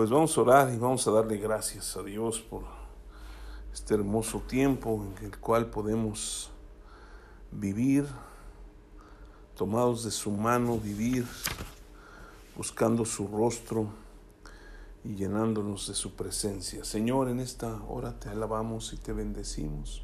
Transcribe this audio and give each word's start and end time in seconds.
Pues 0.00 0.08
vamos 0.08 0.38
a 0.38 0.40
orar 0.40 0.72
y 0.72 0.78
vamos 0.78 1.06
a 1.06 1.10
darle 1.10 1.36
gracias 1.36 1.94
a 1.94 2.02
Dios 2.02 2.40
por 2.40 2.62
este 3.70 3.92
hermoso 3.92 4.40
tiempo 4.40 5.04
en 5.18 5.26
el 5.26 5.38
cual 5.38 5.66
podemos 5.66 6.50
vivir, 7.50 8.06
tomados 9.54 10.02
de 10.04 10.10
su 10.10 10.30
mano, 10.30 10.78
vivir 10.78 11.26
buscando 12.56 13.04
su 13.04 13.28
rostro 13.28 13.88
y 15.04 15.16
llenándonos 15.16 15.88
de 15.88 15.94
su 15.94 16.16
presencia. 16.16 16.82
Señor, 16.82 17.28
en 17.28 17.38
esta 17.38 17.82
hora 17.82 18.18
te 18.18 18.30
alabamos 18.30 18.94
y 18.94 18.96
te 18.96 19.12
bendecimos. 19.12 20.02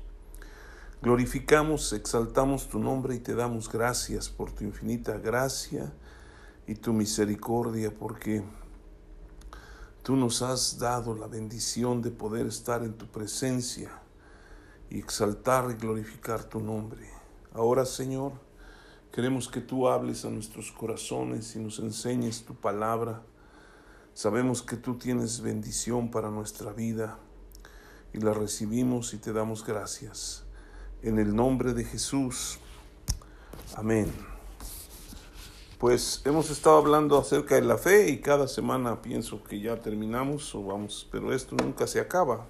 Glorificamos, 1.00 1.94
exaltamos 1.94 2.68
tu 2.68 2.78
nombre 2.78 3.14
y 3.14 3.20
te 3.20 3.34
damos 3.34 3.72
gracias 3.72 4.28
por 4.28 4.52
tu 4.52 4.64
infinita 4.64 5.16
gracia 5.16 5.90
y 6.66 6.74
tu 6.74 6.92
misericordia, 6.92 7.94
porque 7.98 8.44
tú 10.06 10.14
nos 10.14 10.40
has 10.40 10.78
dado 10.78 11.16
la 11.16 11.26
bendición 11.26 12.00
de 12.00 12.12
poder 12.12 12.46
estar 12.46 12.84
en 12.84 12.94
tu 12.94 13.06
presencia 13.06 13.90
y 14.88 15.00
exaltar 15.00 15.68
y 15.72 15.74
glorificar 15.74 16.44
tu 16.44 16.60
nombre. 16.60 17.10
Ahora, 17.52 17.84
Señor, 17.84 18.30
queremos 19.10 19.48
que 19.48 19.60
tú 19.60 19.88
hables 19.88 20.24
a 20.24 20.30
nuestros 20.30 20.70
corazones 20.70 21.56
y 21.56 21.58
nos 21.58 21.80
enseñes 21.80 22.44
tu 22.44 22.54
palabra. 22.54 23.20
Sabemos 24.14 24.62
que 24.62 24.76
tú 24.76 24.96
tienes 24.96 25.40
bendición 25.40 26.08
para 26.12 26.30
nuestra 26.30 26.72
vida 26.72 27.18
y 28.12 28.20
la 28.20 28.32
recibimos 28.32 29.12
y 29.12 29.18
te 29.18 29.32
damos 29.32 29.66
gracias. 29.66 30.44
En 31.02 31.18
el 31.18 31.34
nombre 31.34 31.74
de 31.74 31.82
Jesús. 31.82 32.60
Amén. 33.74 34.35
Pues 35.78 36.22
hemos 36.24 36.48
estado 36.48 36.78
hablando 36.78 37.18
acerca 37.18 37.56
de 37.56 37.60
la 37.60 37.76
fe 37.76 38.08
y 38.08 38.20
cada 38.22 38.48
semana 38.48 39.02
pienso 39.02 39.44
que 39.44 39.60
ya 39.60 39.82
terminamos 39.82 40.54
o 40.54 40.64
vamos, 40.64 41.06
pero 41.12 41.34
esto 41.34 41.54
nunca 41.54 41.86
se 41.86 42.00
acaba. 42.00 42.46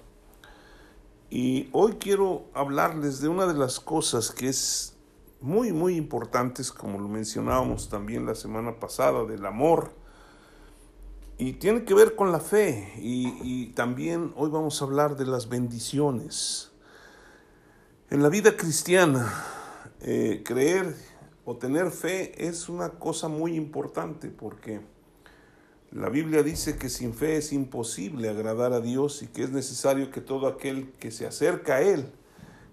Y 1.29 1.67
hoy 1.73 1.97
quiero 1.99 2.45
hablarles 2.53 3.19
de 3.19 3.27
una 3.27 3.45
de 3.45 3.53
las 3.53 3.81
cosas 3.81 4.31
que 4.31 4.47
es 4.47 4.95
muy, 5.41 5.73
muy 5.73 5.97
importantes, 5.97 6.71
como 6.71 6.99
lo 6.99 7.09
mencionábamos 7.09 7.89
también 7.89 8.25
la 8.25 8.33
semana 8.33 8.79
pasada, 8.79 9.25
del 9.25 9.45
amor. 9.45 9.91
Y 11.37 11.53
tiene 11.53 11.83
que 11.83 11.93
ver 11.93 12.15
con 12.15 12.31
la 12.31 12.39
fe. 12.39 12.93
Y, 12.97 13.27
y 13.43 13.73
también 13.73 14.33
hoy 14.37 14.49
vamos 14.49 14.81
a 14.81 14.85
hablar 14.85 15.17
de 15.17 15.25
las 15.25 15.49
bendiciones. 15.49 16.71
En 18.09 18.23
la 18.23 18.29
vida 18.29 18.55
cristiana, 18.55 19.33
eh, 19.99 20.43
creer 20.45 20.95
o 21.49 21.55
tener 21.55 21.91
fe 21.91 22.45
es 22.45 22.67
una 22.67 22.89
cosa 22.89 23.29
muy 23.29 23.55
importante 23.55 24.27
porque 24.27 24.81
la 25.91 26.09
Biblia 26.09 26.43
dice 26.43 26.77
que 26.77 26.89
sin 26.89 27.13
fe 27.13 27.37
es 27.37 27.53
imposible 27.53 28.27
agradar 28.27 28.73
a 28.73 28.81
Dios 28.81 29.23
y 29.23 29.27
que 29.27 29.43
es 29.43 29.51
necesario 29.51 30.11
que 30.11 30.19
todo 30.19 30.47
aquel 30.47 30.91
que 30.99 31.09
se 31.09 31.25
acerca 31.25 31.75
a 31.75 31.81
Él 31.81 32.11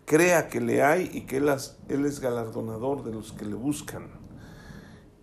crea 0.07 0.49
que 0.49 0.61
le 0.61 0.83
hay 0.83 1.09
y 1.15 1.21
que 1.21 1.37
Él, 1.37 1.55
él 1.89 2.05
es 2.05 2.19
galardonador 2.19 3.05
de 3.05 3.13
los 3.13 3.31
que 3.31 3.45
le 3.45 3.55
buscan. 3.55 4.09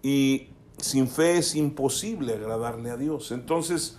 Y 0.02 0.52
sin 0.78 1.10
fe 1.10 1.38
es 1.38 1.54
imposible 1.54 2.36
agradarle 2.36 2.90
a 2.90 2.96
Dios. 2.96 3.34
Entonces, 3.34 3.98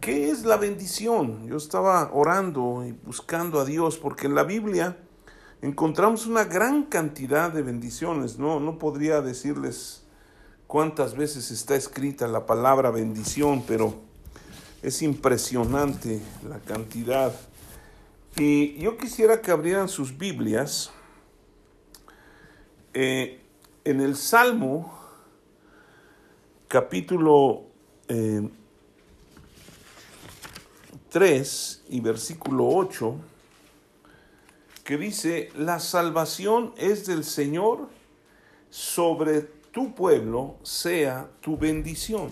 ¿qué 0.00 0.30
es 0.30 0.46
la 0.46 0.56
bendición? 0.56 1.46
Yo 1.46 1.58
estaba 1.58 2.10
orando 2.14 2.86
y 2.86 2.92
buscando 2.92 3.60
a 3.60 3.66
Dios 3.66 3.98
porque 3.98 4.28
en 4.28 4.34
la 4.34 4.44
Biblia 4.44 4.96
encontramos 5.62 6.26
una 6.26 6.44
gran 6.44 6.84
cantidad 6.84 7.52
de 7.52 7.62
bendiciones. 7.62 8.38
No, 8.38 8.60
no 8.60 8.78
podría 8.78 9.20
decirles 9.20 10.04
cuántas 10.66 11.16
veces 11.16 11.50
está 11.50 11.74
escrita 11.76 12.28
la 12.28 12.46
palabra 12.46 12.90
bendición, 12.90 13.64
pero 13.66 13.94
es 14.82 15.02
impresionante 15.02 16.20
la 16.48 16.58
cantidad. 16.60 17.34
Y 18.36 18.78
yo 18.78 18.96
quisiera 18.96 19.40
que 19.40 19.50
abrieran 19.50 19.88
sus 19.88 20.16
Biblias 20.16 20.90
eh, 22.94 23.40
en 23.84 24.00
el 24.00 24.16
Salmo 24.16 24.96
capítulo 26.68 27.64
3 28.06 28.08
eh, 31.10 31.84
y 31.88 32.00
versículo 32.00 32.68
8 32.68 33.16
que 34.88 34.96
dice, 34.96 35.50
la 35.54 35.80
salvación 35.80 36.72
es 36.78 37.04
del 37.06 37.22
Señor, 37.22 37.90
sobre 38.70 39.42
tu 39.42 39.94
pueblo 39.94 40.56
sea 40.62 41.28
tu 41.42 41.58
bendición. 41.58 42.30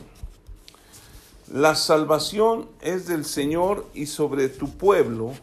La 1.52 1.74
salvación 1.74 2.70
es 2.80 3.08
del 3.08 3.26
Señor 3.26 3.86
y 3.92 4.06
sobre 4.06 4.48
tu 4.48 4.70
pueblo 4.70 5.34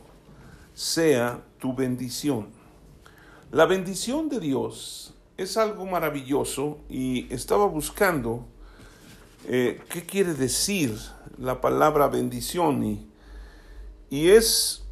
sea 0.73 1.43
tu 1.59 1.75
bendición. 1.75 2.47
La 3.51 3.67
bendición 3.67 4.27
de 4.27 4.39
Dios 4.39 5.13
es 5.37 5.55
algo 5.55 5.85
maravilloso 5.85 6.79
y 6.89 7.31
estaba 7.31 7.67
buscando 7.67 8.43
eh, 9.47 9.79
qué 9.87 10.03
quiere 10.03 10.33
decir 10.33 10.97
la 11.37 11.61
palabra 11.61 12.07
bendición 12.07 12.83
y, 12.83 13.07
y 14.09 14.29
es 14.29 14.82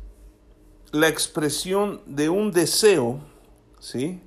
la 0.92 1.08
expresión 1.08 2.02
de 2.06 2.30
un 2.30 2.52
deseo, 2.52 3.20
¿sí? 3.80 4.22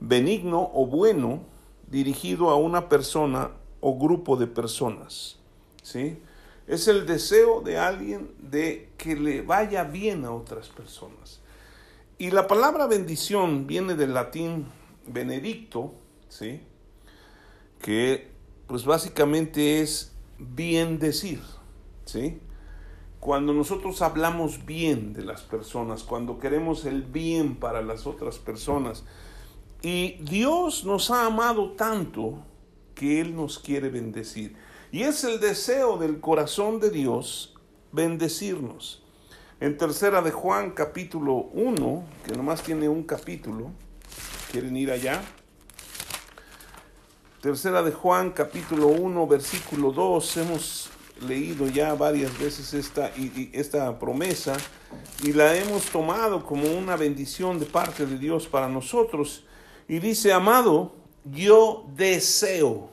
benigno 0.00 0.70
o 0.72 0.86
bueno 0.86 1.42
dirigido 1.88 2.50
a 2.50 2.56
una 2.56 2.88
persona 2.88 3.50
o 3.80 3.98
grupo 3.98 4.36
de 4.36 4.46
personas. 4.46 5.38
¿sí? 5.82 6.20
Es 6.66 6.86
el 6.88 7.06
deseo 7.06 7.60
de 7.60 7.78
alguien 7.78 8.30
de 8.38 8.90
que 8.96 9.16
le 9.16 9.42
vaya 9.42 9.84
bien 9.84 10.24
a 10.24 10.32
otras 10.32 10.68
personas. 10.68 11.40
Y 12.16 12.30
la 12.30 12.46
palabra 12.46 12.86
bendición 12.86 13.66
viene 13.66 13.94
del 13.94 14.14
latín 14.14 14.66
benedicto, 15.06 15.94
¿sí? 16.28 16.60
que 17.80 18.30
pues 18.66 18.84
básicamente 18.84 19.80
es 19.80 20.12
bien 20.38 20.98
decir. 20.98 21.40
¿sí? 22.04 22.40
Cuando 23.28 23.52
nosotros 23.52 24.00
hablamos 24.00 24.64
bien 24.64 25.12
de 25.12 25.22
las 25.22 25.42
personas, 25.42 26.02
cuando 26.02 26.38
queremos 26.38 26.86
el 26.86 27.02
bien 27.02 27.56
para 27.56 27.82
las 27.82 28.06
otras 28.06 28.38
personas, 28.38 29.04
y 29.82 30.12
Dios 30.22 30.86
nos 30.86 31.10
ha 31.10 31.26
amado 31.26 31.72
tanto 31.72 32.38
que 32.94 33.20
Él 33.20 33.36
nos 33.36 33.58
quiere 33.58 33.90
bendecir. 33.90 34.56
Y 34.92 35.02
es 35.02 35.24
el 35.24 35.40
deseo 35.40 35.98
del 35.98 36.20
corazón 36.20 36.80
de 36.80 36.88
Dios 36.88 37.54
bendecirnos. 37.92 39.02
En 39.60 39.76
tercera 39.76 40.22
de 40.22 40.30
Juan 40.30 40.70
capítulo 40.70 41.50
1, 41.52 42.04
que 42.24 42.32
nomás 42.32 42.62
tiene 42.62 42.88
un 42.88 43.02
capítulo, 43.02 43.72
¿quieren 44.50 44.74
ir 44.74 44.90
allá? 44.90 45.20
Tercera 47.42 47.82
de 47.82 47.92
Juan 47.92 48.30
capítulo 48.30 48.86
1, 48.86 49.26
versículo 49.26 49.92
2, 49.92 50.36
hemos 50.38 50.90
leído 51.26 51.66
ya 51.68 51.94
varias 51.94 52.38
veces 52.38 52.74
esta, 52.74 53.10
esta 53.52 53.98
promesa 53.98 54.56
y 55.22 55.32
la 55.32 55.56
hemos 55.56 55.84
tomado 55.86 56.44
como 56.44 56.68
una 56.70 56.96
bendición 56.96 57.58
de 57.58 57.66
parte 57.66 58.06
de 58.06 58.18
Dios 58.18 58.46
para 58.46 58.68
nosotros. 58.68 59.44
Y 59.88 59.98
dice, 59.98 60.32
amado, 60.32 60.94
yo 61.24 61.86
deseo 61.94 62.90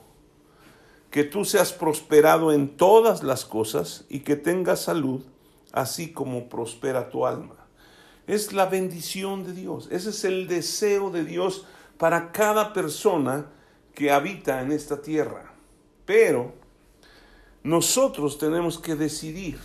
que 1.10 1.24
tú 1.24 1.44
seas 1.44 1.72
prosperado 1.72 2.52
en 2.52 2.76
todas 2.76 3.22
las 3.22 3.44
cosas 3.44 4.04
y 4.08 4.20
que 4.20 4.36
tengas 4.36 4.80
salud, 4.80 5.22
así 5.72 6.12
como 6.12 6.48
prospera 6.48 7.10
tu 7.10 7.26
alma. 7.26 7.66
Es 8.26 8.52
la 8.52 8.66
bendición 8.66 9.44
de 9.44 9.52
Dios, 9.52 9.88
ese 9.90 10.10
es 10.10 10.24
el 10.24 10.48
deseo 10.48 11.10
de 11.10 11.24
Dios 11.24 11.64
para 11.96 12.32
cada 12.32 12.72
persona 12.72 13.46
que 13.94 14.10
habita 14.10 14.60
en 14.60 14.72
esta 14.72 15.00
tierra. 15.00 15.54
Pero 16.04 16.65
nosotros 17.66 18.38
tenemos 18.38 18.78
que 18.78 18.94
decidir 18.94 19.58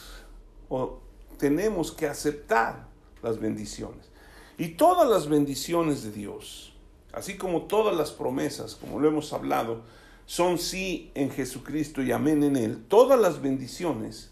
o 0.70 1.00
tenemos 1.38 1.92
que 1.92 2.08
aceptar 2.08 2.88
las 3.22 3.40
bendiciones. 3.40 4.10
Y 4.58 4.70
todas 4.70 5.08
las 5.08 5.30
bendiciones 5.30 6.02
de 6.02 6.12
Dios, 6.12 6.74
así 7.14 7.38
como 7.38 7.64
todas 7.64 7.96
las 7.96 8.10
promesas, 8.10 8.74
como 8.74 9.00
lo 9.00 9.08
hemos 9.08 9.34
hablado, 9.34 9.84
son 10.26 10.58
sí 10.58 11.12
en 11.14 11.30
Jesucristo 11.30 12.02
y 12.02 12.12
amén 12.12 12.42
en 12.42 12.56
Él. 12.56 12.84
Todas 12.88 13.20
las 13.20 13.40
bendiciones 13.40 14.32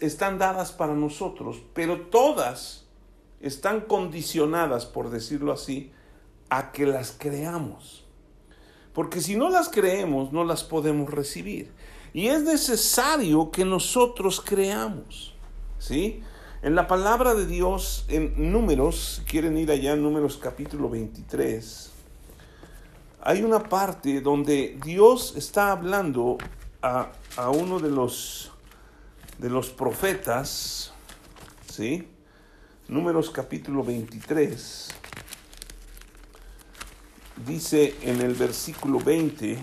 están 0.00 0.38
dadas 0.38 0.72
para 0.72 0.94
nosotros, 0.94 1.62
pero 1.74 2.06
todas 2.06 2.86
están 3.40 3.82
condicionadas, 3.82 4.86
por 4.86 5.10
decirlo 5.10 5.52
así, 5.52 5.92
a 6.50 6.72
que 6.72 6.86
las 6.86 7.14
creamos. 7.16 8.04
Porque 8.92 9.20
si 9.20 9.36
no 9.36 9.50
las 9.50 9.68
creemos, 9.68 10.32
no 10.32 10.42
las 10.42 10.64
podemos 10.64 11.08
recibir. 11.10 11.70
Y 12.14 12.28
es 12.28 12.42
necesario 12.42 13.50
que 13.50 13.64
nosotros 13.64 14.40
creamos. 14.40 15.34
¿Sí? 15.78 16.22
En 16.62 16.76
la 16.76 16.86
palabra 16.86 17.34
de 17.34 17.46
Dios, 17.46 18.04
en 18.08 18.52
números, 18.52 19.22
quieren 19.28 19.56
ir 19.56 19.70
allá 19.70 19.96
números 19.96 20.36
capítulo 20.36 20.88
23, 20.88 21.90
hay 23.20 23.42
una 23.42 23.62
parte 23.64 24.20
donde 24.20 24.78
Dios 24.84 25.34
está 25.36 25.72
hablando 25.72 26.38
a, 26.80 27.10
a 27.36 27.50
uno 27.50 27.80
de 27.80 27.90
los, 27.90 28.52
de 29.38 29.50
los 29.50 29.70
profetas, 29.70 30.92
¿sí? 31.68 32.08
Números 32.86 33.30
capítulo 33.30 33.82
23, 33.82 34.88
dice 37.44 37.96
en 38.02 38.20
el 38.20 38.34
versículo 38.34 39.00
20, 39.00 39.58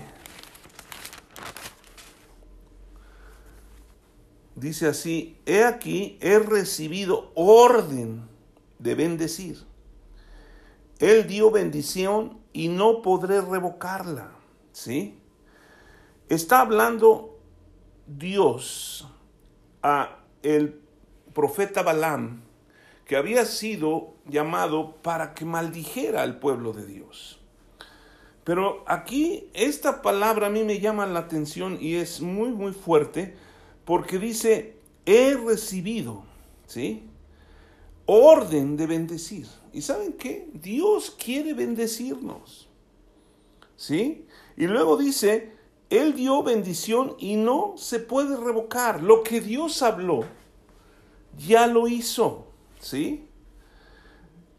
dice 4.60 4.86
así, 4.86 5.38
he 5.46 5.64
aquí, 5.64 6.18
he 6.20 6.38
recibido 6.38 7.32
orden 7.34 8.28
de 8.78 8.94
bendecir. 8.94 9.58
Él 10.98 11.26
dio 11.26 11.50
bendición 11.50 12.38
y 12.52 12.68
no 12.68 13.00
podré 13.00 13.40
revocarla, 13.40 14.32
¿sí? 14.72 15.18
Está 16.28 16.60
hablando 16.60 17.38
Dios 18.06 19.08
a 19.82 20.18
el 20.42 20.80
profeta 21.32 21.82
Balaam, 21.82 22.42
que 23.06 23.16
había 23.16 23.44
sido 23.46 24.14
llamado 24.26 24.96
para 24.96 25.34
que 25.34 25.44
maldijera 25.44 26.22
al 26.22 26.38
pueblo 26.38 26.72
de 26.72 26.86
Dios. 26.86 27.40
Pero 28.44 28.84
aquí 28.86 29.48
esta 29.54 30.02
palabra 30.02 30.48
a 30.48 30.50
mí 30.50 30.64
me 30.64 30.80
llama 30.80 31.06
la 31.06 31.20
atención 31.20 31.78
y 31.80 31.96
es 31.96 32.20
muy, 32.20 32.50
muy 32.50 32.72
fuerte 32.72 33.34
porque 33.90 34.20
dice, 34.20 34.76
he 35.04 35.34
recibido, 35.34 36.22
¿sí? 36.68 37.02
Orden 38.06 38.76
de 38.76 38.86
bendecir. 38.86 39.48
¿Y 39.72 39.82
saben 39.82 40.12
qué? 40.12 40.48
Dios 40.54 41.10
quiere 41.10 41.54
bendecirnos, 41.54 42.68
¿sí? 43.74 44.26
Y 44.56 44.68
luego 44.68 44.96
dice, 44.96 45.56
Él 45.88 46.14
dio 46.14 46.40
bendición 46.44 47.16
y 47.18 47.34
no 47.34 47.74
se 47.76 47.98
puede 47.98 48.36
revocar. 48.36 49.02
Lo 49.02 49.24
que 49.24 49.40
Dios 49.40 49.82
habló, 49.82 50.20
ya 51.36 51.66
lo 51.66 51.88
hizo, 51.88 52.46
¿sí? 52.78 53.26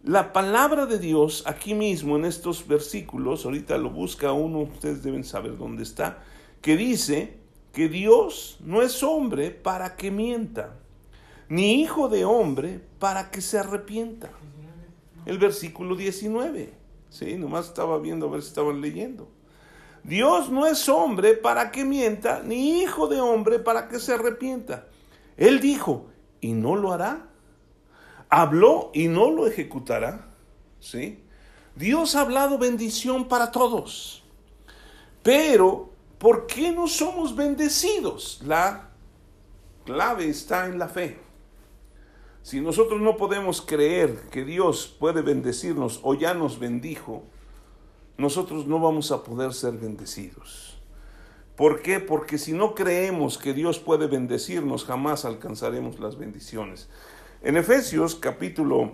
La 0.04 0.33
palabra 0.33 0.88
de 0.88 1.00
Dios 1.00 1.45
aquí 1.48 1.74
mismo 1.74 2.18
en 2.18 2.25
estos 2.25 2.68
versículos, 2.68 3.45
ahorita 3.45 3.78
lo 3.78 3.92
busca 3.92 4.33
uno, 4.33 4.63
ustedes 4.63 5.04
deben 5.04 5.24
saber 5.24 5.57
dónde 5.57 5.83
está, 5.83 6.22
que 6.62 6.75
dice 6.75 7.39
que 7.73 7.89
Dios 7.89 8.57
no 8.62 8.81
es 8.81 9.01
hombre 9.03 9.51
para 9.51 9.95
que 9.95 10.12
mienta, 10.12 10.77
ni 11.50 11.81
hijo 11.81 12.09
de 12.09 12.25
hombre 12.25 12.79
para 13.00 13.31
que 13.31 13.41
se 13.41 13.59
arrepienta. 13.59 14.29
El 15.25 15.38
versículo 15.38 15.95
19, 15.95 16.73
sí, 17.09 17.35
nomás 17.35 17.68
estaba 17.68 18.00
viendo 18.00 18.27
a 18.27 18.31
ver 18.31 18.41
si 18.41 18.50
estaban 18.50 18.81
leyendo. 18.81 19.29
Dios 20.03 20.50
no 20.50 20.65
es 20.65 20.89
hombre 20.89 21.33
para 21.33 21.71
que 21.71 21.85
mienta, 21.85 22.41
ni 22.44 22.81
hijo 22.81 23.07
de 23.07 23.21
hombre 23.21 23.59
para 23.59 23.88
que 23.88 24.00
se 24.00 24.13
arrepienta. 24.13 24.88
Él 25.38 25.59
dijo, 25.59 26.07
¿y 26.39 26.53
no 26.53 26.75
lo 26.75 26.91
hará? 26.91 27.31
habló 28.31 28.89
y 28.94 29.09
no 29.09 29.29
lo 29.29 29.45
ejecutará. 29.45 30.29
¿Sí? 30.79 31.19
Dios 31.75 32.15
ha 32.15 32.21
hablado 32.21 32.57
bendición 32.57 33.27
para 33.27 33.51
todos. 33.51 34.23
Pero, 35.21 35.90
¿por 36.21 36.45
qué 36.45 36.71
no 36.71 36.88
somos 36.88 37.35
bendecidos? 37.35 38.39
La 38.45 38.91
clave 39.85 40.29
está 40.29 40.68
en 40.68 40.77
la 40.77 40.88
fe. 40.88 41.18
Si 42.44 42.62
nosotros 42.62 43.01
no 43.01 43.18
podemos 43.18 43.62
creer 43.62 44.29
que 44.29 44.45
Dios 44.45 44.95
puede 45.00 45.23
bendecirnos 45.23 46.00
o 46.03 46.13
ya 46.13 46.35
nos 46.35 46.59
bendijo, 46.59 47.23
nosotros 48.18 48.68
no 48.68 48.79
vamos 48.79 49.12
a 49.12 49.23
poder 49.23 49.53
ser 49.53 49.73
bendecidos. 49.73 50.77
¿Por 51.56 51.81
qué? 51.81 52.00
Porque 52.00 52.38
si 52.38 52.53
no 52.53 52.75
creemos 52.75 53.39
que 53.39 53.53
Dios 53.53 53.79
puede 53.79 54.06
bendecirnos, 54.06 54.85
jamás 54.85 55.25
alcanzaremos 55.25 56.00
las 56.00 56.18
bendiciones. 56.18 56.88
En 57.41 57.57
Efesios 57.57 58.13
capítulo 58.13 58.91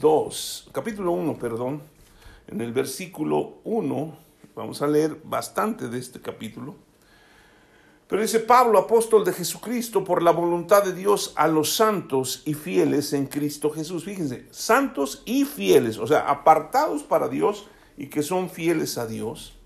2, 0.00 0.70
capítulo 0.72 1.12
1, 1.12 1.38
perdón, 1.38 1.82
en 2.48 2.62
el 2.62 2.72
versículo 2.72 3.58
1, 3.64 4.21
vamos 4.54 4.82
a 4.82 4.86
leer 4.86 5.20
bastante 5.24 5.88
de 5.88 5.98
este 5.98 6.20
capítulo. 6.20 6.74
Pero 8.08 8.20
dice 8.20 8.40
Pablo, 8.40 8.78
apóstol 8.78 9.24
de 9.24 9.32
Jesucristo, 9.32 10.04
por 10.04 10.22
la 10.22 10.32
voluntad 10.32 10.84
de 10.84 10.92
Dios 10.92 11.32
a 11.36 11.48
los 11.48 11.74
santos 11.74 12.42
y 12.44 12.54
fieles 12.54 13.12
en 13.14 13.26
Cristo 13.26 13.70
Jesús. 13.70 14.04
Fíjense, 14.04 14.46
santos 14.50 15.22
y 15.24 15.44
fieles, 15.44 15.98
o 15.98 16.06
sea, 16.06 16.28
apartados 16.28 17.02
para 17.02 17.28
Dios 17.28 17.68
y 17.96 18.08
que 18.08 18.22
son 18.22 18.50
fieles 18.50 18.98
a 18.98 19.06
Dios, 19.06 19.56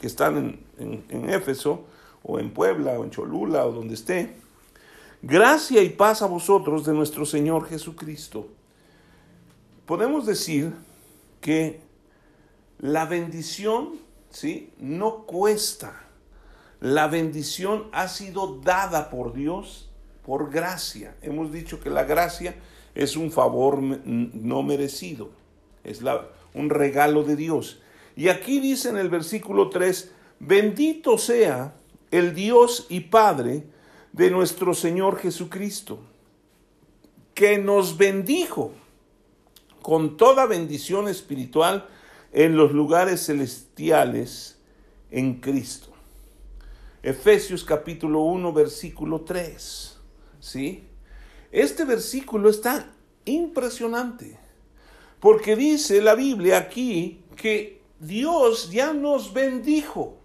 que 0.00 0.06
están 0.06 0.60
en, 0.78 1.04
en 1.08 1.30
Éfeso 1.30 1.86
o 2.22 2.38
en 2.38 2.52
Puebla 2.52 2.92
o 2.92 3.04
en 3.04 3.10
Cholula 3.10 3.66
o 3.66 3.72
donde 3.72 3.94
esté 3.94 4.36
Gracia 5.22 5.82
y 5.82 5.88
paz 5.88 6.22
a 6.22 6.26
vosotros 6.26 6.84
de 6.84 6.94
nuestro 6.94 7.26
Señor 7.26 7.66
Jesucristo. 7.66 8.46
Podemos 9.84 10.26
decir 10.26 10.72
que 11.40 11.80
la 12.78 13.04
bendición, 13.04 13.98
¿sí? 14.30 14.70
No 14.78 15.24
cuesta. 15.26 16.04
La 16.80 17.08
bendición 17.08 17.88
ha 17.92 18.08
sido 18.08 18.60
dada 18.62 19.10
por 19.10 19.32
Dios 19.32 19.88
por 20.24 20.50
gracia. 20.50 21.16
Hemos 21.22 21.52
dicho 21.52 21.80
que 21.80 21.90
la 21.90 22.04
gracia 22.04 22.54
es 22.94 23.16
un 23.16 23.32
favor 23.32 23.80
no 23.80 24.62
merecido. 24.62 25.30
Es 25.84 26.02
la, 26.02 26.28
un 26.54 26.70
regalo 26.70 27.24
de 27.24 27.34
Dios. 27.34 27.80
Y 28.14 28.28
aquí 28.28 28.60
dice 28.60 28.90
en 28.90 28.98
el 28.98 29.08
versículo 29.08 29.70
3, 29.70 30.12
bendito 30.40 31.18
sea 31.18 31.74
el 32.10 32.34
Dios 32.34 32.86
y 32.88 33.00
Padre 33.00 33.64
de 34.12 34.30
nuestro 34.30 34.74
Señor 34.74 35.18
Jesucristo, 35.18 36.00
que 37.34 37.58
nos 37.58 37.96
bendijo 37.96 38.72
con 39.82 40.16
toda 40.16 40.46
bendición 40.46 41.08
espiritual 41.08 41.88
en 42.32 42.56
los 42.56 42.72
lugares 42.72 43.26
celestiales 43.26 44.58
en 45.10 45.40
Cristo. 45.40 45.88
Efesios 47.02 47.64
capítulo 47.64 48.20
1, 48.20 48.52
versículo 48.52 49.22
3. 49.22 49.98
¿Sí? 50.40 50.84
Este 51.50 51.84
versículo 51.84 52.50
está 52.50 52.92
impresionante, 53.24 54.38
porque 55.20 55.56
dice 55.56 56.02
la 56.02 56.14
Biblia 56.14 56.58
aquí 56.58 57.22
que 57.36 57.80
Dios 57.98 58.70
ya 58.70 58.92
nos 58.92 59.32
bendijo 59.32 60.18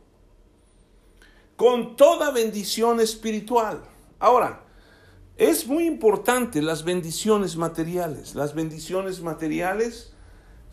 con 1.56 1.96
toda 1.96 2.32
bendición 2.32 3.00
espiritual. 3.00 3.84
Ahora, 4.20 4.64
es 5.38 5.66
muy 5.66 5.86
importante 5.86 6.62
las 6.62 6.84
bendiciones 6.84 7.56
materiales. 7.56 8.36
Las 8.36 8.54
bendiciones 8.54 9.22
materiales 9.22 10.13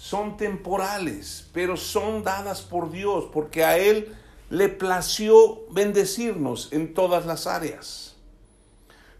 son 0.00 0.38
temporales, 0.38 1.46
pero 1.52 1.76
son 1.76 2.24
dadas 2.24 2.62
por 2.62 2.90
Dios, 2.90 3.26
porque 3.30 3.64
a 3.64 3.76
Él 3.76 4.16
le 4.48 4.70
plació 4.70 5.66
bendecirnos 5.72 6.72
en 6.72 6.94
todas 6.94 7.26
las 7.26 7.46
áreas. 7.46 8.16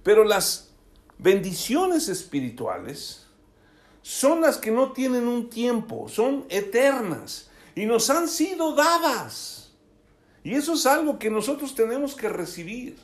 Pero 0.02 0.24
las 0.24 0.70
bendiciones 1.18 2.08
espirituales 2.08 3.26
son 4.00 4.40
las 4.40 4.56
que 4.56 4.70
no 4.70 4.92
tienen 4.92 5.28
un 5.28 5.50
tiempo, 5.50 6.08
son 6.08 6.46
eternas 6.48 7.50
y 7.74 7.84
nos 7.84 8.08
han 8.08 8.26
sido 8.26 8.74
dadas. 8.74 9.72
Y 10.42 10.54
eso 10.54 10.72
es 10.72 10.86
algo 10.86 11.18
que 11.18 11.28
nosotros 11.28 11.74
tenemos 11.74 12.14
que 12.14 12.30
recibir 12.30 12.96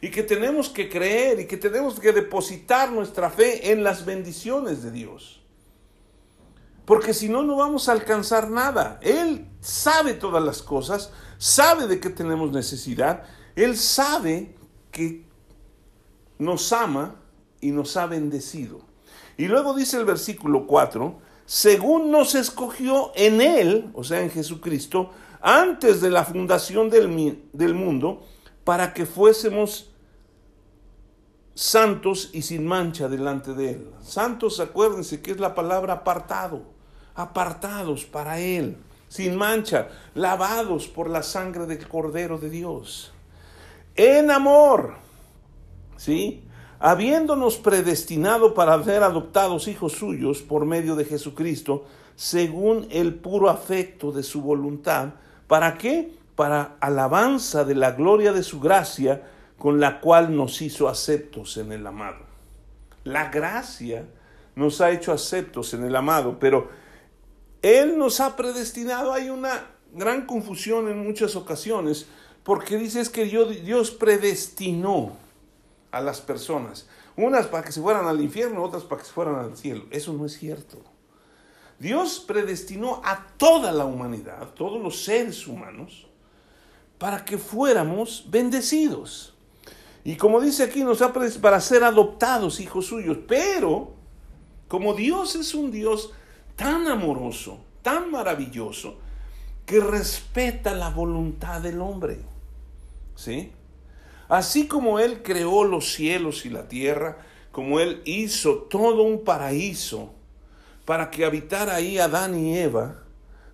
y 0.00 0.12
que 0.12 0.22
tenemos 0.22 0.70
que 0.70 0.88
creer 0.88 1.40
y 1.40 1.46
que 1.48 1.56
tenemos 1.56 1.98
que 1.98 2.12
depositar 2.12 2.92
nuestra 2.92 3.30
fe 3.30 3.72
en 3.72 3.82
las 3.82 4.06
bendiciones 4.06 4.84
de 4.84 4.92
Dios. 4.92 5.42
Porque 6.86 7.12
si 7.12 7.28
no, 7.28 7.42
no 7.42 7.56
vamos 7.56 7.88
a 7.88 7.92
alcanzar 7.92 8.48
nada. 8.48 8.98
Él 9.02 9.48
sabe 9.60 10.14
todas 10.14 10.42
las 10.42 10.62
cosas, 10.62 11.10
sabe 11.36 11.88
de 11.88 12.00
qué 12.00 12.10
tenemos 12.10 12.52
necesidad, 12.52 13.24
Él 13.56 13.76
sabe 13.76 14.54
que 14.92 15.26
nos 16.38 16.72
ama 16.72 17.16
y 17.60 17.72
nos 17.72 17.96
ha 17.96 18.06
bendecido. 18.06 18.80
Y 19.36 19.46
luego 19.46 19.74
dice 19.74 19.98
el 19.98 20.04
versículo 20.04 20.66
4, 20.66 21.18
según 21.44 22.10
nos 22.10 22.34
escogió 22.36 23.10
en 23.16 23.40
Él, 23.40 23.90
o 23.92 24.04
sea, 24.04 24.22
en 24.22 24.30
Jesucristo, 24.30 25.10
antes 25.40 26.00
de 26.00 26.10
la 26.10 26.24
fundación 26.24 26.88
del, 26.88 27.48
del 27.52 27.74
mundo, 27.74 28.24
para 28.64 28.94
que 28.94 29.06
fuésemos 29.06 29.90
santos 31.54 32.30
y 32.32 32.42
sin 32.42 32.64
mancha 32.66 33.08
delante 33.08 33.54
de 33.54 33.70
Él. 33.72 33.90
Santos, 34.02 34.60
acuérdense 34.60 35.20
que 35.20 35.32
es 35.32 35.40
la 35.40 35.54
palabra 35.54 35.94
apartado, 35.94 36.75
apartados 37.16 38.04
para 38.04 38.38
Él, 38.38 38.76
sin 39.08 39.36
mancha, 39.36 39.88
lavados 40.14 40.86
por 40.86 41.10
la 41.10 41.22
sangre 41.22 41.66
del 41.66 41.88
Cordero 41.88 42.38
de 42.38 42.50
Dios. 42.50 43.12
En 43.96 44.30
amor, 44.30 44.94
¿sí? 45.96 46.44
Habiéndonos 46.78 47.56
predestinado 47.56 48.54
para 48.54 48.82
ser 48.84 49.02
adoptados 49.02 49.66
hijos 49.66 49.94
suyos 49.94 50.42
por 50.42 50.66
medio 50.66 50.94
de 50.94 51.06
Jesucristo, 51.06 51.86
según 52.14 52.86
el 52.90 53.14
puro 53.14 53.48
afecto 53.48 54.12
de 54.12 54.22
su 54.22 54.42
voluntad, 54.42 55.14
¿Para 55.46 55.78
qué? 55.78 56.12
Para 56.34 56.76
alabanza 56.80 57.64
de 57.64 57.74
la 57.74 57.92
gloria 57.92 58.32
de 58.32 58.42
su 58.42 58.60
gracia, 58.60 59.22
con 59.58 59.80
la 59.80 60.00
cual 60.00 60.36
nos 60.36 60.60
hizo 60.60 60.88
aceptos 60.88 61.56
en 61.56 61.72
el 61.72 61.86
amado. 61.86 62.18
La 63.04 63.30
gracia 63.30 64.04
nos 64.54 64.80
ha 64.80 64.90
hecho 64.90 65.12
aceptos 65.12 65.72
en 65.74 65.84
el 65.84 65.94
amado, 65.94 66.38
pero 66.38 66.68
Él 67.66 67.98
nos 67.98 68.20
ha 68.20 68.36
predestinado. 68.36 69.12
Hay 69.12 69.28
una 69.28 69.66
gran 69.92 70.24
confusión 70.24 70.88
en 70.88 71.04
muchas 71.04 71.34
ocasiones, 71.34 72.06
porque 72.44 72.78
dices 72.78 73.08
que 73.08 73.24
Dios 73.24 73.90
predestinó 73.90 75.16
a 75.90 76.00
las 76.00 76.20
personas, 76.20 76.86
unas 77.16 77.48
para 77.48 77.64
que 77.64 77.72
se 77.72 77.80
fueran 77.80 78.06
al 78.06 78.20
infierno, 78.20 78.62
otras 78.62 78.84
para 78.84 79.00
que 79.00 79.08
se 79.08 79.12
fueran 79.12 79.34
al 79.34 79.56
cielo. 79.56 79.84
Eso 79.90 80.12
no 80.12 80.26
es 80.26 80.38
cierto. 80.38 80.78
Dios 81.80 82.22
predestinó 82.24 83.02
a 83.04 83.26
toda 83.36 83.72
la 83.72 83.84
humanidad, 83.84 84.50
todos 84.54 84.80
los 84.80 85.02
seres 85.02 85.48
humanos, 85.48 86.06
para 86.98 87.24
que 87.24 87.36
fuéramos 87.36 88.26
bendecidos. 88.30 89.34
Y 90.04 90.16
como 90.16 90.40
dice 90.40 90.62
aquí, 90.62 90.84
nos 90.84 91.02
ha 91.02 91.12
para 91.12 91.60
ser 91.60 91.82
adoptados 91.82 92.60
hijos 92.60 92.86
suyos. 92.86 93.18
Pero, 93.26 93.94
como 94.68 94.94
Dios 94.94 95.34
es 95.34 95.52
un 95.52 95.72
Dios 95.72 96.12
tan 96.56 96.88
amoroso, 96.88 97.64
tan 97.82 98.10
maravilloso, 98.10 98.98
que 99.64 99.80
respeta 99.80 100.74
la 100.74 100.90
voluntad 100.90 101.60
del 101.60 101.80
hombre. 101.80 102.18
¿Sí? 103.14 103.52
Así 104.28 104.66
como 104.66 104.98
Él 104.98 105.22
creó 105.22 105.64
los 105.64 105.92
cielos 105.92 106.46
y 106.46 106.50
la 106.50 106.68
tierra, 106.68 107.18
como 107.52 107.80
Él 107.80 108.02
hizo 108.04 108.54
todo 108.54 109.02
un 109.02 109.24
paraíso 109.24 110.14
para 110.84 111.10
que 111.10 111.24
habitara 111.24 111.76
ahí 111.76 111.98
Adán 111.98 112.38
y 112.38 112.58
Eva, 112.58 113.02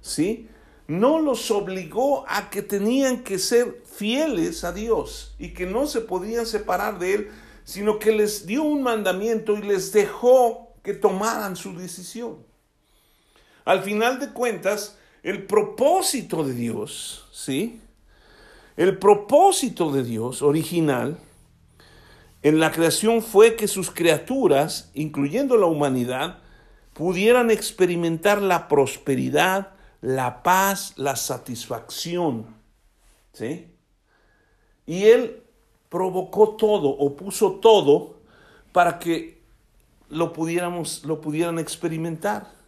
¿sí? 0.01 0.49
No 0.87 1.21
los 1.21 1.51
obligó 1.51 2.25
a 2.29 2.51
que 2.51 2.63
tenían 2.63 3.23
que 3.23 3.39
ser 3.39 3.83
fieles 3.87 4.65
a 4.65 4.73
Dios 4.73 5.35
y 5.39 5.55
que 5.55 5.65
no 5.65 5.87
se 5.87 6.01
podían 6.01 6.45
separar 6.45 6.99
de 6.99 7.15
Él, 7.15 7.31
sino 7.65 7.99
que 7.99 8.13
les 8.13 8.47
dio 8.47 8.63
un 8.63 8.83
mandamiento 8.83 9.57
y 9.57 9.63
les 9.63 9.93
dejó 9.93 10.75
que 10.83 10.93
tomaran 10.93 11.57
su 11.57 11.75
decisión. 11.77 12.52
Al 13.65 13.83
final 13.83 14.19
de 14.19 14.31
cuentas, 14.31 14.99
el 15.23 15.47
propósito 15.47 16.45
de 16.45 16.55
Dios, 16.55 17.29
¿sí? 17.33 17.81
El 18.77 18.99
propósito 18.99 19.93
de 19.93 20.03
Dios 20.03 20.43
original 20.43 21.19
en 22.43 22.59
la 22.59 22.73
creación 22.73 23.23
fue 23.23 23.55
que 23.55 23.69
sus 23.69 23.91
criaturas, 23.91 24.91
incluyendo 24.95 25.57
la 25.57 25.67
humanidad, 25.67 26.39
pudieran 26.93 27.51
experimentar 27.51 28.43
la 28.43 28.67
prosperidad, 28.69 29.75
la 30.01 30.43
paz, 30.43 30.95
la 30.97 31.17
satisfacción. 31.17 32.47
¿Sí? 33.33 33.69
Y 34.87 35.05
Él 35.05 35.43
provocó 35.89 36.57
todo 36.57 36.89
o 36.89 37.15
puso 37.15 37.53
todo 37.53 38.17
para 38.73 38.99
que 38.99 39.41
lo 40.09 40.33
pudiéramos, 40.33 41.05
lo 41.05 41.21
pudieran 41.21 41.59
experimentar. 41.59 42.62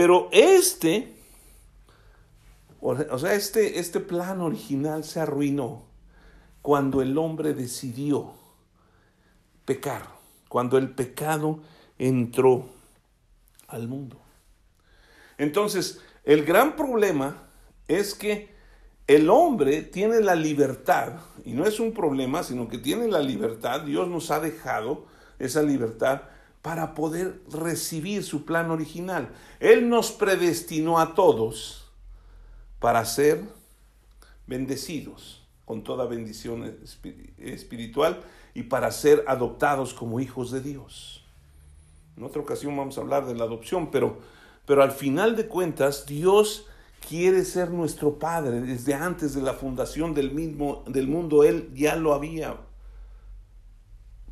Pero 0.00 0.30
este, 0.32 1.12
o 2.80 3.18
sea, 3.18 3.34
este, 3.34 3.78
este 3.78 4.00
plan 4.00 4.40
original 4.40 5.04
se 5.04 5.20
arruinó 5.20 5.82
cuando 6.62 7.02
el 7.02 7.18
hombre 7.18 7.52
decidió 7.52 8.32
pecar, 9.66 10.08
cuando 10.48 10.78
el 10.78 10.88
pecado 10.88 11.60
entró 11.98 12.64
al 13.68 13.88
mundo. 13.88 14.18
Entonces, 15.36 16.00
el 16.24 16.46
gran 16.46 16.76
problema 16.76 17.50
es 17.86 18.14
que 18.14 18.48
el 19.06 19.28
hombre 19.28 19.82
tiene 19.82 20.20
la 20.22 20.34
libertad, 20.34 21.20
y 21.44 21.52
no 21.52 21.66
es 21.66 21.78
un 21.78 21.92
problema, 21.92 22.42
sino 22.42 22.70
que 22.70 22.78
tiene 22.78 23.06
la 23.06 23.20
libertad, 23.20 23.82
Dios 23.82 24.08
nos 24.08 24.30
ha 24.30 24.40
dejado 24.40 25.04
esa 25.38 25.60
libertad 25.60 26.22
para 26.62 26.94
poder 26.94 27.40
recibir 27.50 28.22
su 28.22 28.44
plan 28.44 28.70
original. 28.70 29.30
Él 29.60 29.88
nos 29.88 30.12
predestinó 30.12 30.98
a 30.98 31.14
todos 31.14 31.90
para 32.78 33.04
ser 33.04 33.42
bendecidos 34.46 35.42
con 35.64 35.84
toda 35.84 36.04
bendición 36.06 36.76
espiritual 37.38 38.20
y 38.54 38.64
para 38.64 38.90
ser 38.90 39.24
adoptados 39.28 39.94
como 39.94 40.20
hijos 40.20 40.50
de 40.50 40.60
Dios. 40.60 41.24
En 42.16 42.24
otra 42.24 42.42
ocasión 42.42 42.76
vamos 42.76 42.98
a 42.98 43.00
hablar 43.00 43.26
de 43.26 43.34
la 43.34 43.44
adopción, 43.44 43.90
pero, 43.90 44.18
pero 44.66 44.82
al 44.82 44.90
final 44.90 45.36
de 45.36 45.46
cuentas 45.46 46.06
Dios 46.06 46.66
quiere 47.08 47.44
ser 47.44 47.70
nuestro 47.70 48.18
Padre. 48.18 48.60
Desde 48.60 48.94
antes 48.94 49.34
de 49.34 49.42
la 49.42 49.54
fundación 49.54 50.12
del, 50.12 50.32
mismo, 50.32 50.84
del 50.86 51.08
mundo, 51.08 51.44
Él 51.44 51.70
ya 51.74 51.96
lo 51.96 52.12
había 52.12 52.56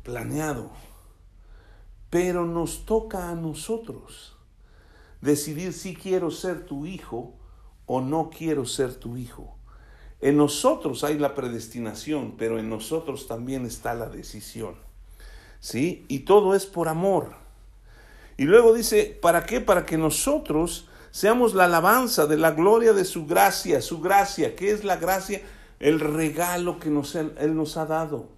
planeado. 0.03 0.69
Pero 2.09 2.45
nos 2.45 2.85
toca 2.85 3.29
a 3.29 3.35
nosotros 3.35 4.35
decidir 5.21 5.73
si 5.73 5.95
quiero 5.95 6.31
ser 6.31 6.65
tu 6.65 6.85
hijo 6.85 7.33
o 7.85 8.01
no 8.01 8.29
quiero 8.29 8.65
ser 8.65 8.95
tu 8.95 9.17
hijo. 9.17 9.55
En 10.21 10.37
nosotros 10.37 11.03
hay 11.03 11.17
la 11.17 11.33
predestinación, 11.33 12.35
pero 12.37 12.59
en 12.59 12.69
nosotros 12.69 13.27
también 13.27 13.65
está 13.65 13.93
la 13.93 14.09
decisión. 14.09 14.75
¿Sí? 15.59 16.05
Y 16.07 16.19
todo 16.19 16.55
es 16.55 16.65
por 16.65 16.87
amor. 16.87 17.35
Y 18.37 18.45
luego 18.45 18.73
dice, 18.73 19.17
¿para 19.21 19.45
qué? 19.45 19.59
Para 19.59 19.85
que 19.85 19.97
nosotros 19.97 20.87
seamos 21.11 21.53
la 21.53 21.65
alabanza 21.65 22.25
de 22.25 22.37
la 22.37 22.51
gloria 22.51 22.93
de 22.93 23.05
su 23.05 23.25
gracia, 23.25 23.81
su 23.81 23.99
gracia, 23.99 24.55
¿qué 24.55 24.71
es 24.71 24.83
la 24.83 24.97
gracia? 24.97 25.41
El 25.79 25.99
regalo 25.99 26.79
que 26.79 26.89
nos, 26.89 27.15
él, 27.15 27.55
nos 27.55 27.77
ha 27.77 27.85
dado. 27.85 28.29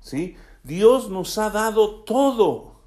¿Sí? 0.00 0.36
Dios 0.62 1.10
nos 1.10 1.38
ha 1.38 1.50
dado 1.50 2.02
todo. 2.02 2.79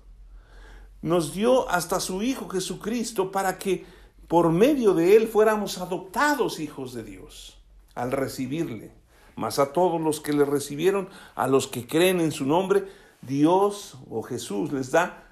Nos 1.03 1.33
dio 1.33 1.69
hasta 1.69 1.99
su 1.99 2.23
Hijo 2.23 2.47
Jesucristo 2.47 3.31
para 3.31 3.59
que 3.59 3.85
por 4.27 4.51
medio 4.51 4.93
de 4.93 5.17
Él 5.17 5.27
fuéramos 5.27 5.77
adoptados 5.77 6.59
hijos 6.59 6.93
de 6.93 7.03
Dios 7.03 7.59
al 7.93 8.11
recibirle. 8.11 8.91
Mas 9.35 9.59
a 9.59 9.73
todos 9.73 9.99
los 9.99 10.21
que 10.21 10.31
le 10.31 10.45
recibieron, 10.45 11.09
a 11.35 11.47
los 11.47 11.67
que 11.67 11.85
creen 11.85 12.21
en 12.21 12.31
su 12.31 12.45
nombre, 12.45 12.85
Dios 13.21 13.97
o 14.09 14.23
Jesús 14.23 14.71
les 14.71 14.91
da 14.91 15.25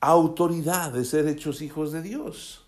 autoridad 0.00 0.92
de 0.92 1.04
ser 1.04 1.28
hechos 1.28 1.62
hijos 1.62 1.92
de 1.92 2.02
Dios. 2.02 2.66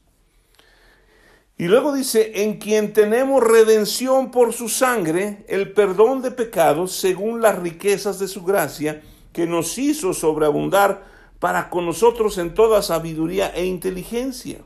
Y 1.58 1.66
luego 1.66 1.92
dice, 1.92 2.44
en 2.44 2.58
quien 2.58 2.92
tenemos 2.92 3.42
redención 3.42 4.30
por 4.30 4.52
su 4.52 4.68
sangre, 4.68 5.44
el 5.48 5.72
perdón 5.72 6.22
de 6.22 6.30
pecados 6.30 6.92
según 6.92 7.42
las 7.42 7.58
riquezas 7.58 8.20
de 8.20 8.28
su 8.28 8.44
gracia, 8.44 9.02
que 9.32 9.46
nos 9.46 9.76
hizo 9.76 10.14
sobreabundar 10.14 11.13
para 11.38 11.70
con 11.70 11.86
nosotros 11.86 12.38
en 12.38 12.54
toda 12.54 12.82
sabiduría 12.82 13.48
e 13.48 13.64
inteligencia, 13.64 14.60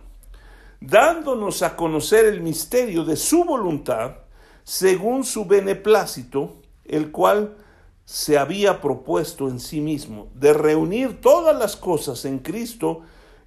dándonos 0.81 1.63
a 1.63 1.77
conocer 1.77 2.27
el 2.27 2.41
misterio 2.41 3.05
de 3.05 3.17
su 3.17 3.45
voluntad, 3.45 4.17
según 4.65 5.25
su 5.25 5.47
beneplácito, 5.47 6.57
el 6.85 7.11
cual 7.11 7.57
se 8.05 8.39
había 8.39 8.81
propuesto 8.81 9.49
en 9.49 9.61
sí 9.61 9.81
mismo, 9.81 10.29
de 10.35 10.53
reunir 10.53 11.21
todas 11.21 11.59
las 11.59 11.77
cosas 11.77 12.25
en 12.25 12.39
Cristo 12.39 13.03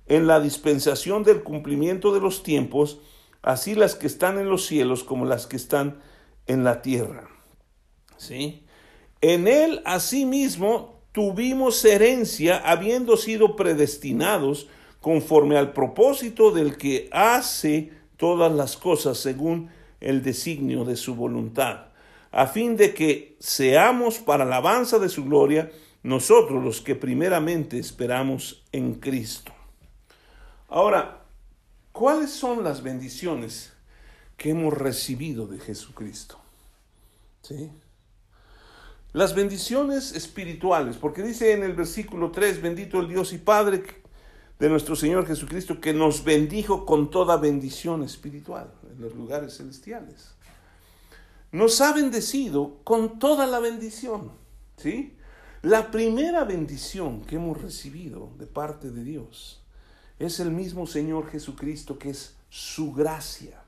en 0.08 0.28
la 0.28 0.40
dispensación 0.40 1.24
del 1.24 1.42
cumplimiento 1.42 2.14
de 2.14 2.20
los 2.20 2.44
tiempos, 2.44 3.00
así 3.42 3.76
las 3.76 3.96
que 3.96 4.08
están 4.08 4.38
en 4.38 4.50
los 4.50 4.66
cielos 4.66 5.04
como 5.04 5.26
las 5.26 5.48
que 5.48 5.56
están 5.56 6.00
en 6.48 6.64
la 6.64 6.82
tierra. 6.82 7.30
¿Sí? 8.18 8.66
En 9.22 9.48
él 9.48 9.82
asimismo 9.86 11.01
tuvimos 11.12 11.84
herencia 11.86 12.58
habiendo 12.58 13.18
sido 13.18 13.56
predestinados 13.56 14.68
conforme 15.00 15.58
al 15.58 15.74
propósito 15.74 16.52
del 16.52 16.78
que 16.78 17.10
hace 17.12 17.92
todas 18.18 18.52
las 18.52 18.78
cosas 18.78 19.18
según 19.18 19.70
el 20.00 20.24
designio 20.24 20.86
de 20.86 20.96
su 20.96 21.16
voluntad 21.16 21.92
a 22.32 22.48
fin 22.48 22.78
de 22.78 22.94
que 22.94 23.36
seamos 23.40 24.20
para 24.20 24.44
alabanza 24.44 25.00
de 25.00 25.10
su 25.10 25.26
gloria 25.26 25.72
nosotros 26.04 26.64
los 26.64 26.82
que 26.82 26.96
primeramente 26.96 27.78
esperamos 27.78 28.64
en 28.72 28.96
Cristo. 28.96 29.52
Ahora, 30.68 31.22
¿cuáles 31.92 32.32
son 32.32 32.64
las 32.64 32.82
bendiciones 32.82 33.74
que 34.38 34.52
hemos 34.52 34.74
recibido 34.74 35.46
de 35.46 35.60
Jesucristo? 35.60 36.40
¿Sí? 37.44 37.70
Las 39.14 39.36
bendiciones 39.36 40.14
espirituales, 40.14 40.98
porque 40.98 41.22
dice 41.22 41.54
en 41.54 41.64
el 41.64 41.74
versículo 41.74 42.32
3, 42.32 42.62
bendito 42.62 43.00
el 43.00 43.10
Dios 43.10 43.34
y 43.34 43.38
Padre 43.38 43.84
de 44.60 44.70
nuestro 44.70 44.96
Señor 44.96 45.28
Jesucristo, 45.28 45.82
que 45.82 45.94
nos 45.94 46.24
bendijo 46.24 46.86
con 46.86 47.10
toda 47.10 47.38
bendición 47.38 48.04
espiritual 48.04 48.72
en 48.90 49.02
los 49.02 49.16
lugares 49.16 49.58
celestiales 49.58 50.36
nos 51.52 51.82
ha 51.82 51.94
bendecido 51.94 52.80
con 52.84 53.20
toda 53.20 53.46
la 53.46 53.60
bendición. 53.60 54.32
¿sí? 54.78 55.16
La 55.62 55.92
primera 55.92 56.44
bendición 56.44 57.22
que 57.22 57.36
hemos 57.36 57.62
recibido 57.62 58.32
de 58.38 58.48
parte 58.48 58.90
de 58.90 59.04
Dios 59.04 59.62
es 60.18 60.40
el 60.40 60.52
mismo 60.52 60.88
Señor 60.88 61.30
Jesucristo 61.30 61.98
que 62.00 62.12
es 62.12 62.36
su 62.50 62.94
gracia. 62.94 63.61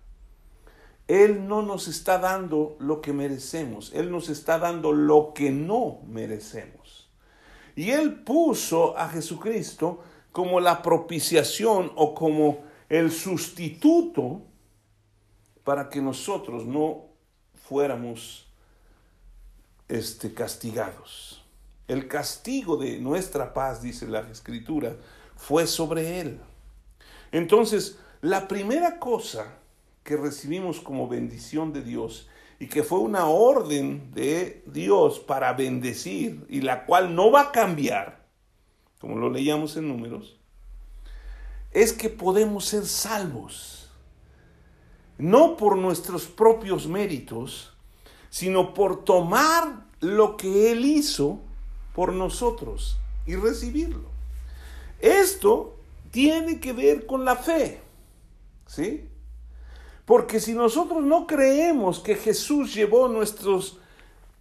Él 1.07 1.47
no 1.47 1.61
nos 1.61 1.87
está 1.87 2.17
dando 2.17 2.77
lo 2.79 3.01
que 3.01 3.13
merecemos, 3.13 3.91
Él 3.93 4.09
nos 4.09 4.29
está 4.29 4.57
dando 4.57 4.91
lo 4.91 5.33
que 5.33 5.51
no 5.51 5.99
merecemos. 6.07 7.09
Y 7.75 7.91
Él 7.91 8.23
puso 8.23 8.97
a 8.97 9.09
Jesucristo 9.09 10.03
como 10.31 10.59
la 10.59 10.81
propiciación 10.81 11.91
o 11.95 12.13
como 12.13 12.63
el 12.89 13.11
sustituto 13.11 14.41
para 15.63 15.89
que 15.89 16.01
nosotros 16.01 16.65
no 16.65 17.05
fuéramos 17.55 18.47
este, 19.87 20.33
castigados. 20.33 21.43
El 21.87 22.07
castigo 22.07 22.77
de 22.77 22.97
nuestra 22.99 23.53
paz, 23.53 23.81
dice 23.81 24.07
la 24.07 24.21
escritura, 24.21 24.95
fue 25.35 25.67
sobre 25.67 26.21
él. 26.21 26.39
Entonces, 27.31 27.97
la 28.21 28.47
primera 28.47 28.99
cosa 28.99 29.57
que 30.03 30.17
recibimos 30.17 30.79
como 30.79 31.07
bendición 31.07 31.73
de 31.73 31.81
Dios 31.81 32.27
y 32.59 32.67
que 32.67 32.83
fue 32.83 32.99
una 32.99 33.27
orden 33.27 34.11
de 34.13 34.63
Dios 34.67 35.19
para 35.19 35.53
bendecir 35.53 36.45
y 36.49 36.61
la 36.61 36.85
cual 36.85 37.15
no 37.15 37.31
va 37.31 37.41
a 37.41 37.51
cambiar, 37.51 38.25
como 38.99 39.17
lo 39.17 39.29
leíamos 39.29 39.75
en 39.77 39.87
números, 39.87 40.39
es 41.71 41.93
que 41.93 42.09
podemos 42.09 42.65
ser 42.65 42.85
salvos, 42.85 43.89
no 45.17 45.57
por 45.57 45.77
nuestros 45.77 46.25
propios 46.25 46.87
méritos, 46.87 47.73
sino 48.29 48.73
por 48.73 49.03
tomar 49.03 49.85
lo 49.99 50.37
que 50.37 50.71
Él 50.71 50.85
hizo 50.85 51.39
por 51.93 52.13
nosotros 52.13 52.97
y 53.25 53.35
recibirlo. 53.35 54.09
Esto 54.99 55.79
tiene 56.11 56.59
que 56.59 56.73
ver 56.73 57.05
con 57.05 57.25
la 57.25 57.35
fe, 57.35 57.81
¿sí? 58.67 59.09
Porque 60.05 60.39
si 60.39 60.53
nosotros 60.53 61.03
no 61.03 61.27
creemos 61.27 61.99
que 61.99 62.15
Jesús 62.15 62.73
llevó 62.73 63.07
nuestros, 63.07 63.77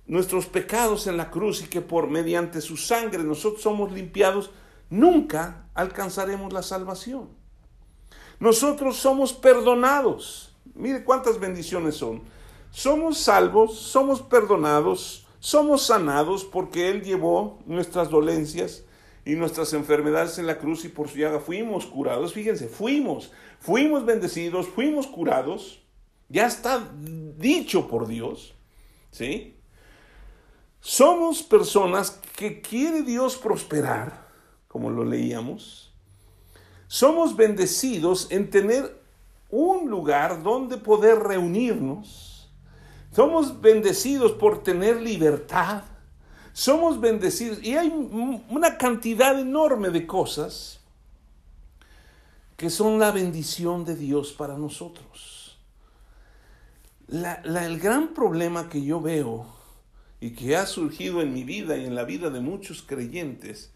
nuestros 0.07 0.47
pecados 0.47 1.07
en 1.07 1.17
la 1.17 1.31
cruz 1.31 1.63
y 1.63 1.67
que 1.67 1.81
por 1.81 2.09
mediante 2.09 2.61
su 2.61 2.77
sangre 2.77 3.23
nosotros 3.23 3.63
somos 3.63 3.93
limpiados, 3.93 4.51
nunca 4.91 5.67
alcanzaremos 5.75 6.53
la 6.53 6.63
salvación. 6.63 7.29
Nosotros 8.41 8.97
somos 8.97 9.33
perdonados. 9.33 10.53
Mire 10.75 11.05
cuántas 11.05 11.39
bendiciones 11.39 11.95
son. 11.95 12.23
Somos 12.73 13.19
salvos, 13.19 13.79
somos 13.79 14.21
perdonados, 14.23 15.27
somos 15.39 15.83
sanados 15.83 16.45
porque 16.45 16.89
Él 16.91 17.03
llevó 17.03 17.61
nuestras 17.67 18.11
dolencias 18.11 18.85
y 19.25 19.35
nuestras 19.35 19.73
enfermedades 19.73 20.39
en 20.39 20.47
la 20.47 20.59
cruz 20.59 20.85
y 20.85 20.89
por 20.89 21.09
su 21.09 21.19
llaga 21.19 21.39
fuimos 21.41 21.87
curados. 21.87 22.33
Fíjense, 22.33 22.69
fuimos, 22.69 23.33
fuimos 23.61 24.05
bendecidos, 24.05 24.69
fuimos 24.69 25.07
curados. 25.07 25.83
Ya 26.29 26.47
está 26.47 26.91
dicho 27.37 27.89
por 27.89 28.07
Dios, 28.07 28.55
¿sí? 29.11 29.57
Somos 30.81 31.43
personas 31.43 32.21
que 32.35 32.61
quiere 32.61 33.03
Dios 33.03 33.37
prosperar, 33.37 34.27
como 34.67 34.91
lo 34.91 35.05
leíamos. 35.05 35.95
Somos 36.89 37.37
bendecidos 37.37 38.27
en 38.31 38.51
tener 38.51 39.01
un 39.51 39.89
lugar 39.89 40.43
donde 40.43 40.79
poder 40.79 41.21
reunirnos. 41.21 42.51
Somos 43.13 43.61
bendecidos 43.61 44.33
por 44.33 44.63
tener 44.63 45.01
libertad. 45.01 45.85
Somos 46.53 47.01
bendecidos 47.01 47.63
y 47.63 47.77
hay 47.77 47.89
una 47.89 48.77
cantidad 48.77 49.39
enorme 49.39 49.91
de 49.91 50.07
cosas 50.07 50.81
que 52.57 52.69
son 52.69 52.99
la 52.99 53.11
bendición 53.11 53.85
de 53.85 53.97
Dios 53.97 54.33
para 54.33 54.59
nosotros. 54.59 55.59
el 57.09 57.79
gran 57.81 58.15
problema 58.15 58.69
que 58.69 58.85
yo 58.85 59.01
veo 59.01 59.47
y 60.21 60.33
que 60.33 60.57
ha 60.57 60.67
surgido 60.67 61.23
en 61.23 61.33
mi 61.33 61.43
vida 61.43 61.77
y 61.77 61.87
en 61.87 61.95
la 61.95 62.05
vida 62.05 62.31
de 62.31 62.41
muchos 62.41 62.83
creyentes 62.83 63.73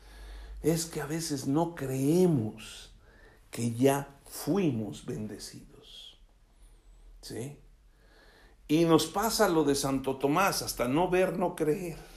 es 0.63 0.85
que 0.85 1.01
a 1.01 1.07
veces 1.07 1.47
no 1.47 1.75
creemos 1.75 2.93
que 3.51 3.73
ya 3.73 4.09
fuimos 4.27 5.07
bendecidos. 5.07 6.19
¿Sí? 7.23 7.59
Y 8.69 8.85
nos 8.85 9.07
pasa 9.07 9.49
lo 9.49 9.65
de 9.65 9.75
Santo 9.75 10.17
Tomás, 10.17 10.63
hasta 10.63 10.87
no 10.87 11.09
ver, 11.09 11.39
no 11.39 11.57
creer 11.57 12.16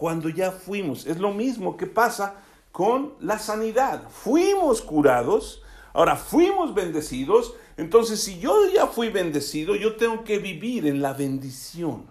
cuando 0.00 0.30
ya 0.30 0.50
fuimos. 0.50 1.04
Es 1.04 1.18
lo 1.18 1.30
mismo 1.30 1.76
que 1.76 1.86
pasa 1.86 2.42
con 2.72 3.16
la 3.20 3.38
sanidad. 3.38 4.08
Fuimos 4.08 4.80
curados, 4.80 5.62
ahora 5.92 6.16
fuimos 6.16 6.72
bendecidos. 6.72 7.52
Entonces, 7.76 8.22
si 8.22 8.38
yo 8.38 8.66
ya 8.72 8.86
fui 8.86 9.10
bendecido, 9.10 9.76
yo 9.76 9.96
tengo 9.96 10.24
que 10.24 10.38
vivir 10.38 10.86
en 10.86 11.02
la 11.02 11.12
bendición 11.12 12.06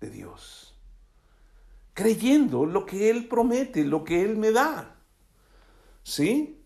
de 0.00 0.08
Dios. 0.08 0.74
Creyendo 1.92 2.64
lo 2.64 2.86
que 2.86 3.10
Él 3.10 3.28
promete, 3.28 3.84
lo 3.84 4.02
que 4.02 4.22
Él 4.22 4.38
me 4.38 4.50
da. 4.50 4.96
¿Sí? 6.04 6.58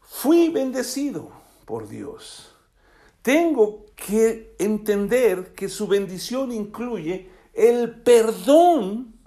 Fui 0.00 0.48
bendecido 0.48 1.30
por 1.66 1.88
Dios. 1.88 2.52
Tengo 3.22 3.86
que 3.94 4.56
entender 4.58 5.52
que 5.54 5.68
su 5.68 5.86
bendición 5.86 6.50
incluye 6.50 7.30
el 7.54 8.00
perdón 8.02 9.19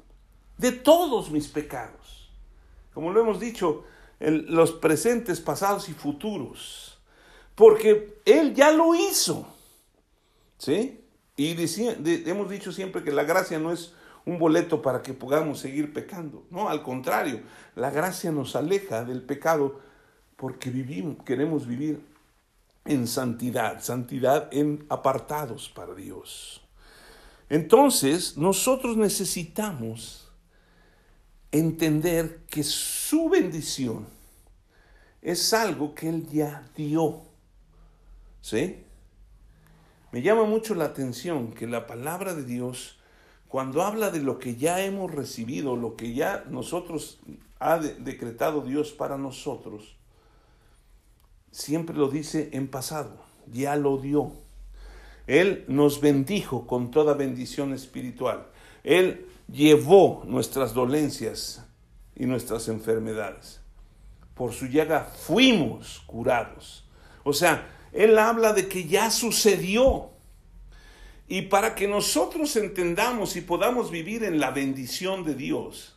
de 0.64 0.72
todos 0.72 1.30
mis 1.30 1.50
pecados. 1.50 2.30
Como 2.94 3.12
lo 3.12 3.20
hemos 3.20 3.38
dicho, 3.38 3.84
los 4.22 4.72
presentes, 4.72 5.42
pasados 5.42 5.90
y 5.90 5.94
futuros. 5.94 7.02
Porque 7.54 8.22
Él 8.24 8.56
ya 8.56 8.72
lo 8.72 8.96
hizo. 8.96 9.46
¿Sí? 10.58 11.02
Y 11.36 11.58
hemos 12.30 12.50
dicho 12.50 12.72
siempre 12.72 13.04
que 13.04 13.12
la 13.12 13.26
gracia 13.26 13.60
no 13.60 13.74
es 13.74 13.94
un 14.26 14.40
boleto 14.40 14.82
para 14.82 15.02
que 15.02 15.14
podamos 15.14 15.60
seguir 15.60 15.92
pecando. 15.92 16.46
No, 16.50 16.70
al 16.70 16.82
contrario, 16.82 17.42
la 17.76 17.90
gracia 17.90 18.32
nos 18.32 18.56
aleja 18.56 19.04
del 19.04 19.22
pecado 19.22 19.82
porque 20.38 20.70
vivimos, 20.70 21.26
queremos 21.26 21.68
vivir 21.68 22.00
en 22.86 23.06
santidad, 23.08 23.82
santidad 23.82 24.48
en 24.54 24.86
apartados 24.88 25.68
para 25.68 25.94
Dios. 25.94 26.62
Entonces, 27.50 28.38
nosotros 28.38 28.96
necesitamos 28.96 30.23
entender 31.54 32.42
que 32.50 32.64
su 32.64 33.30
bendición 33.30 34.08
es 35.22 35.54
algo 35.54 35.96
que 35.96 36.10
Él 36.10 36.28
ya 36.30 36.68
dio. 36.76 37.22
¿Sí? 38.42 38.84
Me 40.12 40.22
llama 40.22 40.44
mucho 40.46 40.76
la 40.76 40.86
atención 40.86 41.54
que 41.54 41.68
la 41.68 41.88
palabra 41.88 42.34
de 42.34 42.44
Dios, 42.44 43.00
cuando 43.48 43.84
habla 43.84 44.10
de 44.10 44.20
lo 44.20 44.40
que 44.40 44.56
ya 44.56 44.84
hemos 44.84 45.12
recibido, 45.12 45.76
lo 45.76 45.96
que 45.96 46.14
ya 46.14 46.44
nosotros 46.50 47.20
ha 47.60 47.78
decretado 47.78 48.62
Dios 48.62 48.92
para 48.92 49.18
nosotros, 49.18 49.96
siempre 51.52 51.96
lo 51.96 52.10
dice 52.10 52.50
en 52.54 52.68
pasado, 52.68 53.24
ya 53.52 53.76
lo 53.76 53.98
dio. 53.98 54.34
Él 55.28 55.66
nos 55.68 56.02
bendijo 56.02 56.66
con 56.66 56.92
toda 56.92 57.14
bendición 57.14 57.74
espiritual. 57.74 58.48
Él 58.84 59.28
llevó 59.52 60.24
nuestras 60.26 60.74
dolencias 60.74 61.66
y 62.16 62.26
nuestras 62.26 62.68
enfermedades. 62.68 63.60
Por 64.36 64.54
su 64.54 64.68
llaga 64.68 65.04
fuimos 65.04 66.02
curados. 66.06 66.86
O 67.24 67.34
sea, 67.34 67.70
Él 67.92 68.18
habla 68.18 68.54
de 68.54 68.68
que 68.68 68.88
ya 68.88 69.12
sucedió. 69.12 70.10
Y 71.28 71.44
para 71.44 71.74
que 71.76 71.88
nosotros 71.88 72.56
entendamos 72.56 73.36
y 73.36 73.42
podamos 73.42 73.92
vivir 73.92 74.24
en 74.24 74.40
la 74.40 74.52
bendición 74.52 75.24
de 75.24 75.36
Dios, 75.36 75.96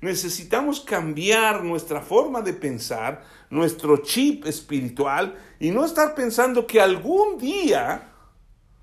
necesitamos 0.00 0.80
cambiar 0.80 1.64
nuestra 1.64 2.00
forma 2.00 2.40
de 2.40 2.52
pensar, 2.52 3.24
nuestro 3.50 3.98
chip 3.98 4.46
espiritual 4.46 5.36
y 5.58 5.70
no 5.70 5.84
estar 5.84 6.14
pensando 6.14 6.66
que 6.66 6.80
algún 6.80 7.36
día 7.36 8.12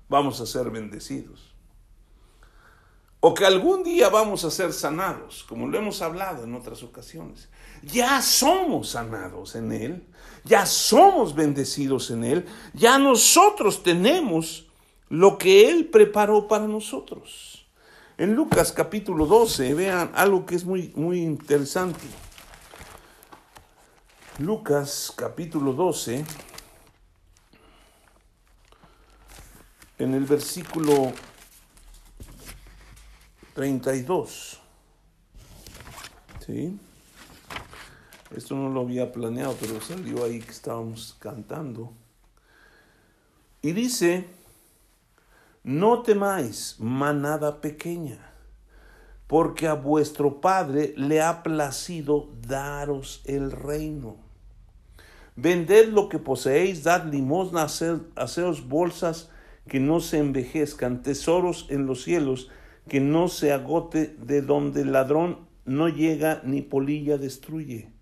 vamos 0.08 0.40
a 0.40 0.46
ser 0.46 0.70
bendecidos 0.70 1.47
o 3.20 3.34
que 3.34 3.44
algún 3.44 3.82
día 3.82 4.08
vamos 4.08 4.44
a 4.44 4.50
ser 4.50 4.72
sanados, 4.72 5.44
como 5.48 5.66
lo 5.66 5.78
hemos 5.78 6.02
hablado 6.02 6.44
en 6.44 6.54
otras 6.54 6.82
ocasiones. 6.82 7.48
Ya 7.82 8.22
somos 8.22 8.90
sanados 8.90 9.56
en 9.56 9.72
Él, 9.72 10.06
ya 10.44 10.66
somos 10.66 11.34
bendecidos 11.34 12.10
en 12.10 12.24
Él, 12.24 12.46
ya 12.74 12.98
nosotros 12.98 13.82
tenemos 13.82 14.68
lo 15.08 15.36
que 15.36 15.68
Él 15.68 15.86
preparó 15.86 16.46
para 16.46 16.66
nosotros. 16.66 17.66
En 18.18 18.34
Lucas 18.34 18.72
capítulo 18.72 19.26
12, 19.26 19.74
vean 19.74 20.12
algo 20.14 20.44
que 20.46 20.54
es 20.54 20.64
muy, 20.64 20.92
muy 20.94 21.20
interesante. 21.20 22.06
Lucas 24.38 25.12
capítulo 25.16 25.72
12, 25.72 26.24
en 29.98 30.14
el 30.14 30.24
versículo 30.24 31.12
32. 33.58 34.60
¿Sí? 36.46 36.78
Esto 38.36 38.54
no 38.54 38.68
lo 38.68 38.82
había 38.82 39.10
planeado, 39.10 39.56
pero 39.58 39.80
salió 39.80 40.24
ahí 40.24 40.38
que 40.38 40.52
estábamos 40.52 41.16
cantando. 41.18 41.92
Y 43.60 43.72
dice, 43.72 44.28
no 45.64 46.02
temáis, 46.02 46.76
manada 46.78 47.60
pequeña, 47.60 48.30
porque 49.26 49.66
a 49.66 49.74
vuestro 49.74 50.40
Padre 50.40 50.94
le 50.96 51.20
ha 51.20 51.42
placido 51.42 52.28
daros 52.46 53.22
el 53.24 53.50
reino. 53.50 54.18
Vended 55.34 55.88
lo 55.88 56.08
que 56.08 56.20
poseéis, 56.20 56.84
dad 56.84 57.06
limosna, 57.06 57.64
haceos 57.64 58.68
bolsas 58.68 59.30
que 59.66 59.80
no 59.80 59.98
se 59.98 60.18
envejezcan, 60.18 61.02
tesoros 61.02 61.66
en 61.70 61.86
los 61.86 62.04
cielos, 62.04 62.50
que 62.88 63.00
no 63.00 63.28
se 63.28 63.52
agote, 63.52 64.16
de 64.18 64.42
donde 64.42 64.82
el 64.82 64.92
ladrón 64.92 65.46
no 65.64 65.88
llega 65.88 66.40
ni 66.44 66.62
polilla 66.62 67.18
destruye. 67.18 67.92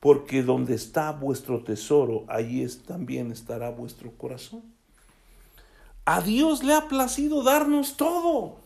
Porque 0.00 0.42
donde 0.42 0.74
está 0.74 1.12
vuestro 1.12 1.62
tesoro, 1.62 2.24
allí 2.28 2.66
también 2.86 3.30
estará 3.30 3.70
vuestro 3.70 4.12
corazón. 4.12 4.62
A 6.04 6.20
Dios 6.20 6.64
le 6.64 6.74
ha 6.74 6.88
placido 6.88 7.42
darnos 7.42 7.96
todo. 7.96 8.56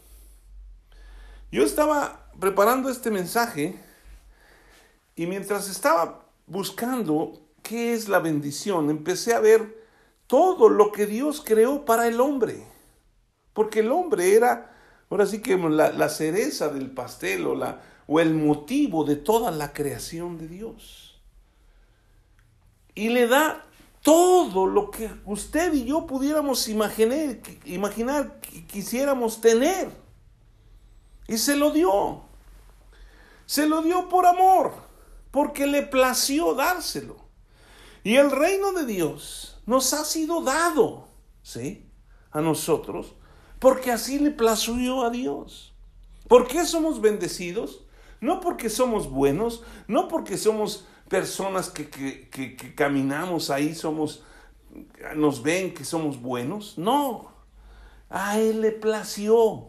Yo 1.51 1.63
estaba 1.63 2.31
preparando 2.41 2.89
este 2.89 3.11
mensaje 3.11 3.79
y 5.15 5.27
mientras 5.27 5.69
estaba 5.69 6.27
buscando 6.47 7.41
qué 7.63 7.93
es 7.93 8.09
la 8.09 8.19
bendición, 8.19 8.91
empecé 8.91 9.35
a 9.35 9.41
ver 9.41 9.85
todo 10.27 10.69
lo 10.69 10.93
que 10.93 11.07
Dios 11.07 11.43
creó 11.45 11.85
para 11.85 12.09
el 12.09 12.21
hombre. 12.21 12.67
Porque 13.53 13.81
el 13.81 13.91
hombre 13.91 14.35
era, 14.35 14.76
ahora 15.11 15.27
sí 15.27 15.41
que 15.41 15.57
la, 15.57 16.09
cereza 16.09 16.69
del 16.69 16.91
pastel 16.91 17.47
o, 17.47 17.55
la, 17.55 17.81
o 18.07 18.21
el 18.21 18.35
motivo 18.35 19.05
de 19.05 19.17
toda 19.17 19.51
la 19.51 19.73
creación 19.73 20.39
de 20.39 20.49
Dios. 20.49 21.21
Y 22.95 23.11
le 23.11 23.27
da 23.27 23.67
todo 24.03 24.67
lo 24.67 24.91
que 24.91 25.11
usted 25.25 25.75
y 25.75 25.85
yo 25.85 26.07
pudiéramos 26.07 26.69
imaginar, 26.69 27.41
imaginar 27.65 28.41
quisiéramos 28.69 29.41
tener. 29.41 29.91
Y 31.29 31.39
se 31.39 31.57
lo 31.57 31.73
dio. 31.73 32.23
Se 33.47 33.67
lo 33.67 33.83
dio 33.83 34.09
por 34.09 34.27
amor, 34.27 34.73
porque 35.31 35.67
le 35.67 35.83
plació 35.83 36.55
dárselo. 36.55 37.17
Y 38.03 38.17
el 38.17 38.31
reino 38.31 38.73
de 38.73 38.87
Dios 38.87 39.61
nos 39.67 39.93
ha 39.93 40.05
sido 40.05 40.43
dado, 40.43 41.09
¿sí? 41.43 41.91
A 42.31 42.41
nosotros, 42.41 43.15
porque 43.59 43.91
así 43.91 44.19
le 44.19 44.31
plació 44.31 45.05
a 45.05 45.11
Dios. 45.11 45.75
¿Por 46.29 46.47
qué 46.47 46.65
somos 46.65 47.01
bendecidos? 47.01 47.85
No 48.21 48.41
porque 48.41 48.71
somos 48.71 49.11
buenos, 49.11 49.63
no 49.87 50.09
porque 50.09 50.37
somos 50.37 50.87
personas 51.09 51.71
que, 51.71 52.75
caminamos 52.75 53.51
ahí, 53.51 53.75
somos, 53.75 54.25
nos 55.15 55.43
ven 55.43 55.75
que 55.75 55.85
somos 55.85 56.21
buenos. 56.21 56.79
No, 56.79 57.33
a 58.09 58.39
Él 58.39 58.61
le 58.61 58.73
plació. 58.73 59.69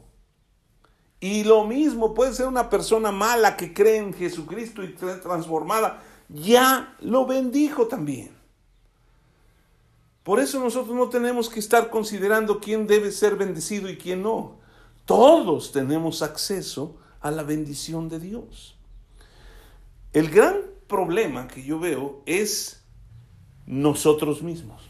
Y 1.20 1.44
lo 1.44 1.66
mismo 1.66 2.14
puede 2.14 2.34
ser 2.34 2.48
una 2.48 2.70
persona 2.70 3.12
mala 3.12 3.58
que 3.58 3.74
cree 3.74 3.98
en 3.98 4.14
Jesucristo 4.14 4.84
y 4.84 4.94
transformada. 4.94 6.04
Ya 6.30 6.96
lo 7.00 7.26
bendijo 7.26 7.88
también. 7.88 8.37
Por 10.28 10.42
eso 10.42 10.60
nosotros 10.60 10.94
no 10.94 11.08
tenemos 11.08 11.48
que 11.48 11.62
estar 11.62 11.90
considerando 11.90 12.60
quién 12.60 12.86
debe 12.86 13.14
ser 13.14 13.38
bendecido 13.38 13.90
y 13.90 13.96
quién 13.96 14.24
no. 14.24 14.58
Todos 15.06 15.72
tenemos 15.72 16.22
acceso 16.22 16.98
a 17.22 17.32
la 17.32 17.44
bendición 17.44 18.10
de 18.10 18.20
Dios. 18.20 18.76
El 20.12 20.30
gran 20.30 20.58
problema 20.88 21.48
que 21.48 21.64
yo 21.64 21.80
veo 21.80 22.24
es 22.26 22.84
nosotros 23.66 24.44
mismos. 24.44 24.82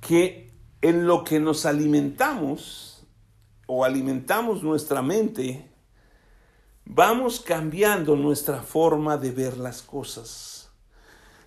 Que 0.00 0.50
en 0.80 1.06
lo 1.06 1.22
que 1.22 1.38
nos 1.38 1.64
alimentamos 1.64 3.06
o 3.68 3.84
alimentamos 3.84 4.64
nuestra 4.64 5.02
mente, 5.02 5.70
vamos 6.84 7.38
cambiando 7.38 8.16
nuestra 8.16 8.60
forma 8.60 9.16
de 9.18 9.30
ver 9.30 9.56
las 9.56 9.82
cosas. 9.82 10.51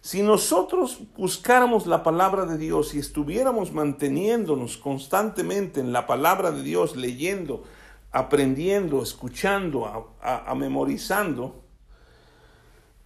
Si 0.05 0.21
nosotros 0.21 0.99
buscáramos 1.17 1.87
la 1.87 2.03
palabra 2.03 2.45
de 2.45 2.59
Dios 2.59 2.93
y 2.93 2.99
estuviéramos 2.99 3.71
manteniéndonos 3.71 4.77
constantemente 4.77 5.79
en 5.79 5.91
la 5.91 6.05
palabra 6.05 6.51
de 6.51 6.61
Dios, 6.61 6.95
leyendo, 6.95 7.63
aprendiendo, 8.11 9.01
escuchando, 9.01 10.13
a, 10.21 10.53
memorizando, 10.53 11.63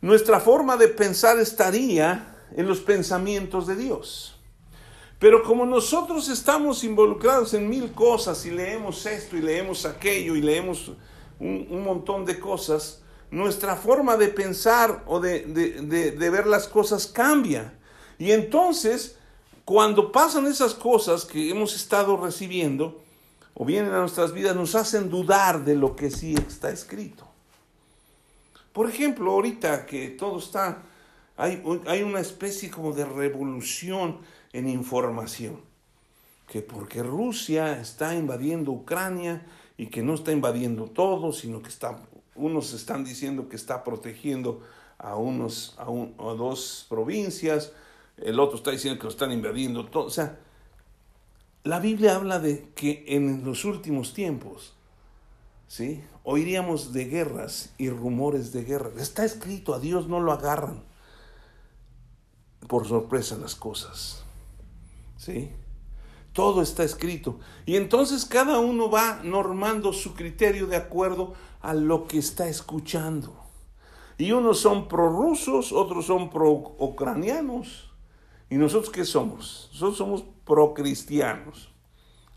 nuestra 0.02 0.42
forma 0.42 0.76
de 0.76 0.90
pensar 0.90 1.40
estaría 1.40 2.36
en 2.58 2.68
los 2.68 2.82
pensamientos 2.82 3.66
de 3.66 3.78
Dios. 3.78 4.38
Pero 5.20 5.42
como 5.44 5.66
nosotros 5.66 6.28
estamos 6.28 6.84
involucrados 6.84 7.54
en 7.54 7.70
mil 7.70 7.94
cosas 7.94 8.46
y 8.46 8.52
leemos 8.52 9.06
esto 9.06 9.38
y 9.38 9.42
leemos 9.42 9.86
aquello 9.86 10.36
y 10.36 10.42
leemos 10.42 10.92
un, 11.40 11.82
montón 11.82 12.26
de 12.26 12.38
cosas, 12.42 13.02
nuestra 13.32 13.76
forma 13.76 14.18
de 14.18 14.30
pensar 14.30 15.04
o 15.06 15.20
de, 15.20 15.42
de 15.46 16.30
ver 16.30 16.48
las 16.48 16.68
cosas 16.68 17.08
cambia. 17.08 17.74
Y 18.18 18.32
entonces, 18.32 19.18
cuando 19.66 20.12
pasan 20.12 20.48
esas 20.48 20.74
cosas 20.74 21.26
que 21.26 21.50
hemos 21.50 21.76
estado 21.76 22.18
recibiendo 22.18 23.02
o 23.54 23.66
vienen 23.66 23.94
a 23.94 24.00
nuestras 24.00 24.34
vidas, 24.34 24.56
nos 24.56 24.74
hacen 24.76 25.10
dudar 25.10 25.64
de 25.66 25.76
lo 25.76 25.96
que 25.96 26.10
sí 26.10 26.34
está 26.34 26.70
escrito. 26.70 27.28
Por 28.74 28.90
ejemplo, 28.90 29.32
ahorita 29.32 29.86
que 29.86 30.10
todo 30.10 30.40
está, 30.40 30.84
hay, 31.36 31.62
hay 31.86 32.02
una 32.02 32.20
especie 32.20 32.70
como 32.70 32.94
de 32.94 33.06
revolución 33.06 34.20
en 34.54 34.70
información, 34.70 35.62
que 36.48 36.62
porque 36.62 37.04
Rusia 37.04 37.80
está 37.80 38.16
invadiendo 38.16 38.72
Ucrania 38.72 39.46
y 39.78 39.88
que 39.88 40.02
no 40.02 40.14
está 40.14 40.32
invadiendo 40.32 40.86
todo, 40.86 41.34
sino 41.34 41.62
que 41.62 41.70
está, 41.70 42.00
unos 42.40 42.74
están 42.74 43.04
diciendo 43.04 43.50
que 43.50 43.56
está 43.56 43.84
protegiendo 43.84 44.62
a, 44.98 45.16
unos, 45.16 45.76
a, 45.78 45.84
a 45.84 46.34
dos 46.34 46.86
provincias, 46.90 47.74
el 48.18 48.40
otro 48.40 48.58
está 48.58 48.72
diciendo 48.72 49.00
que 49.00 49.06
lo 49.06 49.12
están 49.12 49.32
invadiendo 49.32 49.86
todo. 49.86 50.06
O 50.06 50.10
sea, 50.10 50.40
la 51.64 51.80
Biblia 51.80 52.16
habla 52.16 52.40
de 52.40 52.70
que 52.76 53.06
en 53.08 53.44
los 53.46 53.66
últimos 53.66 54.14
tiempos 54.14 54.74
¿sí? 55.70 56.04
Oiríamos 56.24 56.92
de 56.92 57.06
guerras 57.06 57.74
y 57.78 57.90
rumores 57.90 58.52
de 58.52 58.66
guerra. 58.66 58.92
Está 58.98 59.24
escrito, 59.24 59.74
a 59.74 59.80
Dios 59.80 60.10
no 60.10 60.20
lo 60.20 60.34
agarran 60.34 60.84
por 62.68 62.86
sorpresa 62.88 63.38
las 63.38 63.56
cosas. 63.56 64.24
¿Sí? 65.16 65.52
Todo 66.40 66.62
está 66.62 66.86
escrito. 66.86 67.38
Y 67.66 67.76
entonces 67.76 68.24
cada 68.24 68.60
uno 68.60 68.90
va 68.90 69.20
normando 69.26 69.92
su 69.92 70.14
criterio 70.14 70.68
de 70.68 70.78
acuerdo 70.78 71.34
a 71.60 71.74
lo 71.74 72.08
que 72.08 72.18
está 72.18 72.48
escuchando. 72.48 73.36
Y 74.18 74.32
unos 74.32 74.62
son 74.62 74.88
prorrusos, 74.88 75.74
otros 75.74 76.06
son 76.06 76.30
pro-ucranianos. 76.30 77.92
¿Y 78.50 78.56
nosotros 78.56 78.90
qué 78.90 79.04
somos? 79.04 79.68
Nosotros 79.74 79.98
somos 79.98 80.24
pro-cristianos. 80.46 81.74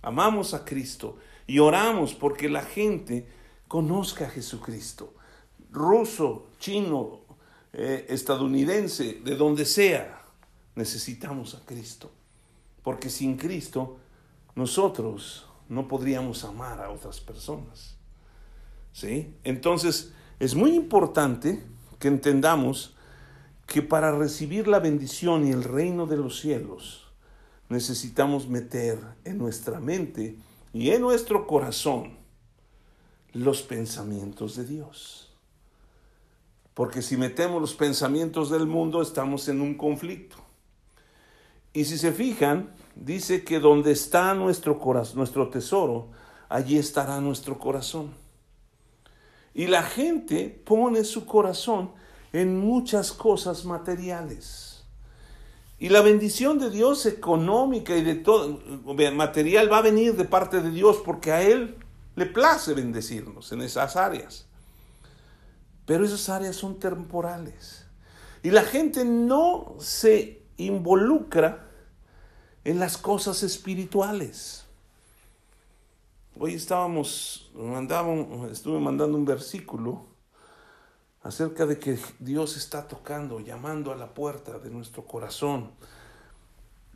Amamos 0.03 0.53
a 0.53 0.65
Cristo 0.65 1.19
y 1.47 1.61
oramos 1.61 2.13
porque 2.13 2.49
la 2.49 2.63
gente 2.63 3.29
conozca 3.69 4.27
a 4.27 4.31
Jesucristo. 4.31 5.15
Ruso, 5.71 6.49
chino, 6.59 7.21
eh, 7.73 8.07
estadounidense, 8.09 9.21
de 9.25 9.37
donde 9.37 9.65
sea, 9.65 10.25
necesitamos 10.75 11.55
a 11.55 11.65
Cristo. 11.65 12.11
Porque 12.83 13.11
sin 13.11 13.37
Cristo 13.37 13.99
nosotros 14.55 15.47
no 15.69 15.89
podríamos 15.89 16.45
amar 16.45 16.81
a 16.81 16.91
otras 16.91 17.21
personas. 17.21 17.97
¿Sí? 18.93 19.35
Entonces, 19.45 20.13
es 20.39 20.55
muy 20.55 20.75
importante 20.75 21.65
que 21.99 22.09
entendamos 22.09 22.95
que 23.67 23.81
para 23.81 24.13
recibir 24.13 24.69
la 24.69 24.81
bendición 24.81 25.47
y 25.47 25.51
el 25.51 25.65
reino 25.65 26.07
de 26.07 26.17
los 26.17 26.41
cielos, 26.41 27.07
necesitamos 27.69 28.49
meter 28.49 28.99
en 29.25 29.39
nuestra 29.39 29.81
mente 29.81 30.37
y 30.75 30.91
en 30.91 31.01
nuestro 31.01 31.47
corazón 31.47 32.19
los 33.33 33.63
pensamientos 33.63 34.57
de 34.57 34.67
Dios. 34.67 35.33
Porque 36.75 37.03
si 37.03 37.17
metemos 37.17 37.61
los 37.61 37.75
pensamientos 37.75 38.51
del 38.51 38.67
mundo 38.67 39.01
estamos 39.01 39.49
en 39.49 39.61
un 39.61 39.75
conflicto. 39.75 40.37
Y 41.73 41.85
si 41.85 41.97
se 41.97 42.13
fijan, 42.13 42.71
dice 42.95 43.45
que 43.45 43.59
donde 43.59 43.93
está 43.93 44.35
nuestro 44.35 44.79
corazón, 44.79 45.17
nuestro 45.19 45.49
tesoro, 45.49 46.11
allí 46.49 46.77
estará 46.77 47.21
nuestro 47.21 47.59
corazón. 47.59 48.15
Y 49.55 49.67
la 49.67 49.83
gente 49.83 50.63
pone 50.65 51.05
su 51.05 51.25
corazón 51.27 51.93
en 52.33 52.59
muchas 52.59 53.13
cosas 53.13 53.65
materiales. 53.65 54.85
Y 55.79 55.89
la 55.89 56.01
bendición 56.01 56.59
de 56.59 56.71
Dios 56.71 57.07
económica 57.07 57.97
y 57.97 58.03
de 58.03 58.15
todo 58.15 58.61
material 59.15 59.71
va 59.71 59.79
a 59.79 59.83
venir 59.83 60.15
de 60.15 60.25
parte 60.25 60.61
de 60.61 60.71
Dios 60.71 61.03
porque 61.05 61.33
a 61.33 61.43
Él 61.43 61.77
le 62.15 62.27
place 62.27 62.73
bendecirnos 62.73 63.51
en 63.53 63.63
esas 63.63 63.97
áreas. 63.97 64.47
Pero 65.85 66.05
esas 66.05 66.29
áreas 66.29 66.55
son 66.55 66.79
temporales. 66.79 67.85
Y 68.43 68.51
la 68.51 68.63
gente 68.63 69.05
no 69.05 69.75
se 69.79 70.42
involucra 70.67 71.69
en 72.65 72.79
las 72.79 72.97
cosas 72.99 73.43
espirituales. 73.43 74.65
Hoy 76.39 76.55
estábamos, 76.55 77.51
mandábamos, 77.55 78.51
estuve 78.51 78.81
mandando 78.81 79.19
un 79.19 79.25
versículo 79.25 80.07
acerca 81.23 81.67
de 81.67 81.79
que 81.79 81.99
Dios 82.19 82.57
está 82.57 82.89
tocando, 82.89 83.41
llamando 83.41 83.93
a 83.93 83.97
la 83.97 84.15
puerta 84.15 84.59
de 84.59 84.71
nuestro 84.71 85.05
corazón. 85.05 85.71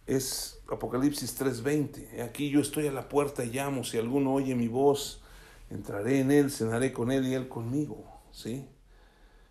Es 0.07 0.61
Apocalipsis 0.70 1.38
3:20. 1.38 2.22
Aquí 2.22 2.48
yo 2.48 2.61
estoy 2.61 2.87
a 2.87 2.92
la 2.92 3.09
puerta 3.09 3.44
y 3.44 3.50
llamo, 3.50 3.85
si 3.85 3.98
alguno 3.98 4.35
oye 4.35 4.55
mi 4.55 4.68
voz, 4.68 5.20
entraré 5.68 6.20
en 6.20 6.31
él, 6.31 6.50
cenaré 6.50 6.92
con 6.92 7.11
él 7.11 7.26
y 7.26 7.35
él 7.35 7.48
conmigo, 7.48 8.05
¿sí? 8.33 8.66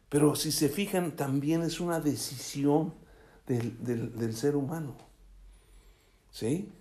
Pero 0.10 0.36
si 0.36 0.52
se 0.52 0.70
fijan, 0.70 1.16
también 1.16 1.62
es 1.62 1.80
una 1.80 2.00
decisión 2.00 2.94
del, 3.48 4.16
del 4.16 4.36
ser 4.36 4.56
humano, 4.56 4.96
¿sí? 6.32 6.72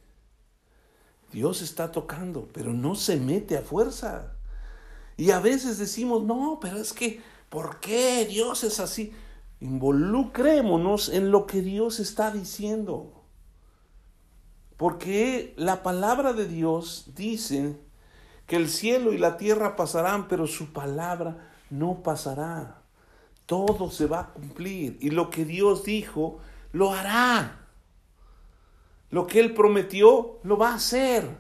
Dios 1.33 1.62
está 1.62 1.90
tocando, 1.90 2.48
pero 2.53 2.72
no 2.72 2.94
se 2.94 3.16
mete 3.16 3.57
a 3.57 3.62
fuerza. 3.62 4.33
Y 5.16 5.31
a 5.31 5.40
veces 5.40 5.79
decimos, 5.79 6.22
no, 6.22 6.59
pero 6.61 6.79
es 6.79 6.92
que 6.92 7.20
¿Por 7.55 7.79
qué 7.79 8.27
Dios 8.27 8.64
es 8.64 8.81
así? 8.81 9.12
Involucrémonos 9.61 11.09
en 11.09 11.31
lo 11.31 11.46
que 11.46 11.62
Dios 11.62 12.00
está 12.00 12.33
diciendo. 12.33 13.22
Porque 14.77 15.55
la 15.57 15.85
palabra 15.85 16.33
de 16.33 16.48
Dios 16.48 17.12
dice 17.14 17.77
que 18.48 18.57
el 18.57 18.68
cielo 18.68 19.12
y 19.12 19.18
la 19.18 19.37
tierra 19.37 19.77
pasarán, 19.77 20.27
pero 20.27 20.48
su 20.48 20.72
palabra 20.72 21.53
no 21.70 22.03
pasará. 22.03 22.83
Todo 23.46 23.88
se 23.88 24.07
va 24.07 24.18
a 24.18 24.33
cumplir. 24.33 24.98
Y 25.00 25.11
lo 25.11 25.31
que 25.31 25.44
Dios 25.44 25.85
dijo, 25.85 26.40
lo 26.75 26.93
hará. 26.93 27.67
Lo 29.11 29.27
que 29.27 29.41
Él 29.41 29.55
prometió, 29.55 30.41
lo 30.43 30.59
va 30.59 30.73
a 30.73 30.75
hacer. 30.75 31.39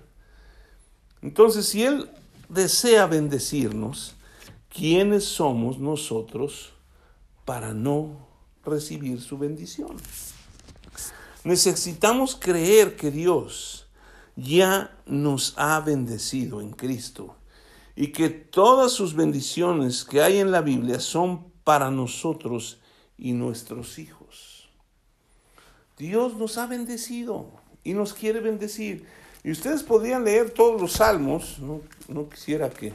Entonces, 1.20 1.68
si 1.68 1.84
Él 1.84 2.08
desea 2.48 3.06
bendecirnos, 3.06 4.14
¿quiénes 4.68 5.24
somos 5.24 5.78
nosotros 5.78 6.72
para 7.44 7.74
no 7.74 8.28
recibir 8.64 9.20
su 9.20 9.36
bendición? 9.36 9.96
Necesitamos 11.42 12.36
creer 12.36 12.96
que 12.96 13.10
Dios 13.10 13.88
ya 14.36 14.96
nos 15.04 15.54
ha 15.56 15.80
bendecido 15.80 16.60
en 16.60 16.70
Cristo 16.70 17.36
y 17.96 18.08
que 18.08 18.30
todas 18.30 18.92
sus 18.92 19.14
bendiciones 19.14 20.04
que 20.04 20.22
hay 20.22 20.38
en 20.38 20.52
la 20.52 20.60
Biblia 20.60 21.00
son 21.00 21.52
para 21.64 21.90
nosotros 21.90 22.78
y 23.18 23.32
nuestros 23.32 23.98
hijos. 23.98 24.23
Dios 25.96 26.36
nos 26.36 26.58
ha 26.58 26.66
bendecido 26.66 27.50
y 27.82 27.94
nos 27.94 28.14
quiere 28.14 28.40
bendecir. 28.40 29.06
Y 29.42 29.50
ustedes 29.50 29.82
podrían 29.82 30.24
leer 30.24 30.50
todos 30.50 30.80
los 30.80 30.92
salmos, 30.92 31.58
no, 31.58 31.82
no 32.08 32.28
quisiera 32.28 32.70
que 32.70 32.92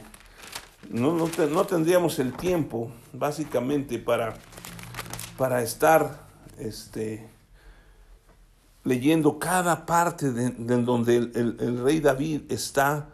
no, 0.88 1.12
no, 1.14 1.66
tendríamos 1.66 2.18
el 2.18 2.32
tiempo, 2.32 2.90
básicamente, 3.12 3.98
para, 3.98 4.34
para 5.36 5.62
estar 5.62 6.26
este, 6.58 7.28
leyendo 8.84 9.38
cada 9.38 9.86
parte 9.86 10.32
de, 10.32 10.50
donde 10.82 11.16
el, 11.16 11.82
rey 11.84 12.00
David 12.00 12.50
está 12.50 13.08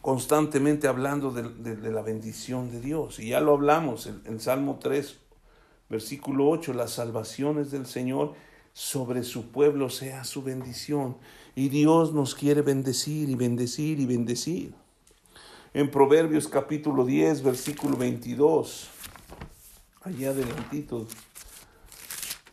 constantemente 0.00 0.86
hablando 0.86 1.30
de, 1.32 1.90
la 1.90 2.02
bendición 2.02 2.70
de 2.70 2.80
Dios. 2.80 3.18
Y 3.18 3.30
ya 3.30 3.40
lo 3.40 3.54
hablamos 3.54 4.06
en, 4.06 4.20
en 4.26 4.40
Salmo 4.40 4.78
3, 4.80 5.18
versículo 5.92 6.48
8, 6.48 6.72
las 6.72 6.92
salvaciones 6.92 7.70
del 7.70 7.84
Señor 7.84 8.32
sobre 8.72 9.22
su 9.22 9.50
pueblo 9.50 9.90
sea 9.90 10.24
su 10.24 10.42
bendición. 10.42 11.18
Y 11.54 11.68
Dios 11.68 12.14
nos 12.14 12.34
quiere 12.34 12.62
bendecir 12.62 13.28
y 13.28 13.34
bendecir 13.34 14.00
y 14.00 14.06
bendecir 14.06 14.74
en 15.74 15.90
Proverbios 15.90 16.48
capítulo 16.48 17.04
10, 17.04 17.42
versículo 17.42 17.98
22. 17.98 18.88
Allá 20.02 20.30
adelantito. 20.30 21.06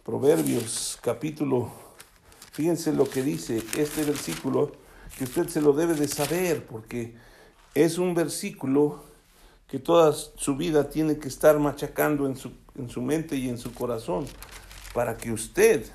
Proverbios 0.03 0.99
capítulo, 1.01 1.71
fíjense 2.51 2.91
lo 2.91 3.09
que 3.09 3.23
dice 3.23 3.63
este 3.77 4.03
versículo, 4.03 4.73
que 5.17 5.23
usted 5.23 5.47
se 5.47 5.61
lo 5.61 5.71
debe 5.71 5.93
de 5.93 6.09
saber, 6.09 6.65
porque 6.65 7.15
es 7.73 7.97
un 7.99 8.15
versículo 8.15 9.08
que 9.69 9.79
toda 9.79 10.13
su 10.13 10.55
vida 10.55 10.89
tiene 10.89 11.19
que 11.19 11.27
estar 11.27 11.59
machacando 11.59 12.25
en 12.25 12.35
su, 12.35 12.51
en 12.75 12.89
su 12.89 13.01
mente 13.01 13.35
y 13.35 13.49
en 13.49 13.57
su 13.57 13.73
corazón, 13.73 14.25
para 14.93 15.15
que 15.15 15.31
usted 15.31 15.85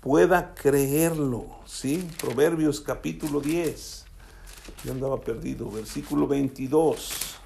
pueda 0.00 0.54
creerlo, 0.54 1.46
¿sí? 1.64 2.08
Proverbios 2.20 2.80
capítulo 2.80 3.40
10. 3.40 4.04
Yo 4.84 4.92
andaba 4.92 5.20
perdido. 5.20 5.70
Versículo 5.70 6.26
22. 6.26 7.36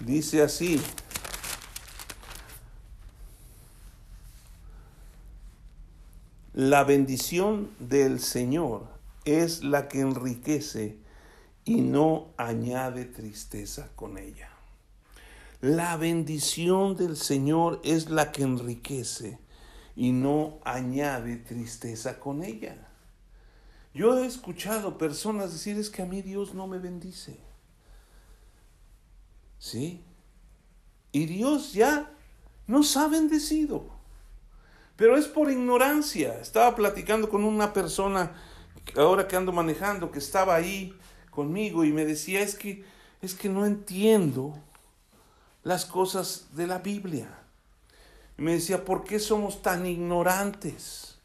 Dice 0.00 0.42
así. 0.42 0.80
La 6.54 6.82
bendición 6.82 7.70
del 7.78 8.20
Señor 8.20 8.86
es 9.24 9.62
la 9.62 9.86
que 9.88 10.00
enriquece 10.00 10.96
y 11.68 11.82
no 11.82 12.32
añade 12.38 13.04
tristeza 13.04 13.90
con 13.94 14.16
ella. 14.16 14.48
La 15.60 15.98
bendición 15.98 16.96
del 16.96 17.14
Señor 17.14 17.82
es 17.84 18.08
la 18.08 18.32
que 18.32 18.42
enriquece 18.42 19.38
y 19.94 20.12
no 20.12 20.60
añade 20.64 21.36
tristeza 21.36 22.18
con 22.18 22.42
ella. 22.42 22.88
Yo 23.92 24.18
he 24.18 24.24
escuchado 24.24 24.96
personas 24.96 25.52
decir 25.52 25.76
es 25.76 25.90
que 25.90 26.00
a 26.00 26.06
mí 26.06 26.22
Dios 26.22 26.54
no 26.54 26.66
me 26.66 26.78
bendice. 26.78 27.38
¿Sí? 29.58 30.02
Y 31.12 31.26
Dios 31.26 31.74
ya 31.74 32.10
nos 32.66 32.96
ha 32.96 33.08
bendecido. 33.08 33.90
Pero 34.96 35.18
es 35.18 35.26
por 35.26 35.50
ignorancia. 35.50 36.40
Estaba 36.40 36.74
platicando 36.74 37.28
con 37.28 37.44
una 37.44 37.74
persona 37.74 38.32
ahora 38.96 39.28
que 39.28 39.36
ando 39.36 39.52
manejando 39.52 40.10
que 40.10 40.18
estaba 40.18 40.54
ahí 40.54 40.98
conmigo 41.38 41.84
y 41.84 41.92
me 41.92 42.04
decía, 42.04 42.40
es 42.40 42.56
que 42.56 42.82
es 43.22 43.34
que 43.34 43.48
no 43.48 43.64
entiendo 43.64 44.58
las 45.62 45.86
cosas 45.86 46.48
de 46.56 46.66
la 46.66 46.78
Biblia. 46.78 47.28
Y 48.36 48.42
me 48.42 48.54
decía, 48.54 48.84
¿por 48.84 49.04
qué 49.04 49.20
somos 49.20 49.62
tan 49.62 49.86
ignorantes? 49.86 51.16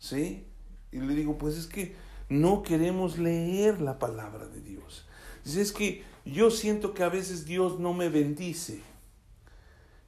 ¿Sí? 0.00 0.44
Y 0.90 0.98
le 0.98 1.14
digo, 1.14 1.38
pues 1.38 1.56
es 1.56 1.68
que 1.68 1.94
no 2.28 2.64
queremos 2.64 3.18
leer 3.18 3.80
la 3.80 4.00
palabra 4.00 4.48
de 4.48 4.60
Dios. 4.62 5.06
Dice, 5.44 5.60
es 5.60 5.70
que 5.70 6.02
yo 6.24 6.50
siento 6.50 6.92
que 6.92 7.04
a 7.04 7.08
veces 7.08 7.44
Dios 7.44 7.78
no 7.78 7.94
me 7.94 8.08
bendice. 8.08 8.82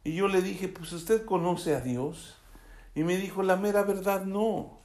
Y 0.02 0.14
yo 0.14 0.26
le 0.26 0.42
dije, 0.42 0.66
pues 0.66 0.92
usted 0.92 1.24
conoce 1.24 1.76
a 1.76 1.80
Dios. 1.80 2.34
Y 2.96 3.04
me 3.04 3.18
dijo, 3.18 3.44
la 3.44 3.54
mera 3.54 3.84
verdad, 3.84 4.24
no. 4.24 4.80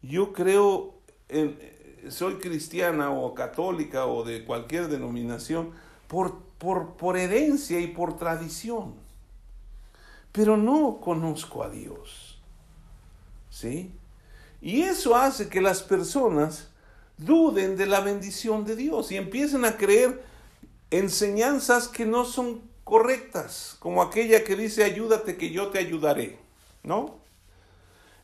Yo 0.00 0.32
creo, 0.32 1.00
en, 1.28 1.58
soy 2.08 2.34
cristiana 2.34 3.10
o 3.10 3.34
católica 3.34 4.06
o 4.06 4.24
de 4.24 4.44
cualquier 4.44 4.88
denominación 4.88 5.70
por, 6.08 6.38
por, 6.58 6.94
por 6.96 7.16
herencia 7.16 7.80
y 7.80 7.88
por 7.88 8.16
tradición. 8.16 8.94
Pero 10.32 10.56
no 10.56 10.98
conozco 11.00 11.62
a 11.62 11.70
Dios. 11.70 12.40
¿Sí? 13.50 13.92
Y 14.60 14.82
eso 14.82 15.14
hace 15.16 15.48
que 15.48 15.60
las 15.60 15.82
personas 15.82 16.70
duden 17.18 17.76
de 17.76 17.86
la 17.86 18.00
bendición 18.00 18.64
de 18.64 18.76
Dios 18.76 19.12
y 19.12 19.16
empiecen 19.16 19.64
a 19.64 19.76
creer 19.76 20.24
enseñanzas 20.90 21.88
que 21.88 22.06
no 22.06 22.24
son 22.24 22.62
correctas, 22.84 23.76
como 23.78 24.02
aquella 24.02 24.44
que 24.44 24.56
dice 24.56 24.84
ayúdate 24.84 25.36
que 25.36 25.50
yo 25.50 25.68
te 25.68 25.78
ayudaré, 25.78 26.38
¿no? 26.82 27.16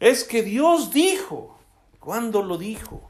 Es 0.00 0.24
que 0.24 0.42
Dios 0.42 0.92
dijo, 0.92 1.58
¿cuándo 1.98 2.42
lo 2.42 2.58
dijo? 2.58 3.07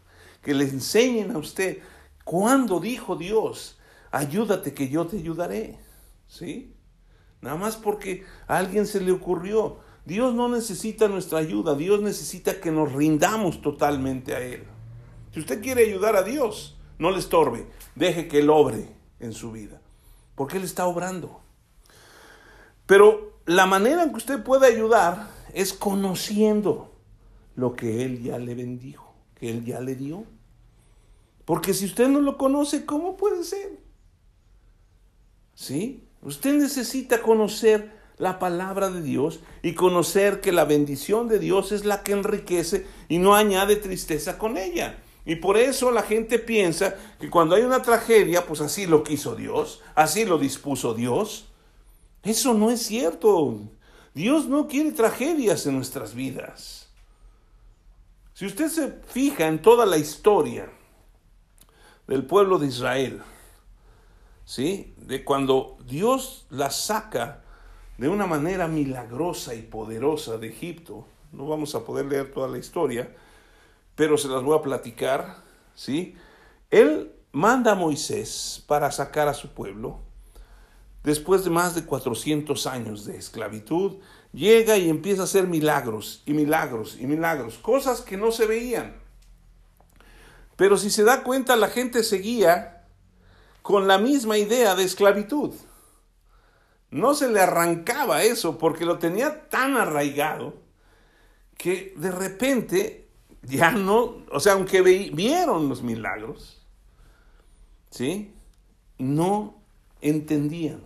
Que 0.49 0.55
le 0.55 0.65
enseñen 0.65 1.33
a 1.33 1.37
usted, 1.37 1.81
¿cuándo 2.25 2.81
dijo 2.81 3.17
Dios? 3.17 3.79
Ayúdate 4.11 4.73
que 4.73 4.89
yo 4.89 5.07
te 5.07 5.19
ayudaré, 5.19 5.79
¿sí? 6.27 6.75
Nada 7.43 7.57
más 7.57 7.77
porque 7.77 8.25
a 8.47 8.57
alguien 8.57 8.87
se 8.87 9.03
le 9.03 9.13
ocurrió. 9.13 9.81
Dios 10.07 10.33
no 10.33 10.49
necesita 10.49 11.07
nuestra 11.07 11.41
ayuda, 11.41 11.75
Dios 11.75 12.01
necesita 12.01 12.63
que 12.63 12.71
nos 12.71 12.95
rindamos 12.95 13.61
totalmente 13.61 14.35
a 14.35 14.41
Él. 14.41 14.65
Si 15.35 15.41
usted 15.41 15.61
quiere 15.61 15.85
ayudar 15.85 16.17
a 16.17 16.23
Dios, 16.23 16.79
no 16.99 17.11
le 17.11 17.19
estorbe, 17.19 17.67
deje 17.95 18.27
que 18.27 18.39
Él 18.39 18.49
obre 18.49 18.89
en 19.21 19.35
su 19.35 19.53
vida, 19.53 19.83
porque 20.35 20.57
Él 20.57 20.65
está 20.65 20.87
obrando. 20.87 21.43
Pero 22.87 23.39
la 23.45 23.67
manera 23.67 24.03
en 24.03 24.13
que 24.13 24.17
usted 24.17 24.43
puede 24.43 24.67
ayudar 24.67 25.29
es 25.53 25.75
conociendo 25.75 26.95
lo 27.55 27.77
que 27.77 28.03
Él 28.07 28.23
ya 28.23 28.39
le 28.39 28.55
bendijo, 28.55 29.13
que 29.35 29.51
Él 29.51 29.63
ya 29.63 29.83
le 29.83 29.95
dio. 29.95 30.25
Porque 31.49 31.73
si 31.73 31.87
usted 31.87 32.09
no 32.09 32.21
lo 32.21 32.37
conoce, 32.37 32.85
¿cómo 32.85 33.17
puede 33.17 33.43
ser? 33.43 33.81
¿Sí? 35.55 36.05
Usted 36.21 36.53
necesita 36.53 37.23
conocer 37.23 37.91
la 38.19 38.39
palabra 38.39 38.91
de 38.91 39.01
Dios 39.01 39.41
y 39.63 39.73
conocer 39.73 40.43
que 40.43 40.53
la 40.53 40.67
bendición 40.67 41.27
de 41.27 41.39
Dios 41.39 41.73
es 41.73 41.87
la 41.87 42.03
que 42.03 42.13
enriquece 42.13 42.87
y 43.09 43.17
no 43.17 43.35
añade 43.35 43.77
tristeza 43.77 44.37
con 44.37 44.59
ella. 44.59 45.03
Y 45.25 45.37
por 45.37 45.57
eso 45.57 45.91
la 45.91 46.03
gente 46.03 46.39
piensa 46.39 46.95
que 47.19 47.31
cuando 47.31 47.55
hay 47.55 47.63
una 47.63 47.81
tragedia, 47.81 48.45
pues 48.45 48.61
así 48.61 48.87
lo 48.87 49.03
quiso 49.03 49.35
Dios, 49.35 49.81
así 49.95 50.27
lo 50.27 50.37
dispuso 50.37 50.93
Dios. 50.93 51.47
Eso 52.25 52.53
no 52.53 52.71
es 52.71 52.83
cierto. 52.83 53.59
Dios 54.13 54.49
no 54.49 54.69
quiere 54.69 54.93
tragedias 54.93 55.65
en 55.65 55.77
nuestras 55.77 56.15
vidas. 56.15 56.91
Si 58.35 58.45
usted 58.45 58.69
se 58.69 58.93
fija 59.07 59.47
en 59.47 59.63
toda 59.63 59.87
la 59.87 59.97
historia 59.97 60.71
del 62.09 62.25
pueblo 62.25 62.59
de 62.59 62.67
Israel, 62.67 63.23
¿sí? 64.45 64.95
De 64.97 65.25
cuando 65.25 65.77
Dios 65.87 66.47
la 66.51 66.71
saca 66.71 67.43
de 67.99 68.09
una 68.09 68.27
manera 68.27 68.67
milagrosa 68.67 69.55
y 69.55 69.63
poderosa 69.63 70.39
de 70.39 70.49
Egipto. 70.49 71.07
No 71.33 71.47
vamos 71.47 71.75
a 71.75 71.85
poder 71.85 72.07
leer 72.07 72.33
toda 72.33 72.49
la 72.49 72.59
historia, 72.59 73.15
pero 73.95 74.17
se 74.17 74.29
las 74.29 74.43
voy 74.43 74.59
a 74.59 74.63
platicar, 74.63 75.37
¿sí? 75.75 76.17
Él 76.71 77.13
manda 77.33 77.73
a 77.73 77.75
Moisés 77.75 78.65
para 78.67 78.91
sacar 78.91 79.29
a 79.29 79.35
su 79.35 79.51
pueblo. 79.51 80.01
Después 81.05 81.45
de 81.45 81.51
más 81.51 81.75
de 81.75 81.85
400 81.85 82.67
años 82.67 83.05
de 83.05 83.19
esclavitud, 83.19 83.99
llega 84.33 84.79
y 84.79 84.89
empieza 84.89 85.23
a 85.23 85.25
hacer 85.25 85.47
milagros 85.47 86.23
y 86.25 86.33
milagros 86.33 86.97
y 86.99 87.07
milagros, 87.07 87.59
cosas 87.59 88.01
que 88.01 88.17
no 88.17 88.33
se 88.33 88.47
veían. 88.47 89.08
Pero 90.59 90.77
si 90.77 90.91
se 90.91 91.05
da 91.05 91.23
cuenta, 91.23 91.57
la 91.57 91.69
gente 91.69 92.05
seguía 92.05 92.85
con 93.63 93.89
la 93.89 93.97
misma 93.97 94.37
idea 94.37 94.75
de 94.75 94.85
esclavitud 94.85 95.55
no 96.91 97.15
se 97.15 97.29
le 97.29 97.41
arrancaba 97.41 98.23
eso 98.23 98.59
porque 98.59 98.85
lo 98.85 98.99
tenía 98.99 99.49
tan 99.49 99.77
arraigado 99.77 100.55
que 101.57 101.93
de 101.97 102.11
repente 102.11 103.09
ya 103.43 103.71
no, 103.71 104.25
o 104.31 104.41
sea, 104.41 104.55
aunque 104.55 104.81
vieron 104.83 105.69
los 105.69 105.83
milagros, 105.83 106.63
¿sí? 107.91 108.33
No 108.99 109.61
entendían. 110.01 110.83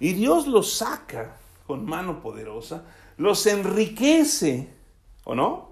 Y 0.00 0.12
Dios 0.12 0.46
los 0.46 0.72
saca 0.74 1.36
con 1.66 1.84
mano 1.84 2.20
poderosa, 2.20 2.84
los 3.16 3.46
enriquece, 3.46 4.68
¿o 5.24 5.34
no? 5.34 5.67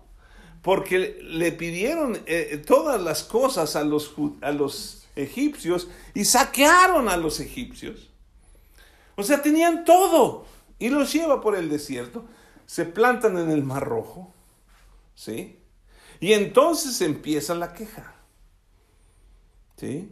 Porque 0.67 1.21
le 1.23 1.53
pidieron 1.53 2.19
eh, 2.27 2.61
todas 2.67 3.01
las 3.01 3.23
cosas 3.23 3.77
a 3.77 3.85
los, 3.85 4.13
a 4.41 4.51
los 4.51 5.07
egipcios 5.15 5.87
y 6.13 6.25
saquearon 6.25 7.09
a 7.09 7.17
los 7.17 7.39
egipcios. 7.39 8.11
O 9.15 9.23
sea, 9.23 9.43
tenían 9.43 9.85
todo. 9.85 10.45
Y 10.81 10.89
los 10.89 11.13
lleva 11.13 11.41
por 11.41 11.55
el 11.55 11.71
desierto. 11.71 12.25
Se 12.67 12.85
plantan 12.85 13.39
en 13.39 13.53
el 13.53 13.63
Mar 13.63 13.85
Rojo. 13.85 14.35
¿Sí? 15.15 15.61
Y 16.19 16.33
entonces 16.33 17.01
empieza 17.01 17.55
la 17.55 17.73
queja. 17.73 18.17
¿Sí? 19.77 20.11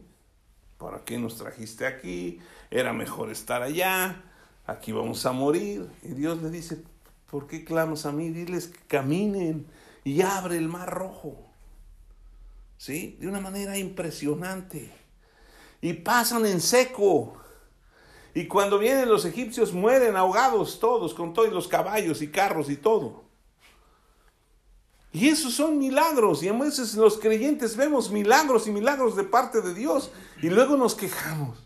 ¿Para 0.77 1.03
qué 1.03 1.17
nos 1.17 1.35
trajiste 1.35 1.85
aquí? 1.85 2.39
Era 2.71 2.93
mejor 2.93 3.29
estar 3.29 3.61
allá. 3.61 4.23
Aquí 4.65 4.93
vamos 4.93 5.25
a 5.25 5.33
morir. 5.33 5.89
Y 6.01 6.13
Dios 6.13 6.41
le 6.41 6.49
dice, 6.49 6.81
¿por 7.29 7.45
qué 7.45 7.65
clamas 7.65 8.05
a 8.05 8.13
mí? 8.13 8.29
Diles 8.29 8.67
que 8.67 8.79
caminen 8.87 9.67
y 10.05 10.21
abre 10.21 10.57
el 10.57 10.69
Mar 10.69 10.89
Rojo. 10.89 11.51
¿Sí? 12.77 13.17
De 13.19 13.27
una 13.27 13.41
manera 13.41 13.77
impresionante. 13.77 14.93
Y 15.81 15.93
pasan 15.93 16.45
en 16.45 16.61
seco. 16.61 17.33
Y 18.33 18.47
cuando 18.47 18.77
vienen 18.77 19.09
los 19.09 19.25
egipcios 19.25 19.73
mueren 19.73 20.15
ahogados 20.15 20.79
todos, 20.79 21.13
con 21.13 21.33
todos 21.33 21.51
los 21.51 21.67
caballos 21.67 22.21
y 22.21 22.29
carros 22.29 22.69
y 22.69 22.77
todo. 22.77 23.25
Y 25.11 25.29
esos 25.29 25.53
son 25.53 25.79
milagros. 25.79 26.43
Y 26.43 26.49
a 26.49 26.53
veces 26.53 26.93
los 26.95 27.17
creyentes 27.17 27.75
vemos 27.75 28.11
milagros 28.11 28.67
y 28.67 28.71
milagros 28.71 29.15
de 29.15 29.23
parte 29.23 29.61
de 29.61 29.73
Dios. 29.73 30.11
Y 30.41 30.49
luego 30.49 30.77
nos 30.77 30.93
quejamos. 30.93 31.57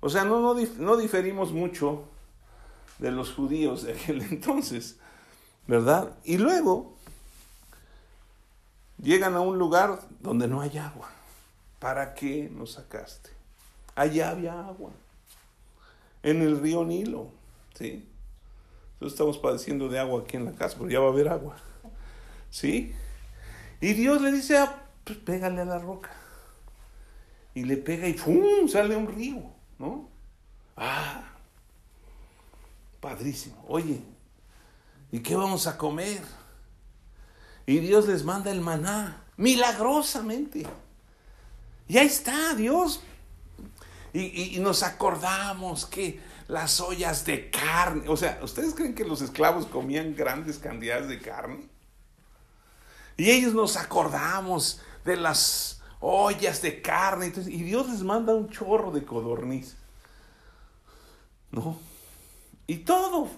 O 0.00 0.10
sea, 0.10 0.24
no, 0.24 0.40
no, 0.40 0.54
no 0.76 0.96
diferimos 0.98 1.52
mucho 1.52 2.04
de 2.98 3.12
los 3.12 3.32
judíos 3.32 3.84
de 3.84 3.94
aquel 3.94 4.20
entonces. 4.30 4.98
¿Verdad? 5.66 6.12
Y 6.24 6.38
luego 6.38 6.94
llegan 9.02 9.34
a 9.34 9.40
un 9.40 9.58
lugar 9.58 10.00
donde 10.20 10.48
no 10.48 10.60
hay 10.60 10.78
agua. 10.78 11.10
¿Para 11.78 12.14
qué 12.14 12.50
nos 12.52 12.72
sacaste? 12.72 13.36
allá 13.96 14.30
había 14.30 14.60
agua, 14.60 14.92
en 16.22 16.42
el 16.42 16.60
río 16.60 16.84
Nilo, 16.84 17.30
¿sí? 17.74 18.06
Entonces 18.94 19.14
estamos 19.14 19.38
padeciendo 19.38 19.88
de 19.88 19.98
agua 19.98 20.22
aquí 20.22 20.36
en 20.36 20.44
la 20.44 20.52
casa, 20.52 20.76
pero 20.78 20.90
ya 20.90 21.00
va 21.00 21.06
a 21.06 21.10
haber 21.10 21.28
agua, 21.28 21.56
¿sí? 22.50 22.94
Y 23.80 23.94
Dios 23.94 24.22
le 24.22 24.30
dice, 24.30 24.58
ah, 24.58 24.84
pues 25.02 25.18
pégale 25.18 25.62
a 25.62 25.64
la 25.64 25.78
roca. 25.78 26.10
Y 27.54 27.64
le 27.64 27.78
pega 27.78 28.06
y 28.06 28.14
¡fum! 28.14 28.68
sale 28.68 28.96
un 28.96 29.06
río, 29.08 29.42
¿no? 29.78 30.08
Ah, 30.76 31.24
padrísimo. 33.00 33.64
Oye, 33.66 34.00
¿y 35.12 35.20
qué 35.20 35.36
vamos 35.36 35.66
a 35.66 35.76
comer? 35.76 36.22
Y 37.66 37.78
Dios 37.78 38.06
les 38.06 38.24
manda 38.24 38.50
el 38.50 38.60
maná, 38.60 39.24
milagrosamente. 39.36 40.66
Y 41.88 41.98
ahí 41.98 42.06
está, 42.06 42.54
Dios 42.54 43.00
y, 44.18 44.58
nos 44.60 44.82
acordamos 44.82 45.84
que 45.84 46.20
las 46.48 46.80
ollas 46.80 47.24
de 47.26 47.50
carne, 47.50 48.08
o 48.08 48.16
sea, 48.16 48.38
¿ustedes 48.42 48.74
creen 48.74 48.94
que 48.94 49.04
los 49.04 49.20
esclavos 49.20 49.66
comían 49.66 50.14
grandes 50.14 50.58
cantidades 50.58 51.08
de 51.08 51.20
carne? 51.20 51.68
Y 53.16 53.30
ellos 53.30 53.52
nos 53.54 53.76
acordamos 53.76 54.80
de 55.04 55.16
las 55.16 55.82
ollas 56.00 56.62
de 56.62 56.80
carne, 56.80 57.32
y 57.46 57.62
Dios 57.62 57.88
les 57.90 58.02
manda 58.02 58.34
un 58.34 58.48
chorro 58.48 58.90
de 58.90 59.04
codorniz. 59.04 59.76
¿No? 61.50 61.78
Y 62.66 62.78
todo. 62.78 63.28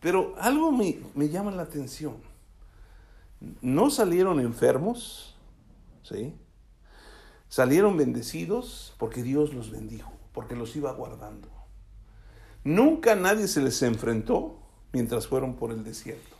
Pero 0.00 0.34
algo 0.38 0.72
me, 0.72 0.98
me 1.14 1.28
llama 1.28 1.50
la 1.50 1.62
atención. 1.62 2.16
No 3.60 3.90
salieron 3.90 4.40
enfermos, 4.40 5.34
¿sí? 6.02 6.34
Salieron 7.48 7.96
bendecidos 7.96 8.94
porque 8.98 9.22
Dios 9.22 9.52
los 9.52 9.70
bendijo, 9.70 10.12
porque 10.32 10.56
los 10.56 10.74
iba 10.76 10.92
guardando. 10.92 11.48
Nunca 12.64 13.14
nadie 13.14 13.48
se 13.48 13.62
les 13.62 13.82
enfrentó 13.82 14.58
mientras 14.92 15.26
fueron 15.26 15.56
por 15.56 15.72
el 15.72 15.84
desierto. 15.84 16.36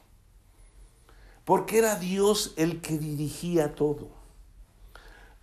Porque 1.44 1.78
era 1.78 1.96
Dios 1.96 2.54
el 2.56 2.80
que 2.80 2.98
dirigía 2.98 3.74
todo. 3.74 4.08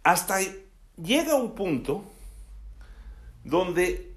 Hasta 0.04 0.38
llega 0.96 1.36
un 1.36 1.54
punto 1.54 2.04
donde 3.44 4.16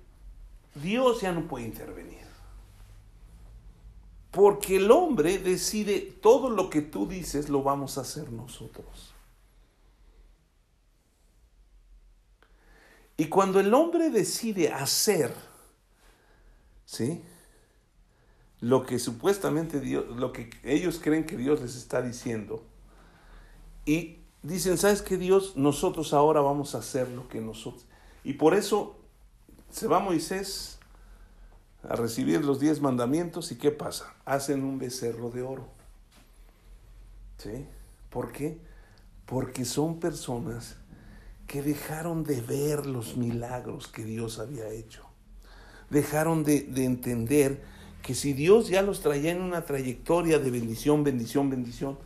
Dios 0.75 1.21
ya 1.21 1.33
no 1.33 1.49
puede 1.49 1.67
intervenir. 1.67 2.20
Porque 4.31 4.77
el 4.77 4.91
hombre 4.91 5.39
decide 5.39 6.01
todo 6.01 6.51
lo 6.51 6.71
que 6.71 6.83
tú 6.83 7.07
dices 7.07 7.49
lo 7.49 7.63
vamos 7.63 7.99
a 7.99 8.03
hacer 8.03 8.31
nosotros. 8.31 9.15
Y 13.17 13.27
cuando 13.27 13.61
el 13.61 13.75
hombre 13.75 14.09
decide 14.09 14.73
hacer, 14.73 15.35
¿sí? 16.87 17.23
Lo 18.61 18.87
que 18.87 18.99
supuestamente 18.99 19.79
Dios, 19.79 20.07
lo 20.17 20.33
que 20.33 20.49
ellos 20.65 21.01
creen 21.03 21.27
que 21.27 21.37
Dios 21.37 21.61
les 21.61 21.77
está 21.77 22.01
diciendo, 22.01 22.65
y 23.85 24.21
dicen, 24.43 24.79
¿sabes 24.79 25.03
qué 25.03 25.19
Dios? 25.19 25.57
Nosotros 25.57 26.15
ahora 26.15 26.41
vamos 26.41 26.75
a 26.75 26.79
hacer 26.79 27.11
lo 27.11 27.29
que 27.29 27.43
nosotros. 27.43 27.85
Y 28.25 28.35
por 28.35 28.55
eso 28.55 28.97
se 29.71 29.87
va 29.87 29.99
Moisés 29.99 30.80
a 31.89 31.97
recibir 31.97 32.45
los 32.45 32.61
diez 32.61 32.81
mandamientos 32.81 33.53
y 33.53 33.57
¿qué 33.57 33.71
pasa? 33.71 34.15
Hacen 34.25 34.65
un 34.65 34.79
becerro 34.79 35.31
de 35.31 35.43
oro. 35.43 35.69
¿Sí? 37.39 37.67
¿Por 38.11 38.33
qué? 38.33 38.59
Porque 39.25 39.65
son 39.65 39.99
personas 39.99 40.77
que 41.47 41.63
dejaron 41.63 42.23
de 42.23 42.41
ver 42.41 42.87
los 42.87 43.17
milagros 43.17 43.89
que 43.89 44.05
Dios 44.05 44.39
había 44.39 44.69
hecho. 44.69 45.05
Dejaron 45.89 46.45
de, 46.45 46.59
entender 46.77 47.63
que 48.03 48.15
si 48.15 48.33
Dios 48.33 48.69
ya 48.69 48.83
los 48.83 49.01
traía 49.01 49.33
en 49.33 49.41
una 49.41 49.65
trayectoria 49.65 50.39
de 50.39 50.51
bendición, 50.51 51.03
bendición, 51.03 51.51
bendición, 51.51 51.99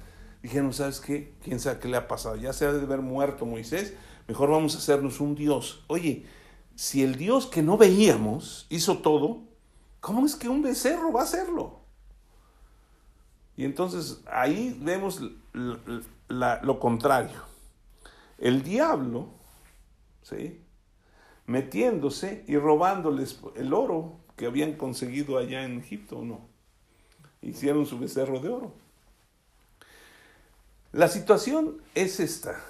dijeron, 0.42 0.72
¿sabes 0.72 1.00
qué? 1.00 1.34
¿Quién 1.42 1.60
sabe 1.60 1.80
qué 1.80 1.88
le 1.88 1.96
ha 1.96 2.08
pasado? 2.08 2.36
Ya 2.36 2.52
se 2.52 2.64
ha 2.64 2.72
de 2.72 2.80
haber 2.80 3.00
muerto 3.00 3.44
Moisés, 3.44 3.92
mejor 4.28 4.50
vamos 4.50 4.76
a 4.76 4.78
hacernos 4.78 5.20
un 5.20 5.34
Dios. 5.34 5.84
Oye, 5.88 6.24
si 6.74 7.02
el 7.02 7.16
Dios 7.16 7.46
que 7.46 7.62
no 7.62 7.76
veíamos 7.76 8.66
hizo 8.70 8.98
todo, 8.98 9.42
¿cómo 10.04 10.26
es 10.26 10.36
que 10.36 10.50
un 10.50 10.60
becerro 10.60 11.10
va 11.10 11.22
a 11.22 11.24
hacerlo? 11.24 11.80
Y 13.56 13.64
entonces 13.64 14.20
ahí 14.26 14.78
vemos 14.82 15.18
lo 16.28 16.78
contrario 16.78 17.54
el 18.38 18.62
diablo, 18.62 19.28
¿sí? 20.22 20.60
metiéndose 21.46 22.44
y 22.46 22.58
robándoles 22.58 23.40
el 23.56 23.72
oro 23.72 24.20
que 24.36 24.44
habían 24.44 24.74
conseguido 24.74 25.38
allá 25.38 25.64
en 25.64 25.78
Egipto, 25.78 26.18
¿o 26.18 26.24
no? 26.24 26.40
Hicieron 27.40 27.86
su 27.86 27.98
becerro 27.98 28.40
de 28.40 28.50
oro. 28.50 28.74
La 30.92 31.08
situación 31.08 31.78
es 31.94 32.20
esta, 32.20 32.60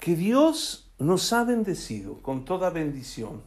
que 0.00 0.16
Dios 0.16 0.90
nos 0.98 1.32
ha 1.32 1.44
bendecido 1.44 2.20
con 2.22 2.44
toda 2.44 2.70
bendición 2.70 3.42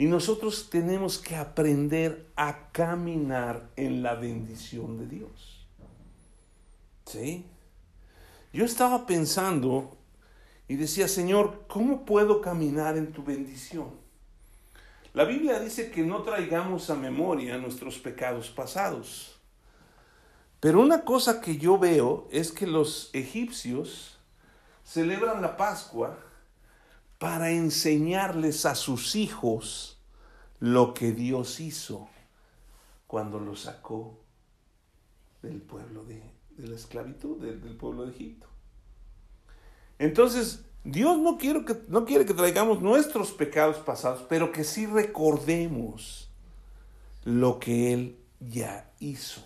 y 0.00 0.06
nosotros 0.06 0.70
tenemos 0.70 1.18
que 1.18 1.36
aprender 1.36 2.32
a 2.34 2.70
caminar 2.72 3.68
en 3.76 4.02
la 4.02 4.14
bendición 4.14 4.96
de 4.96 5.06
Dios. 5.06 5.66
¿Sí? 7.04 7.44
Yo 8.50 8.64
estaba 8.64 9.06
pensando 9.06 9.98
y 10.68 10.76
decía, 10.76 11.06
Señor, 11.06 11.66
¿cómo 11.68 12.06
puedo 12.06 12.40
caminar 12.40 12.96
en 12.96 13.12
tu 13.12 13.22
bendición? 13.22 13.90
La 15.12 15.26
Biblia 15.26 15.60
dice 15.60 15.90
que 15.90 16.00
no 16.02 16.22
traigamos 16.22 16.88
a 16.88 16.94
memoria 16.94 17.58
nuestros 17.58 17.98
pecados 17.98 18.48
pasados. 18.48 19.38
Pero 20.60 20.80
una 20.80 21.04
cosa 21.04 21.42
que 21.42 21.58
yo 21.58 21.76
veo 21.76 22.26
es 22.30 22.52
que 22.52 22.66
los 22.66 23.10
egipcios 23.12 24.16
celebran 24.82 25.42
la 25.42 25.58
Pascua 25.58 26.29
para 27.20 27.50
enseñarles 27.50 28.64
a 28.64 28.74
sus 28.74 29.14
hijos 29.14 29.98
lo 30.58 30.94
que 30.94 31.12
Dios 31.12 31.60
hizo 31.60 32.08
cuando 33.06 33.38
los 33.38 33.60
sacó 33.60 34.18
del 35.42 35.60
pueblo 35.60 36.02
de, 36.04 36.22
la 36.56 36.74
esclavitud, 36.74 37.38
del, 37.38 37.60
del 37.60 37.76
pueblo 37.76 38.06
de 38.06 38.12
Egipto. 38.12 38.46
Entonces, 39.98 40.64
Dios 40.82 41.18
no 41.18 41.36
quiere, 41.36 41.62
que, 41.66 41.76
no 41.88 42.06
quiere 42.06 42.24
que 42.24 42.32
traigamos 42.32 42.80
nuestros 42.80 43.32
pecados 43.32 43.76
pasados, 43.76 44.24
pero 44.26 44.50
que 44.50 44.64
sí 44.64 44.86
recordemos 44.86 46.30
lo 47.24 47.58
que 47.58 47.92
Él 47.92 48.16
ya 48.40 48.90
hizo. 48.98 49.42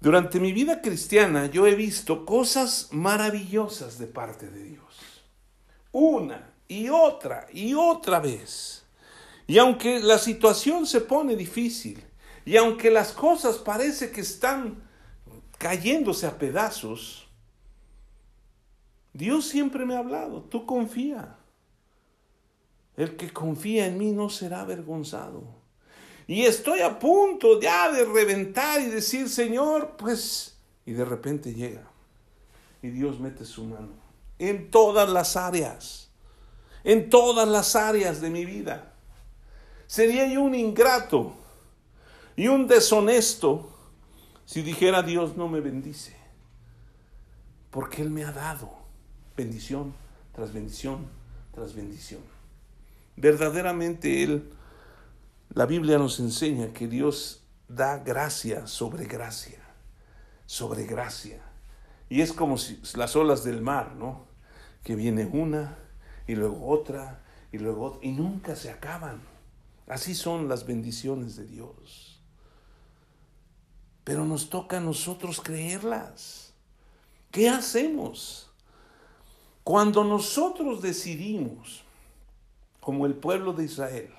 Durante 0.00 0.40
mi 0.40 0.52
vida 0.52 0.82
cristiana 0.82 1.46
yo 1.46 1.68
he 1.68 1.76
visto 1.76 2.26
cosas 2.26 2.88
maravillosas 2.90 4.00
de 4.00 4.08
parte 4.08 4.50
de 4.50 4.64
Dios. 4.64 5.13
Una 5.94 6.52
y 6.66 6.88
otra 6.88 7.46
y 7.52 7.72
otra 7.72 8.18
vez. 8.18 8.84
Y 9.46 9.58
aunque 9.58 10.00
la 10.00 10.18
situación 10.18 10.86
se 10.86 11.00
pone 11.00 11.36
difícil, 11.36 12.02
y 12.44 12.56
aunque 12.56 12.90
las 12.90 13.12
cosas 13.12 13.58
parece 13.58 14.10
que 14.10 14.22
están 14.22 14.82
cayéndose 15.56 16.26
a 16.26 16.36
pedazos, 16.36 17.28
Dios 19.12 19.46
siempre 19.46 19.86
me 19.86 19.94
ha 19.94 20.00
hablado, 20.00 20.42
tú 20.42 20.66
confía. 20.66 21.36
El 22.96 23.14
que 23.16 23.32
confía 23.32 23.86
en 23.86 23.96
mí 23.96 24.10
no 24.10 24.30
será 24.30 24.62
avergonzado. 24.62 25.44
Y 26.26 26.42
estoy 26.42 26.80
a 26.80 26.98
punto 26.98 27.60
ya 27.60 27.92
de 27.92 28.04
reventar 28.04 28.80
y 28.80 28.86
decir, 28.86 29.28
Señor, 29.28 29.94
pues, 29.96 30.58
y 30.86 30.92
de 30.92 31.04
repente 31.04 31.54
llega. 31.54 31.88
Y 32.82 32.88
Dios 32.88 33.20
mete 33.20 33.44
su 33.44 33.62
mano 33.62 34.03
en 34.38 34.70
todas 34.70 35.08
las 35.08 35.36
áreas, 35.36 36.10
en 36.82 37.10
todas 37.10 37.48
las 37.48 37.76
áreas 37.76 38.20
de 38.20 38.30
mi 38.30 38.44
vida. 38.44 38.92
Sería 39.86 40.26
yo 40.26 40.42
un 40.42 40.54
ingrato 40.54 41.34
y 42.36 42.48
un 42.48 42.66
deshonesto 42.66 43.70
si 44.44 44.62
dijera 44.62 45.02
Dios 45.02 45.36
no 45.36 45.48
me 45.48 45.60
bendice, 45.60 46.16
porque 47.70 48.02
Él 48.02 48.10
me 48.10 48.24
ha 48.24 48.32
dado 48.32 48.70
bendición 49.36 49.94
tras 50.32 50.52
bendición 50.52 51.24
tras 51.54 51.74
bendición. 51.74 52.20
Verdaderamente 53.16 54.22
Él, 54.22 54.50
la 55.50 55.66
Biblia 55.66 55.98
nos 55.98 56.18
enseña 56.18 56.72
que 56.72 56.88
Dios 56.88 57.42
da 57.68 57.98
gracia 57.98 58.66
sobre 58.66 59.06
gracia, 59.06 59.60
sobre 60.46 60.84
gracia. 60.84 61.40
Y 62.08 62.20
es 62.20 62.32
como 62.32 62.58
si 62.58 62.80
las 62.96 63.16
olas 63.16 63.44
del 63.44 63.60
mar, 63.60 63.94
¿no? 63.96 64.26
Que 64.82 64.94
viene 64.94 65.26
una 65.26 65.78
y 66.26 66.34
luego 66.34 66.68
otra 66.68 67.22
y 67.52 67.58
luego 67.58 67.86
otra 67.86 68.00
y 68.02 68.12
nunca 68.12 68.56
se 68.56 68.70
acaban. 68.70 69.22
Así 69.86 70.14
son 70.14 70.48
las 70.48 70.66
bendiciones 70.66 71.36
de 71.36 71.46
Dios. 71.46 72.20
Pero 74.04 74.24
nos 74.24 74.50
toca 74.50 74.78
a 74.78 74.80
nosotros 74.80 75.40
creerlas. 75.40 76.52
¿Qué 77.30 77.48
hacemos? 77.48 78.50
Cuando 79.62 80.04
nosotros 80.04 80.82
decidimos, 80.82 81.82
como 82.80 83.06
el 83.06 83.14
pueblo 83.14 83.54
de 83.54 83.64
Israel, 83.64 84.12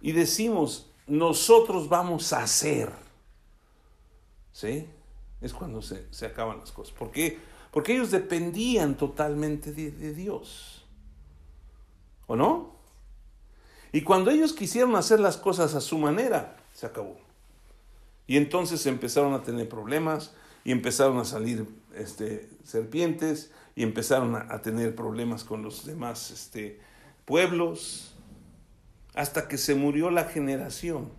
y 0.00 0.12
decimos, 0.12 0.90
nosotros 1.06 1.88
vamos 1.88 2.32
a 2.32 2.42
hacer, 2.42 2.90
¿sí? 4.52 4.88
Es 5.42 5.52
cuando 5.52 5.82
se, 5.82 6.06
acaban 6.24 6.60
las 6.60 6.70
cosas. 6.70 6.94
¿Por 6.94 7.10
qué? 7.10 7.38
Porque 7.72 7.94
ellos 7.94 8.10
dependían 8.10 8.96
totalmente 8.96 9.72
de, 9.72 10.14
Dios. 10.14 10.84
¿O 12.26 12.36
no? 12.36 12.76
Y 13.92 14.02
cuando 14.02 14.30
ellos 14.30 14.52
quisieron 14.52 14.94
hacer 14.94 15.20
las 15.20 15.36
cosas 15.36 15.74
a 15.74 15.80
su 15.80 15.98
manera, 15.98 16.56
se 16.72 16.86
acabó. 16.86 17.18
Y 18.26 18.36
entonces 18.36 18.86
empezaron 18.86 19.34
a 19.34 19.42
tener 19.42 19.68
problemas 19.68 20.32
y 20.64 20.70
empezaron 20.70 21.18
a 21.18 21.24
salir 21.24 21.66
este, 21.94 22.48
serpientes 22.62 23.50
y 23.74 23.82
empezaron 23.82 24.36
a, 24.36 24.62
tener 24.62 24.94
problemas 24.94 25.44
con 25.44 25.62
los 25.62 25.84
demás 25.84 26.30
este, 26.30 26.80
pueblos, 27.24 28.14
hasta 29.14 29.48
que 29.48 29.58
se 29.58 29.74
murió 29.74 30.10
la 30.10 30.24
generación 30.24 31.10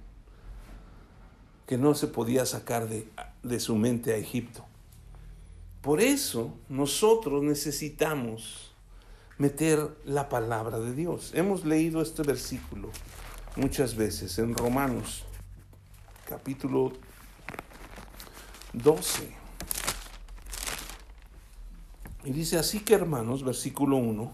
que 1.68 1.78
no 1.78 1.96
se 1.96 2.08
podía 2.08 2.46
sacar 2.46 2.88
de, 2.88 3.08
de 3.44 3.60
su 3.60 3.76
mente 3.76 4.14
a 4.14 4.18
Egipto. 4.18 4.66
Por 5.82 6.02
eso 6.02 6.54
nosotros 6.70 7.44
necesitamos 7.44 8.74
meter 9.38 9.96
la 10.06 10.30
palabra 10.30 10.80
de 10.80 10.94
Dios. 10.94 11.32
Hemos 11.36 11.66
leído 11.66 12.02
este 12.02 12.24
versículo 12.24 12.90
muchas 13.56 13.96
veces 13.96 14.40
en 14.40 14.56
Romanos 14.56 15.26
capítulo 16.26 16.94
12. 18.74 19.32
Y 22.26 22.32
dice 22.32 22.58
así 22.58 22.80
que 22.80 22.94
hermanos, 22.94 23.44
versículo 23.44 23.98
1, 23.98 24.32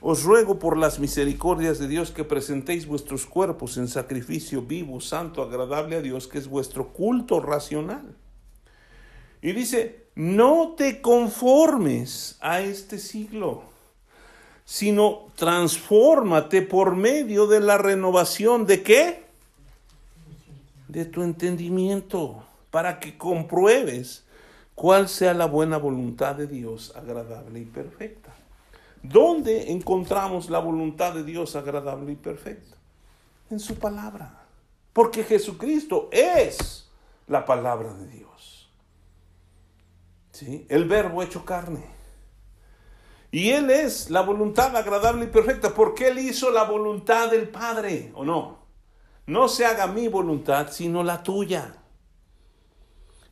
os 0.00 0.24
ruego 0.24 0.58
por 0.58 0.76
las 0.76 0.98
misericordias 0.98 1.78
de 1.78 1.86
Dios 1.86 2.10
que 2.10 2.24
presentéis 2.24 2.86
vuestros 2.86 3.26
cuerpos 3.26 3.76
en 3.76 3.86
sacrificio 3.86 4.62
vivo, 4.62 5.00
santo, 5.00 5.42
agradable 5.42 5.96
a 5.96 6.02
Dios, 6.02 6.26
que 6.26 6.38
es 6.38 6.48
vuestro 6.48 6.92
culto 6.92 7.40
racional. 7.40 8.16
Y 9.42 9.52
dice, 9.52 10.06
no 10.14 10.74
te 10.76 11.00
conformes 11.00 12.36
a 12.40 12.60
este 12.60 12.98
siglo, 12.98 13.62
sino 14.64 15.26
transfórmate 15.34 16.62
por 16.62 16.94
medio 16.94 17.46
de 17.46 17.60
la 17.60 17.78
renovación 17.78 18.66
de 18.66 18.82
qué? 18.82 19.24
De 20.88 21.04
tu 21.04 21.22
entendimiento, 21.22 22.44
para 22.70 23.00
que 23.00 23.16
compruebes 23.16 24.24
cuál 24.74 25.08
sea 25.08 25.34
la 25.34 25.46
buena 25.46 25.78
voluntad 25.78 26.34
de 26.34 26.46
Dios 26.46 26.92
agradable 26.96 27.60
y 27.60 27.64
perfecta. 27.64 28.34
¿Dónde 29.02 29.72
encontramos 29.72 30.50
la 30.50 30.58
voluntad 30.58 31.14
de 31.14 31.24
Dios 31.24 31.56
agradable 31.56 32.12
y 32.12 32.16
perfecta? 32.16 32.76
En 33.50 33.58
su 33.58 33.76
palabra. 33.76 34.42
Porque 34.92 35.24
Jesucristo 35.24 36.08
es 36.12 36.88
la 37.26 37.44
palabra 37.44 37.94
de 37.94 38.06
Dios. 38.08 38.59
El 40.68 40.86
verbo 40.86 41.22
hecho 41.22 41.44
carne. 41.44 41.84
Y 43.30 43.50
Él 43.50 43.70
es 43.70 44.10
la 44.10 44.22
voluntad 44.22 44.76
agradable 44.76 45.26
y 45.26 45.28
perfecta 45.28 45.74
porque 45.74 46.08
Él 46.08 46.18
hizo 46.18 46.50
la 46.50 46.64
voluntad 46.64 47.30
del 47.30 47.48
Padre, 47.48 48.12
¿o 48.14 48.24
no? 48.24 48.58
No 49.26 49.48
se 49.48 49.64
haga 49.64 49.86
mi 49.86 50.08
voluntad, 50.08 50.68
sino 50.72 51.04
la 51.04 51.22
tuya. 51.22 51.76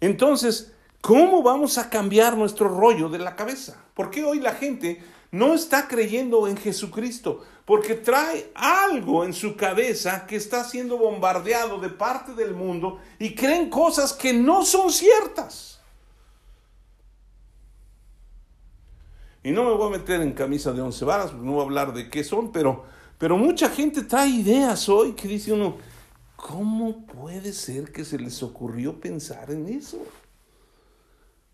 Entonces, 0.01 0.73
¿Cómo 1.01 1.43
vamos 1.43 1.79
a 1.79 1.89
cambiar 1.89 2.37
nuestro 2.37 2.69
rollo 2.69 3.09
de 3.09 3.19
la 3.19 3.37
cabeza? 3.37 3.83
¿Por 3.95 4.11
qué 4.11 4.25
hoy 4.25 4.41
la 4.41 4.55
gente 4.55 5.01
no 5.31 5.55
está 5.55 5.87
creyendo 5.87 6.49
en 6.49 6.57
Jesucristo? 6.57 7.45
Porque 7.65 7.95
trae 7.95 8.51
algo 8.55 9.25
en 9.25 9.33
su 9.33 9.57
cabeza 9.57 10.27
que 10.27 10.37
está 10.37 10.65
siendo 10.65 10.99
bombardeado 10.99 11.79
de 11.79 11.89
parte 11.89 12.35
del 12.35 12.53
mundo 12.53 12.99
y 13.19 13.35
creen 13.35 13.71
cosas 13.71 14.13
que 14.13 14.33
no 14.33 14.65
son 14.65 14.93
ciertas. 14.93 15.78
Y 19.43 19.51
no 19.51 19.65
me 19.65 19.73
voy 19.73 19.89
a 19.89 19.99
meter 19.99 20.21
en 20.21 20.33
camisa 20.33 20.73
de 20.73 20.81
once 20.81 21.05
varas, 21.05 21.33
no 21.33 21.53
voy 21.53 21.61
a 21.61 21.65
hablar 21.65 21.95
de 21.95 22.11
qué 22.11 22.25
son, 22.25 22.53
pero, 22.53 22.85
pero 23.19 23.37
mucha 23.37 23.71
gente 23.71 24.03
trae 24.03 24.29
ideas 24.29 24.89
hoy 24.89 25.13
que 25.13 25.29
dice 25.29 25.53
uno, 25.53 25.77
¿cómo 26.37 27.07
puede 27.07 27.53
ser 27.53 27.93
que 27.93 28.05
se 28.05 28.19
les 28.19 28.43
ocurrió 28.43 29.01
pensar 29.01 29.51
en 29.51 29.69
eso? 29.69 30.03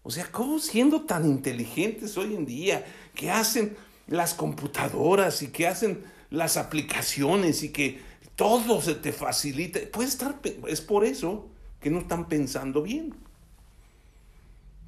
O 0.02 0.10
sea, 0.10 0.30
¿cómo 0.30 0.58
siendo 0.58 1.02
tan 1.02 1.24
inteligentes 1.24 2.16
hoy 2.18 2.34
en 2.34 2.44
día 2.46 2.84
que 3.14 3.30
hacen 3.30 3.76
las 4.06 4.34
computadoras 4.34 5.42
y 5.42 5.48
que 5.48 5.66
hacen 5.66 6.04
las 6.30 6.56
aplicaciones 6.56 7.62
y 7.62 7.70
que 7.70 8.00
todo 8.36 8.80
se 8.80 8.94
te 8.94 9.12
facilita. 9.12 9.80
Puede 9.92 10.08
estar, 10.08 10.40
es 10.68 10.80
por 10.80 11.04
eso 11.04 11.48
que 11.80 11.90
no 11.90 12.00
están 12.00 12.28
pensando 12.28 12.82
bien. 12.82 13.14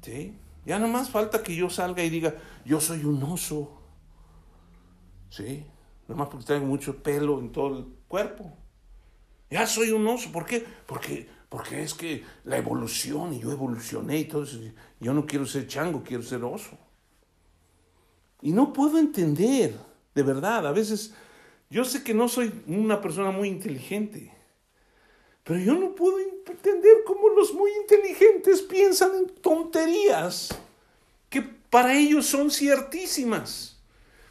¿Sí? 0.03 0.33
Ya 0.67 0.79
no 0.79 0.89
más 0.89 1.09
falta 1.09 1.41
que 1.41 1.55
yo 1.55 1.69
salga 1.69 2.03
y 2.03 2.09
diga, 2.09 2.35
yo 2.65 2.81
soy 2.81 3.05
un 3.05 3.23
oso. 3.23 3.71
¿Sí? 5.29 5.65
Nada 6.09 6.19
más 6.19 6.27
porque 6.27 6.45
traigo 6.45 6.65
mucho 6.65 7.01
pelo 7.01 7.39
en 7.39 7.53
todo 7.53 7.77
el 7.77 7.85
cuerpo. 8.09 8.53
Ya 9.49 9.65
soy 9.65 9.91
un 9.91 10.05
oso. 10.05 10.29
¿Por 10.29 10.45
qué? 10.45 10.65
Porque, 10.85 11.29
porque 11.47 11.81
es 11.81 11.93
que 11.93 12.25
la 12.43 12.57
evolución 12.57 13.33
y 13.33 13.39
yo 13.39 13.49
evolucioné 13.49 14.17
y 14.17 14.25
todo 14.25 14.43
eso. 14.43 14.59
Yo 14.99 15.13
no 15.13 15.25
quiero 15.25 15.45
ser 15.45 15.67
chango, 15.67 16.03
quiero 16.03 16.21
ser 16.21 16.43
oso. 16.43 16.77
Y 18.41 18.51
no 18.51 18.73
puedo 18.73 18.97
entender, 18.97 19.73
de 20.13 20.23
verdad, 20.23 20.67
a 20.67 20.73
veces 20.73 21.13
yo 21.69 21.85
sé 21.85 22.03
que 22.03 22.13
no 22.13 22.27
soy 22.27 22.51
una 22.67 22.99
persona 22.99 23.31
muy 23.31 23.47
inteligente, 23.47 24.33
pero 25.47 25.61
yo 25.61 25.75
no 25.75 25.95
puedo 25.95 26.19
entender 26.19 26.91
cómo 27.05 27.29
los 27.29 27.53
muy 27.53 27.71
inteligentes 27.81 28.61
piensan 28.61 29.15
en 29.15 29.29
tonterías 29.29 30.49
que 31.29 31.41
para 31.41 31.97
ellos 31.97 32.25
son 32.25 32.51
ciertísimas, 32.51 33.79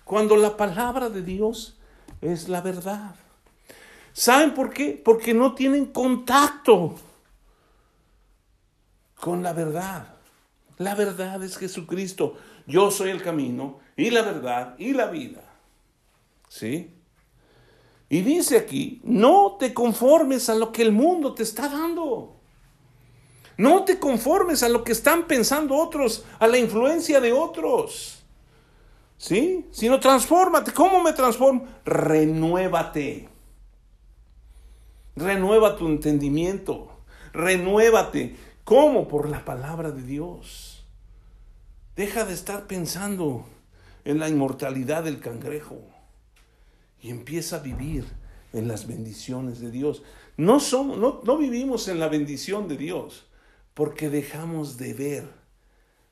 cuando 0.04 0.36
la 0.36 0.58
palabra 0.58 1.08
de 1.08 1.22
Dios 1.22 1.78
es 2.20 2.50
la 2.50 2.60
verdad. 2.60 3.14
¿Saben 4.12 4.52
por 4.52 4.70
qué? 4.70 5.00
Porque 5.02 5.32
no 5.32 5.54
tienen 5.54 5.86
contacto 5.86 6.94
con 9.18 9.42
la 9.42 9.54
verdad. 9.54 10.14
La 10.76 10.94
verdad 10.94 11.42
es 11.42 11.56
Jesucristo. 11.56 12.36
Yo 12.66 12.90
soy 12.90 13.10
el 13.10 13.22
camino 13.22 13.80
y 13.96 14.10
la 14.10 14.20
verdad 14.20 14.74
y 14.78 14.92
la 14.92 15.06
vida. 15.06 15.42
¿Sí? 16.48 16.95
Y 18.08 18.22
dice 18.22 18.56
aquí, 18.56 19.00
no 19.04 19.56
te 19.58 19.74
conformes 19.74 20.48
a 20.48 20.54
lo 20.54 20.70
que 20.70 20.82
el 20.82 20.92
mundo 20.92 21.34
te 21.34 21.42
está 21.42 21.68
dando. 21.68 22.36
No 23.56 23.84
te 23.84 23.98
conformes 23.98 24.62
a 24.62 24.68
lo 24.68 24.84
que 24.84 24.92
están 24.92 25.26
pensando 25.26 25.76
otros, 25.76 26.24
a 26.38 26.46
la 26.46 26.58
influencia 26.58 27.20
de 27.20 27.32
otros. 27.32 28.22
¿Sí? 29.18 29.66
Sino 29.72 29.98
transfórmate. 29.98 30.72
¿Cómo 30.72 31.02
me 31.02 31.14
transformo? 31.14 31.66
Renuévate. 31.84 33.28
Renueva 35.16 35.76
tu 35.76 35.88
entendimiento. 35.88 36.88
Renuévate. 37.32 38.36
¿Cómo? 38.62 39.08
Por 39.08 39.28
la 39.28 39.44
palabra 39.44 39.90
de 39.90 40.02
Dios. 40.02 40.84
Deja 41.96 42.24
de 42.24 42.34
estar 42.34 42.66
pensando 42.66 43.46
en 44.04 44.20
la 44.20 44.28
inmortalidad 44.28 45.02
del 45.02 45.18
cangrejo 45.18 45.95
y 47.06 47.10
empieza 47.10 47.56
a 47.56 47.60
vivir 47.60 48.04
en 48.52 48.66
las 48.66 48.88
bendiciones 48.88 49.60
de 49.60 49.70
Dios. 49.70 50.02
No, 50.36 50.58
somos, 50.58 50.98
no, 50.98 51.20
no 51.22 51.38
vivimos 51.38 51.86
en 51.86 52.00
la 52.00 52.08
bendición 52.08 52.66
de 52.66 52.76
Dios 52.76 53.28
porque 53.74 54.10
dejamos 54.10 54.76
de 54.76 54.92
ver 54.92 55.28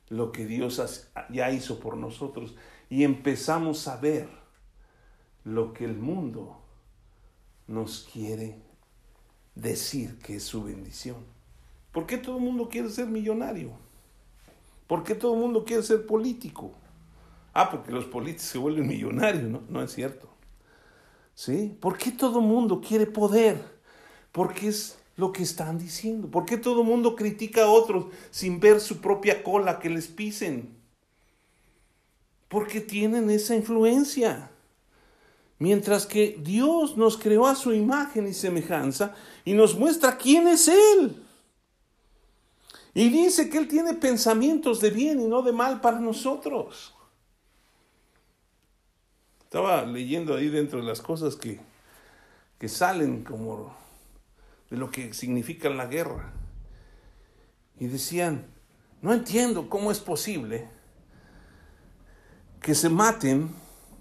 lo 0.07 0.31
que 0.31 0.45
Dios 0.45 1.09
ya 1.29 1.51
hizo 1.51 1.81
por 1.81 1.97
nosotros 1.97 2.55
y 2.89 3.03
empezamos 3.03 3.89
a 3.89 3.97
ver 3.97 4.29
lo 5.43 5.73
que 5.73 5.83
el 5.83 5.97
mundo 5.97 6.61
nos 7.67 8.07
quiere 8.13 8.61
decir 9.53 10.17
que 10.19 10.37
es 10.37 10.43
su 10.43 10.63
bendición. 10.63 11.17
¿Por 11.91 12.05
qué 12.05 12.17
todo 12.17 12.37
el 12.37 12.43
mundo 12.43 12.69
quiere 12.69 12.89
ser 12.89 13.07
millonario? 13.07 13.71
¿Por 14.87 15.03
qué 15.03 15.13
todo 15.13 15.33
el 15.33 15.41
mundo 15.41 15.65
quiere 15.65 15.83
ser 15.83 16.05
político? 16.05 16.71
Ah, 17.53 17.69
porque 17.69 17.91
los 17.91 18.05
políticos 18.05 18.47
se 18.47 18.57
vuelven 18.59 18.87
millonarios, 18.87 19.43
¿no? 19.43 19.61
No 19.67 19.81
es 19.81 19.91
cierto. 19.91 20.34
¿Sí? 21.35 21.77
¿Por 21.81 21.97
qué 21.97 22.11
todo 22.11 22.39
mundo 22.39 22.81
quiere 22.81 23.05
poder? 23.05 23.61
Porque 24.31 24.69
es 24.69 24.97
lo 25.17 25.31
que 25.31 25.43
están 25.43 25.77
diciendo. 25.77 26.29
¿Por 26.31 26.45
qué 26.45 26.57
todo 26.57 26.83
mundo 26.83 27.15
critica 27.15 27.65
a 27.65 27.69
otros 27.69 28.05
sin 28.31 28.59
ver 28.59 28.79
su 28.79 29.01
propia 29.01 29.43
cola 29.43 29.79
que 29.79 29.89
les 29.89 30.07
pisen? 30.07 30.75
Porque 32.47 32.79
tienen 32.79 33.29
esa 33.29 33.53
influencia. 33.53 34.49
Mientras 35.59 36.05
que 36.05 36.37
Dios 36.41 36.97
nos 36.97 37.17
creó 37.17 37.47
a 37.47 37.55
su 37.55 37.73
imagen 37.73 38.27
y 38.27 38.33
semejanza 38.33 39.13
y 39.43 39.53
nos 39.53 39.77
muestra 39.77 40.17
quién 40.17 40.47
es 40.47 40.69
Él. 40.69 41.21
Y 42.93 43.09
dice 43.09 43.49
que 43.49 43.57
Él 43.57 43.67
tiene 43.67 43.93
pensamientos 43.93 44.79
de 44.79 44.89
bien 44.89 45.19
y 45.19 45.25
no 45.25 45.41
de 45.41 45.51
mal 45.51 45.81
para 45.81 45.99
nosotros. 45.99 46.94
Estaba 49.55 49.85
leyendo 49.85 50.35
ahí 50.35 50.49
dentro 50.49 50.79
de 50.79 50.85
las 50.85 50.99
cosas 50.99 51.37
que, 51.37 51.61
que 52.59 52.67
salen 52.67 53.23
como 53.23 53.73
de 54.69 54.75
lo 54.75 54.91
que 54.91 55.13
significa 55.13 55.69
la 55.69 55.85
guerra. 55.85 56.33
Y 57.79 57.87
decían, 57.87 58.47
no 59.01 59.13
entiendo 59.13 59.69
cómo 59.69 59.93
es 59.93 60.01
posible 60.01 60.67
que 62.59 62.75
se 62.75 62.89
maten 62.89 63.49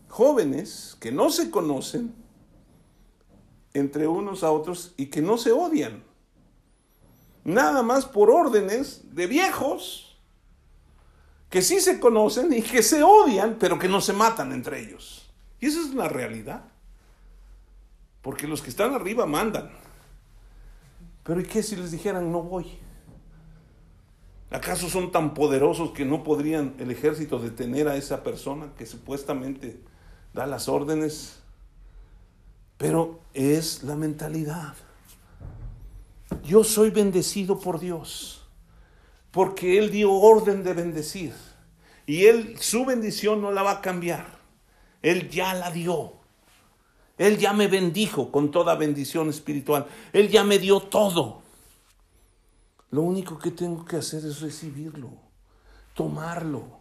jóvenes 0.08 0.96
que 0.98 1.12
no 1.12 1.30
se 1.30 1.52
conocen 1.52 2.12
entre 3.74 4.08
unos 4.08 4.42
a 4.42 4.50
otros 4.50 4.92
y 4.96 5.06
que 5.06 5.22
no 5.22 5.38
se 5.38 5.52
odian. 5.52 6.02
Nada 7.44 7.84
más 7.84 8.06
por 8.06 8.28
órdenes 8.28 9.02
de 9.14 9.28
viejos 9.28 10.18
que 11.48 11.62
sí 11.62 11.78
se 11.78 12.00
conocen 12.00 12.52
y 12.52 12.60
que 12.60 12.82
se 12.82 13.04
odian, 13.04 13.56
pero 13.60 13.78
que 13.78 13.86
no 13.86 14.00
se 14.00 14.14
matan 14.14 14.50
entre 14.50 14.80
ellos. 14.80 15.23
Y 15.64 15.68
esa 15.68 15.80
es 15.80 15.94
la 15.94 16.10
realidad. 16.10 16.62
Porque 18.20 18.46
los 18.46 18.60
que 18.60 18.68
están 18.68 18.92
arriba 18.92 19.24
mandan. 19.24 19.70
Pero 21.22 21.40
¿y 21.40 21.44
qué 21.44 21.62
si 21.62 21.74
les 21.74 21.90
dijeran 21.90 22.30
no 22.30 22.42
voy? 22.42 22.66
¿Acaso 24.50 24.90
son 24.90 25.10
tan 25.10 25.32
poderosos 25.32 25.92
que 25.92 26.04
no 26.04 26.22
podrían 26.22 26.74
el 26.78 26.90
ejército 26.90 27.38
detener 27.38 27.88
a 27.88 27.96
esa 27.96 28.22
persona 28.22 28.74
que 28.76 28.84
supuestamente 28.84 29.80
da 30.34 30.46
las 30.46 30.68
órdenes? 30.68 31.40
Pero 32.76 33.20
es 33.32 33.84
la 33.84 33.96
mentalidad. 33.96 34.74
Yo 36.44 36.62
soy 36.62 36.90
bendecido 36.90 37.58
por 37.58 37.80
Dios, 37.80 38.46
porque 39.30 39.78
Él 39.78 39.90
dio 39.90 40.12
orden 40.12 40.62
de 40.62 40.74
bendecir. 40.74 41.32
Y 42.04 42.26
Él, 42.26 42.58
su 42.60 42.84
bendición 42.84 43.40
no 43.40 43.50
la 43.50 43.62
va 43.62 43.70
a 43.70 43.80
cambiar. 43.80 44.33
Él 45.04 45.28
ya 45.28 45.52
la 45.52 45.70
dio. 45.70 46.14
Él 47.18 47.36
ya 47.36 47.52
me 47.52 47.68
bendijo 47.68 48.32
con 48.32 48.50
toda 48.50 48.74
bendición 48.74 49.28
espiritual. 49.28 49.86
Él 50.14 50.30
ya 50.30 50.44
me 50.44 50.58
dio 50.58 50.80
todo. 50.80 51.42
Lo 52.90 53.02
único 53.02 53.38
que 53.38 53.50
tengo 53.50 53.84
que 53.84 53.96
hacer 53.96 54.24
es 54.24 54.40
recibirlo, 54.40 55.10
tomarlo 55.92 56.80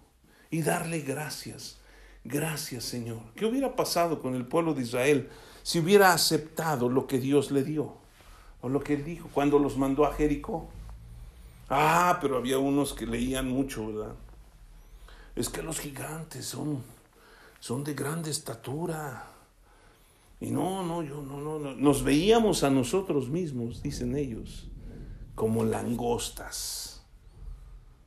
y 0.49 0.61
darle 0.61 1.01
gracias. 1.01 1.79
Gracias 2.23 2.85
Señor. 2.85 3.19
¿Qué 3.35 3.45
hubiera 3.45 3.75
pasado 3.75 4.21
con 4.21 4.35
el 4.35 4.45
pueblo 4.45 4.73
de 4.73 4.83
Israel 4.83 5.29
si 5.61 5.79
hubiera 5.79 6.13
aceptado 6.13 6.87
lo 6.87 7.07
que 7.07 7.19
Dios 7.19 7.51
le 7.51 7.63
dio? 7.63 7.97
O 8.61 8.69
lo 8.69 8.79
que 8.79 8.93
él 8.93 9.03
dijo 9.03 9.29
cuando 9.33 9.59
los 9.59 9.77
mandó 9.77 10.05
a 10.05 10.13
Jericó. 10.13 10.69
Ah, 11.69 12.19
pero 12.21 12.37
había 12.37 12.57
unos 12.57 12.93
que 12.93 13.05
leían 13.05 13.49
mucho, 13.49 13.87
¿verdad? 13.87 14.15
Es 15.35 15.49
que 15.49 15.61
los 15.61 15.79
gigantes 15.79 16.45
son 16.45 16.83
son 17.63 17.81
de 17.85 17.93
grande 17.93 18.29
estatura. 18.29 19.25
Y 20.41 20.51
no, 20.51 20.83
no, 20.85 21.01
yo 21.01 21.21
no, 21.21 21.39
no, 21.39 21.59
no. 21.59 21.73
Nos 21.73 22.03
veíamos 22.03 22.61
a 22.65 22.69
nosotros 22.69 23.29
mismos, 23.29 23.81
dicen 23.81 24.17
ellos, 24.17 24.67
como 25.33 25.63
langostas. 25.63 27.05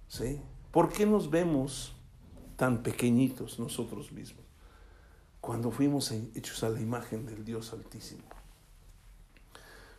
¿Sí? 0.09 0.43
¿Por 0.71 0.93
qué 0.93 1.07
nos 1.07 1.31
vemos 1.31 1.95
tan 2.57 2.83
pequeñitos 2.83 3.59
nosotros 3.59 4.13
mismos? 4.13 4.45
Cuando 5.41 5.71
fuimos 5.71 6.11
hechos 6.13 6.63
a 6.63 6.69
la 6.69 6.83
imagen 6.83 7.25
del 7.25 7.43
Dios 7.43 7.73
Altísimo. 7.73 8.25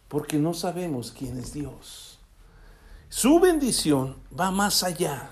Porque 0.07 0.37
no 0.37 0.53
sabemos 0.53 1.11
quién 1.11 1.35
es 1.39 1.53
Dios. 1.53 2.19
Su 3.09 3.39
bendición 3.39 4.17
va 4.39 4.51
más 4.51 4.83
allá 4.83 5.31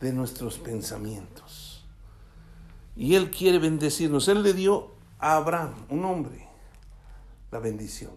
de 0.00 0.10
nuestros 0.10 0.58
pensamientos. 0.58 1.63
Y 2.96 3.14
Él 3.14 3.30
quiere 3.30 3.58
bendecirnos. 3.58 4.28
Él 4.28 4.42
le 4.42 4.52
dio 4.52 4.92
a 5.18 5.36
Abraham, 5.36 5.74
un 5.88 6.04
hombre, 6.04 6.48
la 7.50 7.58
bendición. 7.58 8.12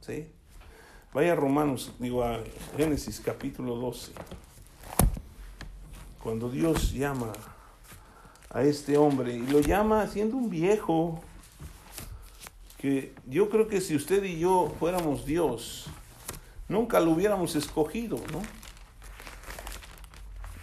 ¿sí? 0.00 0.28
Vaya 1.12 1.32
a 1.32 1.36
Romanos, 1.36 1.92
digo 1.98 2.22
a 2.22 2.40
Génesis 2.76 3.20
capítulo 3.20 3.76
12. 3.76 4.12
Cuando 6.22 6.50
Dios 6.50 6.92
llama 6.92 7.32
a 8.50 8.62
este 8.62 8.96
hombre 8.96 9.34
y 9.34 9.46
lo 9.46 9.60
llama 9.60 10.06
siendo 10.06 10.36
un 10.36 10.50
viejo, 10.50 11.20
que 12.78 13.14
yo 13.26 13.48
creo 13.50 13.68
que 13.68 13.80
si 13.80 13.94
usted 13.94 14.22
y 14.24 14.38
yo 14.38 14.72
fuéramos 14.78 15.24
Dios, 15.24 15.86
nunca 16.68 17.00
lo 17.00 17.10
hubiéramos 17.10 17.54
escogido, 17.56 18.16
¿no? 18.32 18.42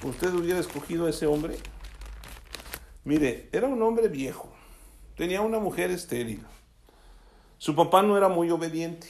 ¿Usted 0.07 0.33
hubiera 0.33 0.59
escogido 0.59 1.07
a 1.07 1.09
ese 1.09 1.27
hombre? 1.27 1.57
Mire, 3.07 3.47
era 3.53 3.67
un 3.67 3.81
hombre 3.83 4.09
viejo, 4.09 4.49
tenía 5.15 5.39
una 5.39 5.59
mujer 5.59 5.91
estéril. 5.91 6.43
Su 7.57 7.73
papá 7.73 8.01
no 8.01 8.17
era 8.17 8.27
muy 8.27 8.51
obediente, 8.51 9.07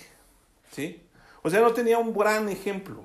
¿sí? 0.71 1.01
O 1.41 1.49
sea, 1.49 1.61
no 1.61 1.73
tenía 1.73 1.97
un 1.97 2.13
gran 2.13 2.47
ejemplo. 2.47 3.03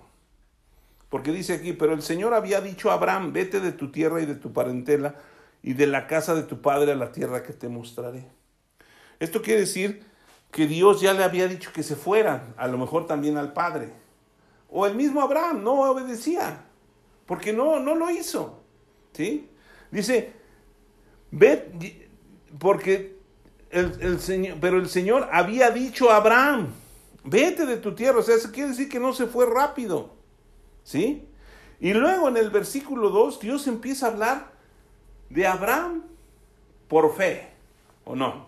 Porque 1.08 1.32
dice 1.32 1.54
aquí, 1.54 1.72
pero 1.72 1.94
el 1.94 2.02
Señor 2.02 2.34
había 2.34 2.60
dicho 2.60 2.90
a 2.90 2.94
Abraham, 2.94 3.32
vete 3.32 3.58
de 3.60 3.72
tu 3.72 3.90
tierra 3.90 4.20
y 4.20 4.26
de 4.26 4.34
tu 4.34 4.52
parentela 4.52 5.14
y 5.62 5.72
de 5.72 5.86
la 5.86 6.06
casa 6.06 6.34
de 6.34 6.42
tu 6.42 6.60
padre 6.60 6.92
a 6.92 6.96
la 6.96 7.10
tierra 7.10 7.42
que 7.42 7.54
te 7.54 7.70
mostraré. 7.70 8.26
Esto 9.18 9.40
quiere 9.40 9.60
decir 9.60 10.04
que 10.50 10.66
Dios 10.66 11.00
ya 11.00 11.14
le 11.14 11.24
había 11.24 11.48
dicho 11.48 11.72
que 11.72 11.82
se 11.82 11.96
fueran, 11.96 12.52
a 12.58 12.68
lo 12.68 12.76
mejor 12.76 13.06
también 13.06 13.38
al 13.38 13.54
padre. 13.54 13.94
O 14.68 14.84
el 14.84 14.94
mismo 14.94 15.22
Abraham 15.22 15.64
no 15.64 15.90
obedecía, 15.90 16.66
porque 17.24 17.54
no, 17.54 17.80
no 17.80 17.94
lo 17.94 18.10
hizo. 18.10 18.62
¿Sí? 19.14 19.48
Dice, 19.90 20.41
ve, 21.32 22.08
porque 22.58 23.16
el, 23.70 24.20
Señor, 24.20 24.58
pero 24.60 24.78
el 24.78 24.88
Señor 24.88 25.28
había 25.32 25.70
dicho 25.70 26.10
a 26.10 26.16
Abraham, 26.16 26.68
vete 27.24 27.66
de 27.66 27.78
tu 27.78 27.94
tierra. 27.94 28.20
O 28.20 28.22
sea, 28.22 28.36
eso 28.36 28.52
quiere 28.52 28.70
decir 28.70 28.88
que 28.88 29.00
no 29.00 29.12
se 29.12 29.26
fue 29.26 29.46
rápido. 29.46 30.14
¿Sí? 30.84 31.26
Y 31.80 31.94
luego 31.94 32.28
en 32.28 32.36
el 32.36 32.50
versículo 32.50 33.10
2, 33.10 33.40
Dios 33.40 33.66
empieza 33.66 34.06
a 34.06 34.10
hablar 34.10 34.52
de 35.30 35.46
Abraham 35.46 36.04
por 36.86 37.16
fe, 37.16 37.48
¿o 38.04 38.14
no? 38.14 38.46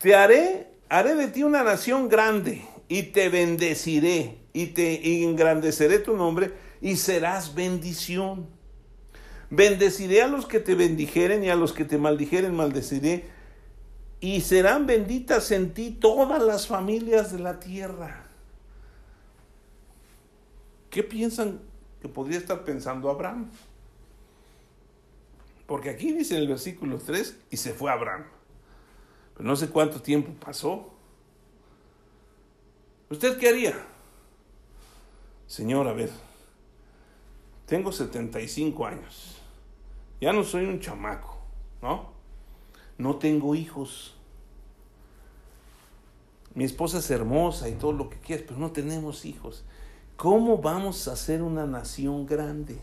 Te 0.00 0.14
haré, 0.14 0.66
haré 0.88 1.14
de 1.14 1.28
ti 1.28 1.44
una 1.44 1.62
nación 1.62 2.08
grande 2.08 2.66
y 2.88 3.04
te 3.04 3.28
bendeciré 3.28 4.38
y 4.52 4.66
te 4.66 5.22
engrandeceré 5.22 5.98
tu 6.00 6.16
nombre 6.16 6.52
y 6.80 6.96
serás 6.96 7.54
bendición. 7.54 8.48
Bendeciré 9.54 10.22
a 10.22 10.28
los 10.28 10.46
que 10.46 10.60
te 10.60 10.74
bendijeren 10.74 11.44
y 11.44 11.50
a 11.50 11.56
los 11.56 11.74
que 11.74 11.84
te 11.84 11.98
maldijeren 11.98 12.56
maldeciré. 12.56 13.28
Y 14.18 14.40
serán 14.40 14.86
benditas 14.86 15.50
en 15.50 15.74
ti 15.74 15.90
todas 15.90 16.42
las 16.42 16.66
familias 16.66 17.32
de 17.32 17.38
la 17.38 17.60
tierra. 17.60 18.24
¿Qué 20.88 21.02
piensan 21.02 21.60
que 22.00 22.08
podría 22.08 22.38
estar 22.38 22.64
pensando 22.64 23.10
Abraham? 23.10 23.50
Porque 25.66 25.90
aquí 25.90 26.12
dice 26.12 26.34
en 26.34 26.40
el 26.40 26.48
versículo 26.48 26.96
3, 26.96 27.36
y 27.50 27.58
se 27.58 27.74
fue 27.74 27.92
Abraham. 27.92 28.24
Pero 29.34 29.46
no 29.46 29.54
sé 29.54 29.68
cuánto 29.68 30.00
tiempo 30.00 30.32
pasó. 30.42 30.94
¿Usted 33.10 33.36
qué 33.36 33.50
haría? 33.50 33.74
Señor, 35.46 35.86
a 35.88 35.92
ver, 35.92 36.08
tengo 37.66 37.92
75 37.92 38.86
años. 38.86 39.41
Ya 40.22 40.32
no 40.32 40.44
soy 40.44 40.66
un 40.66 40.78
chamaco, 40.78 41.36
¿no? 41.82 42.10
No 42.96 43.16
tengo 43.16 43.56
hijos. 43.56 44.14
Mi 46.54 46.62
esposa 46.62 46.98
es 46.98 47.10
hermosa 47.10 47.68
y 47.68 47.72
todo 47.72 47.90
lo 47.90 48.08
que 48.08 48.18
quieras, 48.18 48.44
pero 48.46 48.60
no 48.60 48.70
tenemos 48.70 49.24
hijos. 49.24 49.64
¿Cómo 50.16 50.58
vamos 50.58 51.08
a 51.08 51.16
ser 51.16 51.42
una 51.42 51.66
nación 51.66 52.24
grande 52.24 52.78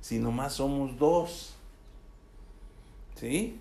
si 0.00 0.18
nomás 0.18 0.54
somos 0.54 0.98
dos? 0.98 1.54
¿Sí? 3.14 3.60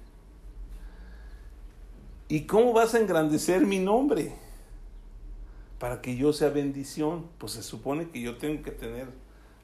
¿Y 2.30 2.48
cómo 2.48 2.74
vas 2.74 2.96
a 2.96 3.00
engrandecer 3.00 3.64
mi 3.64 3.78
nombre? 3.78 4.34
Para 5.78 6.02
que 6.02 6.16
yo 6.16 6.34
sea 6.34 6.50
bendición. 6.50 7.28
Pues 7.38 7.52
se 7.52 7.62
supone 7.62 8.10
que 8.10 8.22
yo 8.22 8.38
tengo 8.38 8.64
que 8.64 8.72
tener 8.72 9.08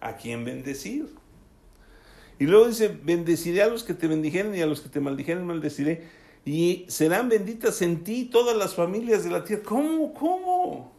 a 0.02 0.18
quien 0.18 0.45
bendecir. 0.45 1.18
Y 2.40 2.46
luego 2.46 2.68
dice, 2.68 2.88
bendeciré 2.88 3.62
a 3.62 3.68
los 3.68 3.84
que 3.84 3.94
te 3.94 4.08
bendijeren 4.08 4.56
y 4.56 4.62
a 4.62 4.66
los 4.66 4.80
que 4.80 4.88
te 4.88 5.02
maldijeren 5.02 5.46
maldeciré. 5.46 6.08
Y 6.46 6.86
serán 6.88 7.28
benditas 7.28 7.82
en 7.82 8.04
ti 8.04 8.26
todas 8.26 8.56
las 8.56 8.74
familias 8.74 9.26
de 9.26 9.30
la 9.30 9.44
tierra. 9.44 9.64
¿Cómo? 9.66 10.14
¿Cómo? 10.14 10.92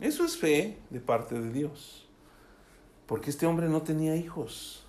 Eso 0.00 0.24
es 0.24 0.36
fe 0.36 0.78
de 0.90 1.00
parte 1.00 1.38
de 1.38 1.50
Dios. 1.52 2.06
Porque 3.06 3.30
este 3.30 3.46
hombre 3.46 3.68
no 3.68 3.82
tenía 3.82 4.14
hijos, 4.14 4.86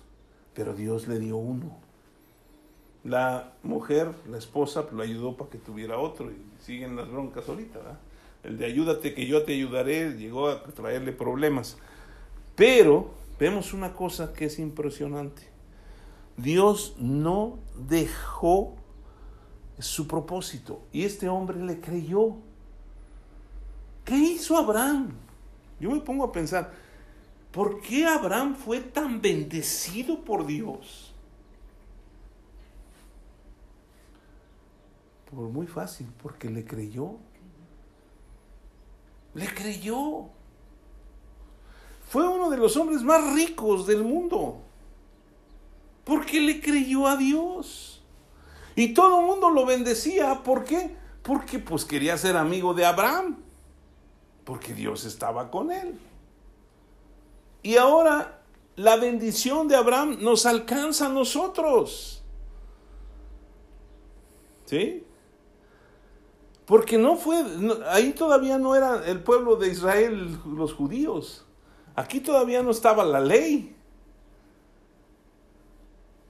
pero 0.54 0.74
Dios 0.74 1.08
le 1.08 1.18
dio 1.18 1.36
uno. 1.36 1.76
La 3.02 3.54
mujer, 3.64 4.12
la 4.30 4.38
esposa, 4.38 4.86
lo 4.92 5.02
ayudó 5.02 5.36
para 5.36 5.50
que 5.50 5.58
tuviera 5.58 5.98
otro. 5.98 6.30
Y 6.30 6.36
siguen 6.62 6.94
las 6.94 7.10
broncas 7.10 7.48
ahorita. 7.48 7.78
¿verdad? 7.78 7.98
El 8.44 8.58
de 8.58 8.66
ayúdate 8.66 9.12
que 9.12 9.26
yo 9.26 9.42
te 9.42 9.54
ayudaré 9.54 10.12
llegó 10.12 10.48
a 10.48 10.62
traerle 10.62 11.12
problemas. 11.12 11.78
Pero 12.54 13.19
vemos 13.40 13.72
una 13.72 13.94
cosa 13.94 14.34
que 14.34 14.44
es 14.44 14.58
impresionante. 14.58 15.48
Dios 16.36 16.94
no 16.98 17.58
dejó 17.74 18.76
su 19.78 20.06
propósito 20.06 20.82
y 20.92 21.04
este 21.04 21.28
hombre 21.28 21.58
le 21.58 21.80
creyó. 21.80 22.36
¿Qué 24.04 24.14
hizo 24.14 24.58
Abraham? 24.58 25.14
Yo 25.80 25.90
me 25.90 26.00
pongo 26.00 26.24
a 26.24 26.32
pensar, 26.32 26.72
¿por 27.50 27.80
qué 27.80 28.06
Abraham 28.06 28.54
fue 28.54 28.80
tan 28.80 29.22
bendecido 29.22 30.22
por 30.22 30.46
Dios? 30.46 31.14
Por 35.30 35.48
muy 35.48 35.66
fácil, 35.66 36.08
porque 36.22 36.50
le 36.50 36.64
creyó. 36.64 37.16
Le 39.32 39.46
creyó. 39.54 40.28
Fue 42.10 42.26
uno 42.26 42.50
de 42.50 42.56
los 42.56 42.76
hombres 42.76 43.04
más 43.04 43.34
ricos 43.34 43.86
del 43.86 44.02
mundo. 44.02 44.56
Porque 46.02 46.40
le 46.40 46.60
creyó 46.60 47.06
a 47.06 47.16
Dios. 47.16 48.02
Y 48.74 48.94
todo 48.94 49.20
el 49.20 49.26
mundo 49.26 49.48
lo 49.48 49.64
bendecía. 49.64 50.42
¿Por 50.42 50.64
qué? 50.64 50.96
Porque 51.22 51.60
pues 51.60 51.84
quería 51.84 52.18
ser 52.18 52.36
amigo 52.36 52.74
de 52.74 52.84
Abraham. 52.84 53.36
Porque 54.42 54.74
Dios 54.74 55.04
estaba 55.04 55.52
con 55.52 55.70
él. 55.70 56.00
Y 57.62 57.76
ahora 57.76 58.42
la 58.74 58.96
bendición 58.96 59.68
de 59.68 59.76
Abraham 59.76 60.18
nos 60.20 60.46
alcanza 60.46 61.06
a 61.06 61.10
nosotros. 61.10 62.24
¿Sí? 64.64 65.04
Porque 66.66 66.98
no 66.98 67.14
fue, 67.14 67.44
ahí 67.86 68.14
todavía 68.14 68.58
no 68.58 68.74
era 68.74 69.06
el 69.06 69.22
pueblo 69.22 69.54
de 69.54 69.68
Israel 69.68 70.40
los 70.44 70.74
judíos. 70.74 71.46
Aquí 72.00 72.20
todavía 72.20 72.62
no 72.62 72.70
estaba 72.70 73.04
la 73.04 73.20
ley. 73.20 73.76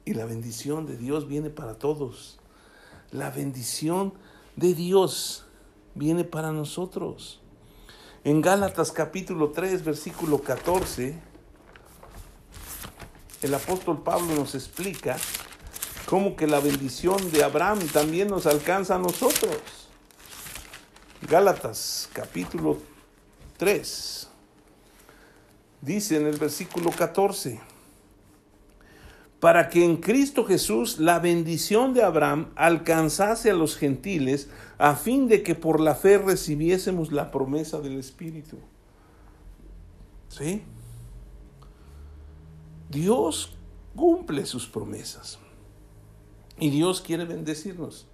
Y 0.05 0.15
la 0.15 0.25
bendición 0.25 0.85
de 0.85 0.97
Dios 0.97 1.29
viene 1.29 1.49
para 1.49 1.75
todos. 1.75 2.41
La 3.13 3.31
bendición 3.31 4.13
de 4.57 4.75
Dios 4.75 5.47
viene 5.95 6.25
para 6.25 6.51
nosotros. 6.51 7.41
En 8.25 8.41
Gálatas 8.41 8.91
capítulo 8.91 9.51
3, 9.51 9.85
versículo 9.85 10.43
14, 10.43 11.17
el 13.43 13.55
apóstol 13.55 14.03
Pablo 14.03 14.35
nos 14.35 14.57
explica 14.57 15.19
cómo 16.07 16.35
que 16.35 16.49
la 16.49 16.59
bendición 16.59 17.31
de 17.31 17.45
Abraham 17.45 17.79
también 17.93 18.27
nos 18.27 18.47
alcanza 18.47 18.97
a 18.97 18.99
nosotros. 18.99 19.57
Gálatas 21.29 22.11
capítulo 22.13 22.79
3, 23.57 24.30
dice 25.83 26.17
en 26.17 26.27
el 26.27 26.39
versículo 26.39 26.91
14, 26.91 27.61
para 29.41 29.71
que 29.71 29.85
en 29.85 29.97
Cristo 29.97 30.45
Jesús 30.45 30.99
la 30.99 31.19
bendición 31.19 31.95
de 31.95 32.03
Abraham 32.03 32.51
alcanzase 32.57 33.51
a 33.51 33.55
los 33.55 33.77
gentiles, 33.77 34.51
a 34.79 34.95
fin 34.95 35.29
de 35.29 35.43
que 35.43 35.55
por 35.55 35.81
la 35.81 35.95
fe 35.95 36.19
recibiésemos 36.19 37.11
la 37.11 37.31
promesa 37.31 37.81
del 37.81 37.99
Espíritu. 37.99 38.59
¿Sí? 40.29 40.63
Dios 42.91 43.55
cumple 43.97 44.45
sus 44.45 44.67
promesas. 44.67 45.39
Y 46.59 46.69
Dios 46.69 47.01
quiere 47.01 47.25
bendecirnos. 47.25 48.07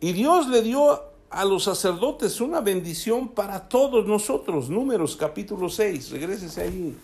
Y 0.00 0.12
Dios 0.12 0.48
le 0.48 0.62
dio 0.62 1.09
a 1.30 1.44
los 1.44 1.64
sacerdotes 1.64 2.40
una 2.40 2.60
bendición 2.60 3.28
para 3.28 3.68
todos 3.68 4.06
nosotros. 4.06 4.68
Números 4.68 5.16
capítulo 5.16 5.68
6, 5.68 6.10
regrésese 6.10 6.60
ahí 6.60 6.96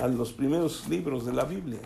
a 0.00 0.06
los 0.06 0.32
primeros 0.32 0.86
libros 0.88 1.24
de 1.24 1.32
la 1.32 1.44
Biblia. 1.44 1.80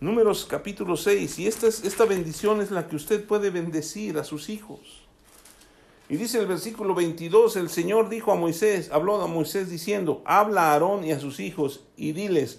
Números 0.00 0.44
capítulo 0.44 0.96
6, 0.96 1.38
y 1.38 1.46
esta, 1.46 1.68
es, 1.68 1.84
esta 1.84 2.04
bendición 2.04 2.60
es 2.60 2.72
la 2.72 2.88
que 2.88 2.96
usted 2.96 3.24
puede 3.24 3.50
bendecir 3.50 4.18
a 4.18 4.24
sus 4.24 4.48
hijos. 4.48 4.80
Y 6.08 6.16
dice 6.16 6.40
el 6.40 6.46
versículo 6.46 6.96
22, 6.96 7.54
el 7.54 7.70
Señor 7.70 8.08
dijo 8.08 8.32
a 8.32 8.34
Moisés, 8.34 8.90
habló 8.90 9.22
a 9.22 9.28
Moisés 9.28 9.70
diciendo, 9.70 10.20
habla 10.24 10.62
a 10.62 10.72
Aarón 10.72 11.04
y 11.04 11.12
a 11.12 11.20
sus 11.20 11.38
hijos 11.38 11.84
y 11.96 12.10
diles, 12.10 12.58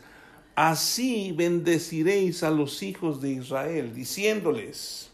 Así 0.56 1.32
bendeciréis 1.32 2.44
a 2.44 2.52
los 2.52 2.84
hijos 2.84 3.22
de 3.22 3.32
Israel, 3.32 3.94
diciéndoles, 3.94 5.10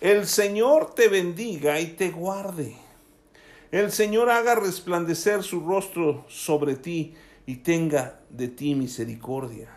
el 0.00 0.26
Señor 0.26 0.94
te 0.94 1.08
bendiga 1.08 1.78
y 1.78 1.88
te 1.88 2.10
guarde. 2.10 2.74
El 3.70 3.92
Señor 3.92 4.30
haga 4.30 4.54
resplandecer 4.54 5.42
su 5.42 5.60
rostro 5.60 6.24
sobre 6.28 6.74
ti 6.74 7.14
y 7.46 7.56
tenga 7.56 8.20
de 8.30 8.48
ti 8.48 8.74
misericordia. 8.74 9.68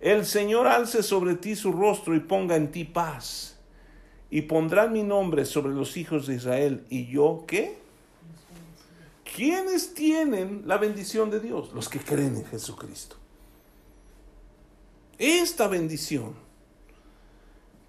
El 0.00 0.24
Señor 0.24 0.68
alce 0.68 1.02
sobre 1.02 1.34
ti 1.34 1.56
su 1.56 1.72
rostro 1.72 2.14
y 2.14 2.20
ponga 2.20 2.56
en 2.56 2.70
ti 2.70 2.84
paz. 2.84 3.56
Y 4.30 4.42
pondrá 4.42 4.86
mi 4.86 5.02
nombre 5.02 5.44
sobre 5.44 5.74
los 5.74 5.96
hijos 5.96 6.26
de 6.26 6.36
Israel. 6.36 6.84
¿Y 6.88 7.06
yo 7.06 7.44
qué? 7.46 7.78
¿Quiénes 9.34 9.92
tienen 9.92 10.62
la 10.66 10.78
bendición 10.78 11.30
de 11.30 11.40
Dios? 11.40 11.72
Los 11.74 11.88
que 11.88 11.98
creen 11.98 12.36
en 12.36 12.46
Jesucristo. 12.46 13.16
Esta 15.18 15.66
bendición. 15.66 16.34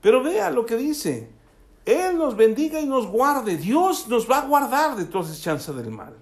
Pero 0.01 0.23
vea 0.23 0.49
lo 0.49 0.65
que 0.65 0.75
dice. 0.75 1.29
Él 1.85 2.17
nos 2.17 2.35
bendiga 2.35 2.79
y 2.79 2.85
nos 2.85 3.07
guarde. 3.07 3.57
Dios 3.57 4.07
nos 4.07 4.29
va 4.29 4.39
a 4.39 4.45
guardar 4.45 4.95
de 4.95 5.05
toda 5.05 5.33
chanza 5.33 5.73
del 5.73 5.91
mal. 5.91 6.15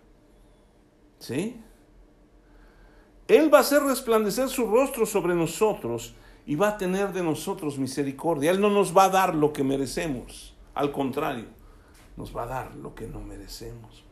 ¿Sí? 1.20 1.62
Él 3.28 3.54
va 3.54 3.60
a 3.60 3.62
hacer 3.62 3.82
resplandecer 3.84 4.50
su 4.50 4.68
rostro 4.68 5.06
sobre 5.06 5.36
nosotros 5.36 6.14
y 6.46 6.56
va 6.56 6.70
a 6.70 6.78
tener 6.78 7.12
de 7.12 7.24
nosotros 7.24 7.78
misericordia. 7.78 8.52
Él 8.52 8.62
no 8.62 8.70
nos 8.70 8.96
va 8.96 9.06
a 9.06 9.10
dar 9.10 9.36
lo 9.36 9.52
que 9.52 9.64
merecemos. 9.64 10.56
Al 10.74 10.92
contrario, 10.92 11.46
nos 12.16 12.36
va 12.36 12.44
a 12.44 12.48
dar 12.48 12.76
lo 12.76 12.96
que 12.96 13.08
no 13.08 13.20
merecemos. 13.20 14.04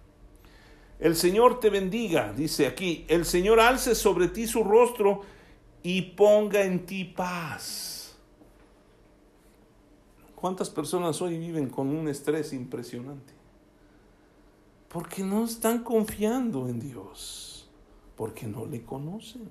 El 0.99 1.15
Señor 1.15 1.59
te 1.59 1.69
bendiga, 1.69 2.33
dice 2.33 2.67
aquí, 2.67 3.05
el 3.07 3.25
Señor 3.25 3.59
alce 3.59 3.95
sobre 3.95 4.29
ti 4.29 4.47
su 4.47 4.63
rostro 4.63 5.21
y 5.85 6.01
ponga 6.01 6.63
en 6.63 6.83
ti 6.87 7.03
paz. 7.05 8.17
¿Cuántas 10.33 10.67
personas 10.71 11.21
hoy 11.21 11.37
viven 11.37 11.69
con 11.69 11.89
un 11.89 12.07
estrés 12.07 12.53
impresionante? 12.53 13.33
Porque 14.89 15.21
no 15.21 15.45
están 15.45 15.83
confiando 15.83 16.67
en 16.67 16.79
Dios, 16.79 17.69
porque 18.15 18.47
no 18.47 18.65
le 18.65 18.81
conocen. 18.81 19.47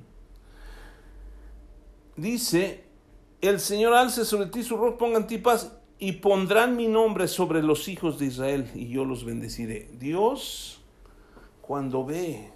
Dice, 2.16 2.82
el 3.41 3.61
Señor 3.61 3.95
alce 3.95 4.24
sobre 4.24 4.47
ti 4.47 4.64
su 4.64 4.76
rostro, 4.76 4.99
ponga 4.99 5.18
en 5.18 5.28
ti 5.28 5.39
paz 5.39 5.70
y 6.01 6.14
pondrán 6.14 6.74
mi 6.74 6.89
nombre 6.89 7.28
sobre 7.28 7.62
los 7.62 7.87
hijos 7.87 8.18
de 8.18 8.26
Israel 8.26 8.68
y 8.74 8.89
yo 8.89 9.05
los 9.05 9.24
bendeciré. 9.24 9.89
Dios 10.01 10.80
cuando 11.62 12.05
ve 12.05 12.51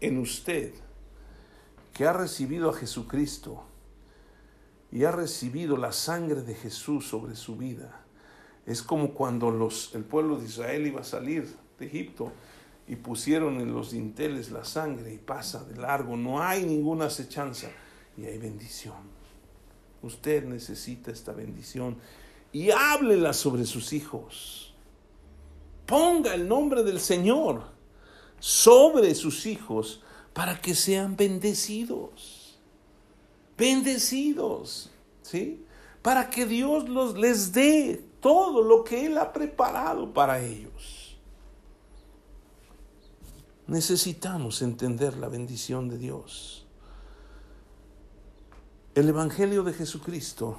en 0.00 0.18
usted 0.18 0.74
que 1.98 2.06
ha 2.06 2.12
recibido 2.12 2.70
a 2.70 2.74
Jesucristo 2.74 3.64
y 4.92 5.02
ha 5.02 5.10
recibido 5.10 5.76
la 5.76 5.90
sangre 5.90 6.42
de 6.42 6.54
Jesús 6.54 7.08
sobre 7.08 7.34
su 7.34 7.56
vida, 7.56 8.04
es 8.66 8.84
como 8.84 9.14
cuando 9.14 9.50
los, 9.50 9.92
el 9.96 10.04
pueblo 10.04 10.36
de 10.36 10.44
Israel 10.44 10.86
iba 10.86 11.00
a 11.00 11.04
salir 11.04 11.52
de 11.76 11.86
Egipto 11.86 12.30
y 12.86 12.94
pusieron 12.94 13.60
en 13.60 13.74
los 13.74 13.90
dinteles 13.90 14.52
la 14.52 14.64
sangre 14.64 15.12
y 15.12 15.18
pasa 15.18 15.64
de 15.64 15.74
largo, 15.74 16.16
no 16.16 16.40
hay 16.40 16.64
ninguna 16.64 17.06
acechanza 17.06 17.66
y 18.16 18.26
hay 18.26 18.38
bendición. 18.38 18.94
Usted 20.00 20.44
necesita 20.44 21.10
esta 21.10 21.32
bendición 21.32 21.96
y 22.52 22.70
háblela 22.70 23.32
sobre 23.32 23.64
sus 23.64 23.92
hijos. 23.92 24.72
Ponga 25.84 26.32
el 26.32 26.46
nombre 26.46 26.84
del 26.84 27.00
Señor 27.00 27.64
sobre 28.38 29.16
sus 29.16 29.46
hijos 29.46 30.04
para 30.38 30.60
que 30.60 30.72
sean 30.76 31.16
bendecidos. 31.16 32.56
Bendecidos, 33.56 34.88
¿sí? 35.20 35.66
Para 36.00 36.30
que 36.30 36.46
Dios 36.46 36.88
los, 36.88 37.18
les 37.18 37.50
dé 37.50 38.04
todo 38.20 38.62
lo 38.62 38.84
que 38.84 39.06
Él 39.06 39.18
ha 39.18 39.32
preparado 39.32 40.14
para 40.14 40.40
ellos. 40.40 41.18
Necesitamos 43.66 44.62
entender 44.62 45.16
la 45.16 45.26
bendición 45.26 45.88
de 45.88 45.98
Dios. 45.98 46.64
El 48.94 49.08
Evangelio 49.08 49.64
de 49.64 49.72
Jesucristo 49.72 50.56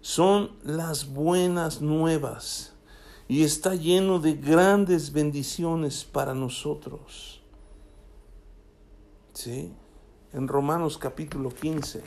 son 0.00 0.50
las 0.64 1.06
buenas 1.06 1.80
nuevas 1.80 2.72
y 3.28 3.44
está 3.44 3.76
lleno 3.76 4.18
de 4.18 4.32
grandes 4.32 5.12
bendiciones 5.12 6.02
para 6.04 6.34
nosotros. 6.34 7.39
¿Sí? 9.42 9.72
En 10.34 10.48
Romanos 10.48 10.98
capítulo 10.98 11.48
15. 11.48 12.02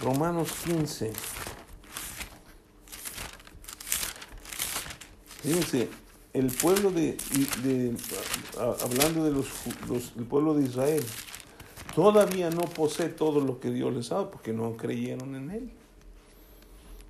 Romanos 0.00 0.52
15. 0.64 1.12
Fíjense, 5.42 5.88
el 6.34 6.52
pueblo 6.52 6.92
de, 6.92 7.16
hablando 8.56 9.24
de 9.24 9.32
los, 9.32 9.48
el 10.16 10.24
pueblo 10.24 10.54
de 10.54 10.66
Israel, 10.66 11.04
todavía 11.96 12.50
no 12.50 12.60
posee 12.60 13.08
todo 13.08 13.40
lo 13.40 13.58
que 13.58 13.72
Dios 13.72 13.92
les 13.92 14.12
ha 14.12 14.14
dado 14.14 14.30
porque 14.30 14.52
no 14.52 14.76
creyeron 14.76 15.34
en 15.34 15.50
Él. 15.50 15.72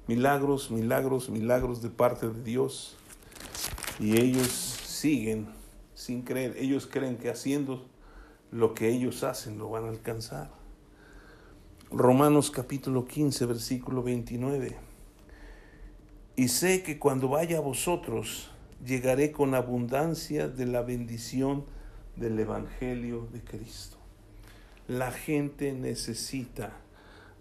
Milagros, 0.07 0.71
milagros, 0.71 1.29
milagros 1.29 1.83
de 1.83 1.91
parte 1.91 2.31
de 2.31 2.43
Dios. 2.43 2.95
Y 3.99 4.21
ellos 4.21 4.49
siguen 4.49 5.49
sin 5.95 6.23
creer. 6.23 6.57
Ellos 6.59 6.89
creen 6.91 7.17
que 7.17 7.31
haciendo 7.31 7.87
lo 8.51 8.75
que 8.75 8.89
ellos 8.89 9.25
hacen 9.25 9.59
lo 9.59 9.71
van 9.71 9.85
a 9.85 9.89
alcanzar. 9.89 10.51
Romanos 11.91 12.51
capítulo 12.51 13.07
15, 13.07 13.47
versículo 13.47 14.03
29. 14.03 14.77
Y 16.37 16.49
sé 16.49 16.83
que 16.83 16.99
cuando 16.99 17.29
vaya 17.29 17.59
a 17.59 17.61
vosotros, 17.61 18.51
llegaré 18.85 19.33
con 19.33 19.55
abundancia 19.55 20.49
de 20.49 20.67
la 20.67 20.83
bendición 20.83 21.65
del 22.15 22.39
Evangelio 22.39 23.27
de 23.33 23.43
Cristo. 23.43 23.97
La 24.87 25.11
gente 25.11 25.73
necesita 25.73 26.73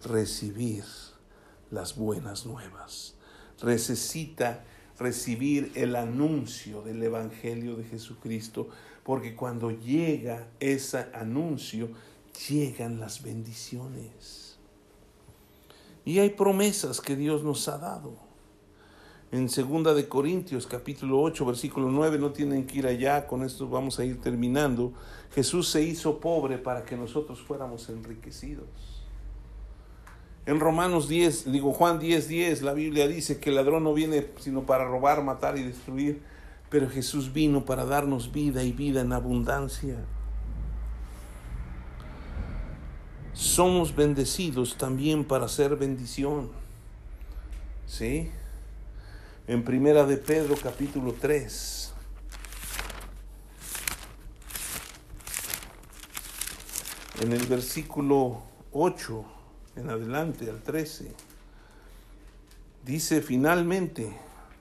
recibir 0.04 0.84
las 1.70 1.96
buenas 1.96 2.46
nuevas. 2.46 3.16
Necesita 3.64 4.64
recibir 5.00 5.72
el 5.76 5.96
anuncio 5.96 6.82
del 6.82 7.02
Evangelio 7.04 7.76
de 7.76 7.84
Jesucristo, 7.84 8.70
porque 9.04 9.36
cuando 9.36 9.72
llega 9.72 10.48
ese 10.60 11.06
anuncio, 11.14 11.90
llegan 12.50 13.00
las 13.00 13.24
bendiciones. 13.24 14.58
Y 16.06 16.20
hay 16.20 16.30
promesas 16.30 17.02
que 17.02 17.16
Dios 17.16 17.44
nos 17.44 17.68
ha 17.68 17.78
dado 17.78 18.28
en 19.30 19.50
segunda 19.50 19.94
de 19.94 20.08
Corintios 20.08 20.66
capítulo 20.68 21.22
8 21.22 21.46
versículo 21.46 21.92
9, 21.92 22.18
no 22.18 22.32
tienen 22.32 22.66
que 22.66 22.78
ir 22.78 22.88
allá, 22.88 23.28
con 23.28 23.44
esto 23.44 23.68
vamos 23.68 24.00
a 24.00 24.06
ir 24.06 24.22
terminando. 24.22 24.94
Jesús 25.36 25.68
se 25.68 25.84
hizo 25.84 26.22
pobre 26.22 26.58
para 26.58 26.86
que 26.86 26.96
nosotros 26.96 27.42
fuéramos 27.42 27.90
enriquecidos. 27.90 28.68
En 30.48 30.60
Romanos 30.60 31.08
10, 31.08 31.52
digo 31.52 31.74
Juan 31.74 32.00
10, 32.00 32.28
10, 32.28 32.62
la 32.64 32.74
Biblia 32.74 33.08
dice 33.08 33.40
que 33.40 33.50
el 33.50 33.56
ladrón 33.58 33.84
no 33.84 33.94
viene 33.94 34.26
sino 34.40 34.64
para 34.64 34.86
robar, 34.86 35.22
matar 35.24 35.60
y 35.60 35.64
destruir, 35.64 36.22
pero 36.70 36.90
Jesús 36.90 37.32
vino 37.32 37.66
para 37.66 37.86
darnos 37.86 38.32
vida 38.32 38.64
y 38.64 38.72
vida 38.72 39.02
en 39.02 39.14
abundancia. 39.14 39.98
Somos 43.34 43.96
bendecidos 43.96 44.78
también 44.78 45.24
para 45.24 45.48
ser 45.48 45.76
bendición. 45.76 46.50
¿Sí? 47.86 48.32
en 49.48 49.64
Primera 49.64 50.06
de 50.06 50.18
Pedro 50.18 50.56
capítulo 50.62 51.14
3. 51.14 51.94
En 57.22 57.32
el 57.32 57.46
versículo 57.48 58.44
8 58.74 59.37
en 59.78 59.90
adelante 59.90 60.50
al 60.50 60.62
13 60.62 61.12
dice 62.88 63.22
finalmente, 63.22 64.10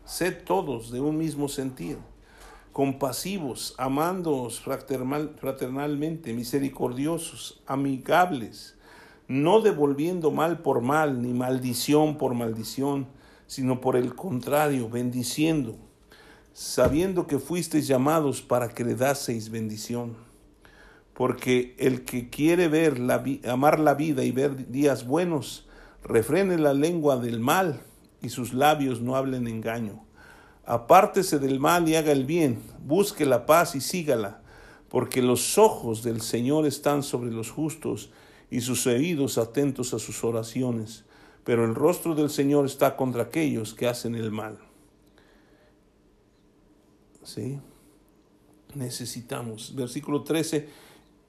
sed 0.05 0.43
todos 0.45 0.91
de 0.91 1.01
un 1.01 1.17
mismo 1.17 1.49
sentido, 1.49 2.01
compasivos, 2.73 3.75
amándoos 3.79 4.61
fraternalmente, 4.61 6.33
misericordiosos, 6.33 7.63
amigables, 7.67 8.75
no 9.29 9.61
devolviendo 9.61 10.33
mal 10.33 10.59
por 10.59 10.81
mal, 10.81 11.23
ni 11.23 11.33
maldición 11.33 12.19
por 12.19 12.35
maldición, 12.35 13.07
sino 13.47 13.81
por 13.81 13.95
el 13.95 14.17
contrario, 14.17 14.91
bendiciendo, 14.91 15.77
sabiendo 16.53 17.29
que 17.29 17.39
fuisteis 17.39 17.87
llamados 17.87 18.43
para 18.43 18.69
que 18.69 18.85
le 18.85 18.97
daseis 18.97 19.51
bendición. 19.51 20.26
Porque 21.17 21.75
el 21.79 22.05
que 22.05 22.29
quiere 22.29 22.69
ver 22.69 22.99
la 22.99 23.25
amar 23.49 23.81
la 23.81 23.95
vida 23.95 24.23
y 24.25 24.33
ver 24.33 24.71
días 24.71 25.07
buenos, 25.07 25.67
refrene 26.03 26.59
la 26.59 26.75
lengua 26.75 27.17
del 27.17 27.41
mal 27.41 27.81
y 28.21 28.29
sus 28.29 28.53
labios 28.53 29.01
no 29.01 29.17
hablen 29.17 29.49
engaño. 29.49 30.05
Apártese 30.65 31.39
del 31.39 31.59
mal 31.59 31.89
y 31.89 31.95
haga 31.95 32.13
el 32.13 32.27
bien, 32.27 32.61
busque 32.85 33.25
la 33.25 33.47
paz 33.47 33.75
y 33.75 33.81
sígala, 33.81 34.43
porque 34.89 35.23
los 35.23 35.59
ojos 35.59 36.03
del 36.03 36.21
Señor 36.21 36.67
están 36.67 37.03
sobre 37.03 37.31
los 37.31 37.51
justos 37.51 38.11
y 38.51 38.61
sus 38.61 38.87
oídos 38.87 39.39
atentos 39.39 39.95
a 39.95 39.99
sus 39.99 40.23
oraciones 40.23 41.07
pero 41.47 41.65
el 41.65 41.77
rostro 41.77 42.17
del 42.17 42.29
Señor 42.29 42.67
está 42.67 42.97
contra 42.97 43.23
aquellos 43.23 43.73
que 43.73 43.87
hacen 43.87 44.17
el 44.17 44.33
mal. 44.33 44.59
¿Sí? 47.23 47.61
necesitamos. 48.75 49.75
Versículo 49.75 50.23
13, 50.23 50.69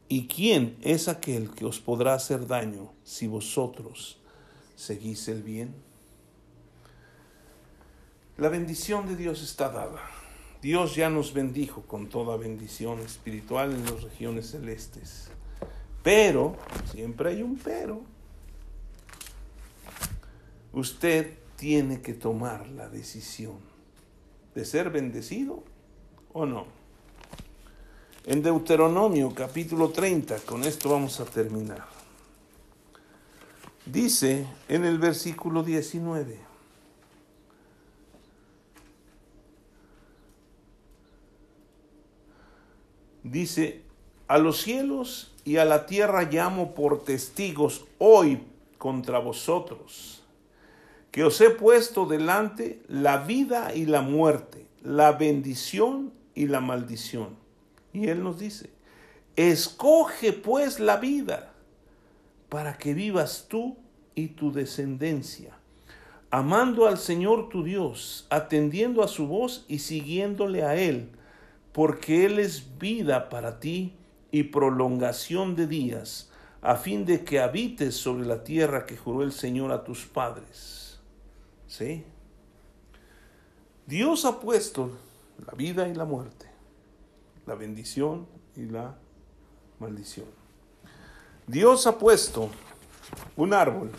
¿y 0.09 0.27
quién 0.27 0.77
es 0.81 1.07
aquel 1.07 1.51
que 1.51 1.65
os 1.65 1.79
podrá 1.79 2.13
hacer 2.13 2.47
daño 2.47 2.91
si 3.03 3.27
vosotros 3.27 4.17
seguís 4.75 5.27
el 5.27 5.43
bien? 5.43 5.75
La 8.37 8.49
bendición 8.49 9.07
de 9.07 9.15
Dios 9.15 9.41
está 9.41 9.69
dada. 9.69 10.01
Dios 10.61 10.95
ya 10.95 11.09
nos 11.09 11.33
bendijo 11.33 11.83
con 11.83 12.07
toda 12.07 12.37
bendición 12.37 12.99
espiritual 12.99 13.73
en 13.73 13.83
las 13.85 14.03
regiones 14.03 14.51
celestes. 14.51 15.29
Pero, 16.03 16.55
siempre 16.91 17.31
hay 17.31 17.41
un 17.41 17.57
pero, 17.57 18.01
usted 20.73 21.37
tiene 21.57 22.01
que 22.01 22.13
tomar 22.13 22.67
la 22.67 22.87
decisión 22.87 23.57
de 24.55 24.65
ser 24.65 24.89
bendecido 24.89 25.63
o 26.31 26.45
no. 26.45 26.76
En 28.27 28.43
Deuteronomio 28.43 29.33
capítulo 29.33 29.87
30, 29.87 30.39
con 30.39 30.65
esto 30.65 30.89
vamos 30.89 31.17
a 31.21 31.23
terminar. 31.23 31.85
Dice 33.85 34.45
en 34.67 34.83
el 34.83 34.99
versículo 34.99 35.63
19, 35.63 36.37
dice, 43.23 43.83
a 44.27 44.37
los 44.39 44.61
cielos 44.61 45.33
y 45.45 45.55
a 45.55 45.63
la 45.63 45.85
tierra 45.85 46.23
llamo 46.23 46.75
por 46.75 47.05
testigos 47.05 47.85
hoy 47.97 48.43
contra 48.77 49.19
vosotros, 49.19 50.21
que 51.11 51.23
os 51.23 51.39
he 51.39 51.49
puesto 51.49 52.05
delante 52.05 52.81
la 52.89 53.19
vida 53.19 53.73
y 53.73 53.85
la 53.85 54.01
muerte, 54.01 54.65
la 54.83 55.13
bendición 55.13 56.11
y 56.35 56.47
la 56.47 56.59
maldición. 56.59 57.46
Y 57.97 58.09
Él 58.09 58.23
nos 58.23 58.37
dice, 58.37 58.69
escoge 59.35 60.31
pues 60.31 60.79
la 60.79 60.97
vida 60.97 61.51
para 62.47 62.77
que 62.77 62.93
vivas 62.93 63.47
tú 63.49 63.75
y 64.13 64.27
tu 64.27 64.51
descendencia, 64.51 65.57
amando 66.29 66.85
al 66.85 66.99
Señor 66.99 67.49
tu 67.49 67.63
Dios, 67.63 68.27
atendiendo 68.29 69.01
a 69.01 69.07
su 69.07 69.25
voz 69.25 69.65
y 69.67 69.79
siguiéndole 69.79 70.63
a 70.63 70.75
Él, 70.75 71.09
porque 71.71 72.27
Él 72.27 72.37
es 72.37 72.77
vida 72.77 73.29
para 73.29 73.59
ti 73.59 73.95
y 74.29 74.43
prolongación 74.43 75.55
de 75.55 75.65
días, 75.65 76.29
a 76.61 76.75
fin 76.75 77.03
de 77.03 77.23
que 77.23 77.39
habites 77.39 77.95
sobre 77.95 78.27
la 78.27 78.43
tierra 78.43 78.85
que 78.85 78.95
juró 78.95 79.23
el 79.23 79.31
Señor 79.31 79.71
a 79.71 79.83
tus 79.83 80.05
padres. 80.05 80.99
¿Sí? 81.65 82.03
Dios 83.87 84.23
ha 84.25 84.39
puesto 84.39 84.91
la 85.47 85.53
vida 85.53 85.87
y 85.87 85.95
la 85.95 86.05
muerte, 86.05 86.46
la 87.47 87.55
bendición 87.55 88.27
y 88.55 88.65
la 88.65 88.97
maldición. 89.79 90.27
Dios 91.47 91.87
ha 91.87 91.97
puesto 91.97 92.49
un 93.37 93.53
árbol, 93.53 93.89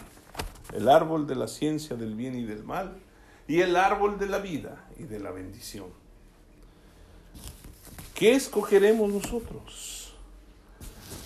el 0.75 0.89
árbol 0.89 1.27
de 1.27 1.35
la 1.35 1.49
ciencia 1.49 1.97
del 1.97 2.15
bien 2.15 2.39
y 2.39 2.45
del 2.45 2.63
mal, 2.63 2.99
y 3.49 3.61
el 3.61 3.75
árbol 3.77 4.19
de 4.19 4.27
la 4.27 4.39
vida 4.39 4.87
y 4.99 5.05
de 5.05 5.19
la 5.19 5.31
bendición. 5.31 5.87
¿Qué 8.15 8.33
escogeremos 8.33 9.11
nosotros? 9.11 10.13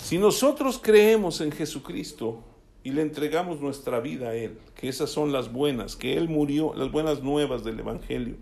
Si 0.01 0.19
nosotros 0.19 0.79
creemos 0.81 1.41
en 1.41 1.51
Jesucristo 1.51 2.45
y 2.85 2.93
le 2.93 3.03
entregamos 3.03 3.61
nuestra 3.61 3.99
vida 3.99 4.29
a 4.29 4.35
Él, 4.35 4.59
que 4.77 4.89
esas 4.89 5.11
son 5.11 5.33
las 5.33 5.53
buenas, 5.53 5.97
que 5.97 6.17
Él 6.17 6.29
murió, 6.29 6.73
las 6.75 6.93
buenas 6.93 7.23
nuevas 7.23 7.65
del 7.65 7.81
Evangelio, 7.81 8.37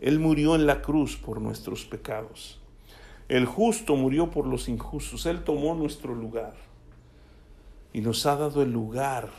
Él 0.00 0.18
murió 0.18 0.56
en 0.56 0.66
la 0.66 0.82
cruz 0.82 1.16
por 1.16 1.40
nuestros 1.40 1.84
pecados. 1.84 2.59
El 3.30 3.46
justo 3.46 3.94
murió 3.94 4.32
por 4.32 4.44
los 4.44 4.68
injustos, 4.68 5.24
Él 5.24 5.44
tomó 5.44 5.76
nuestro 5.76 6.16
lugar 6.16 6.52
y 7.92 8.00
nos 8.00 8.26
ha 8.26 8.34
dado 8.34 8.60
el 8.60 8.72
lugar 8.72 9.30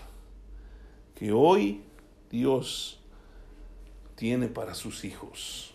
que 1.14 1.34
hoy 1.34 1.82
Dios 2.30 3.02
tiene 4.16 4.48
para 4.48 4.76
sus 4.76 5.04
hijos. 5.04 5.74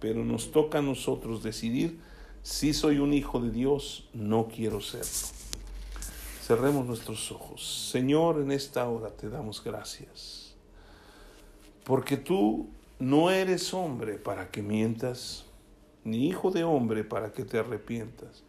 Pero 0.00 0.24
nos 0.24 0.50
toca 0.50 0.78
a 0.78 0.82
nosotros 0.82 1.44
decidir 1.44 2.00
si 2.42 2.74
soy 2.74 2.98
un 2.98 3.14
hijo 3.14 3.38
de 3.38 3.52
Dios, 3.52 4.08
no 4.12 4.48
quiero 4.48 4.80
serlo. 4.80 5.06
Cerremos 6.42 6.84
nuestros 6.86 7.30
ojos. 7.30 7.88
Señor, 7.92 8.40
en 8.40 8.50
esta 8.50 8.88
hora 8.88 9.10
te 9.10 9.28
damos 9.28 9.62
gracias. 9.62 10.56
Porque 11.84 12.16
tú 12.16 12.68
no 12.98 13.30
eres 13.30 13.72
hombre 13.74 14.14
para 14.14 14.50
que 14.50 14.60
mientas, 14.60 15.44
ni 16.04 16.28
hijo 16.28 16.50
de 16.50 16.64
hombre 16.64 17.04
para 17.04 17.32
que 17.32 17.44
te 17.44 17.58
arrepientas. 17.58 18.44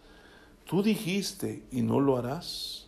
Tú 0.66 0.84
dijiste 0.84 1.64
y 1.72 1.82
no 1.82 1.99
lo 1.99 2.18
harás. 2.18 2.88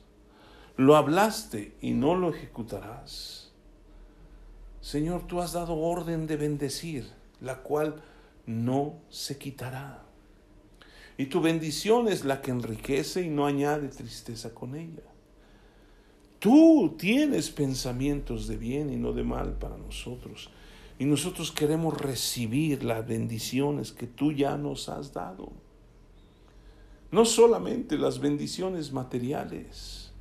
Lo 0.76 0.96
hablaste 0.96 1.76
y 1.82 1.92
no 1.92 2.16
lo 2.16 2.30
ejecutarás. 2.30 3.52
Señor, 4.82 5.26
tú 5.28 5.42
has 5.42 5.54
dado 5.54 5.76
orden 5.76 6.28
de 6.28 6.38
bendecir, 6.38 7.10
la 7.42 7.58
cual 7.58 8.02
no 8.46 8.96
se 9.10 9.38
quitará. 9.38 10.04
Y 11.18 11.26
tu 11.26 11.42
bendición 11.42 12.08
es 12.08 12.24
la 12.26 12.42
que 12.42 12.52
enriquece 12.52 13.24
y 13.24 13.30
no 13.30 13.46
añade 13.46 13.88
tristeza 13.88 14.54
con 14.54 14.76
ella. 14.76 15.04
Tú 16.40 16.96
tienes 16.98 17.50
pensamientos 17.50 18.48
de 18.48 18.58
bien 18.58 18.94
y 18.94 18.98
no 18.98 19.14
de 19.14 19.24
mal 19.24 19.54
para 19.54 19.78
nosotros. 19.78 20.52
Y 21.00 21.06
nosotros 21.06 21.52
queremos 21.52 21.98
recibir 21.98 22.84
las 22.84 23.08
bendiciones 23.08 23.92
que 23.92 24.08
tú 24.08 24.32
ya 24.32 24.58
nos 24.58 24.90
has 24.90 25.14
dado. 25.14 25.52
No 27.12 27.24
solamente 27.24 27.98
las 27.98 28.20
bendiciones 28.20 28.92
materiales, 28.92 30.12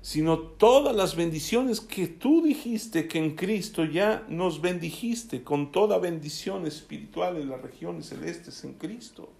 sino 0.00 0.38
todas 0.38 0.96
las 0.96 1.14
bendiciones 1.14 1.80
que 1.80 2.06
tú 2.06 2.42
dijiste 2.42 3.06
que 3.06 3.18
en 3.18 3.36
Cristo 3.36 3.84
ya 3.84 4.24
nos 4.28 4.60
bendijiste 4.60 5.44
con 5.44 5.70
toda 5.70 5.98
bendición 5.98 6.66
espiritual 6.66 7.36
en 7.36 7.50
las 7.50 7.60
regiones 7.60 8.06
celestes 8.06 8.64
en 8.64 8.74
Cristo. 8.74 9.30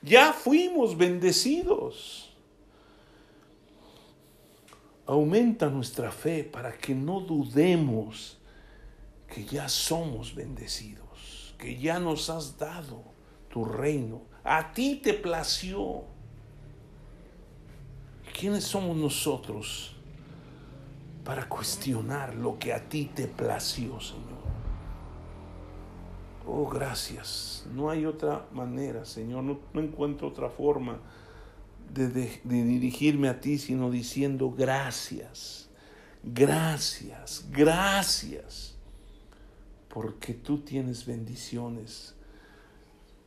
Ya 0.00 0.32
fuimos 0.32 0.96
bendecidos. 0.96 2.30
Aumenta 5.06 5.68
nuestra 5.68 6.10
fe 6.10 6.44
para 6.44 6.76
que 6.76 6.94
no 6.94 7.20
dudemos 7.20 8.38
que 9.32 9.44
ya 9.46 9.66
somos 9.66 10.34
bendecidos, 10.34 11.54
que 11.56 11.78
ya 11.78 11.98
nos 11.98 12.28
has 12.28 12.58
dado 12.58 13.02
tu 13.48 13.64
reino. 13.64 14.20
A 14.44 14.74
ti 14.74 15.00
te 15.02 15.14
plació. 15.14 16.04
¿Quiénes 18.38 18.64
somos 18.64 18.94
nosotros 18.96 19.96
para 21.24 21.48
cuestionar 21.48 22.34
lo 22.34 22.58
que 22.58 22.74
a 22.74 22.88
ti 22.88 23.10
te 23.14 23.26
plació, 23.26 23.98
Señor? 24.00 24.42
Oh, 26.46 26.68
gracias. 26.68 27.64
No 27.72 27.88
hay 27.88 28.04
otra 28.04 28.46
manera, 28.52 29.06
Señor. 29.06 29.44
No, 29.44 29.60
encuentro 29.80 30.28
otra 30.28 30.50
forma 30.50 30.98
de, 31.90 32.40
dirigirme 32.44 33.28
a 33.28 33.40
ti, 33.40 33.56
sino 33.58 33.90
diciendo 33.90 34.50
gracias, 34.50 35.70
gracias, 36.22 37.46
gracias. 37.50 38.71
Porque 39.92 40.32
tú 40.32 40.60
tienes 40.60 41.04
bendiciones 41.04 42.14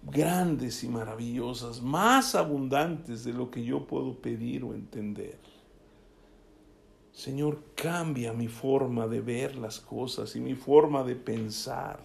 grandes 0.02 0.84
y 0.84 0.88
maravillosas, 0.88 1.82
más 1.82 2.34
abundantes 2.34 3.24
de 3.24 3.34
lo 3.34 3.52
que 3.52 3.64
yo 3.64 3.86
puedo 3.86 4.20
pedir 4.20 4.64
o 4.64 4.74
entender. 4.74 5.40
Señor, 7.12 7.64
cambia 7.76 8.34
mi 8.34 8.48
forma 8.48 9.08
de 9.08 9.22
ver 9.22 9.56
las 9.56 9.80
cosas 9.80 10.36
y 10.36 10.40
mi 10.40 10.56
forma 10.56 11.04
de 11.04 11.16
pensar 11.16 12.00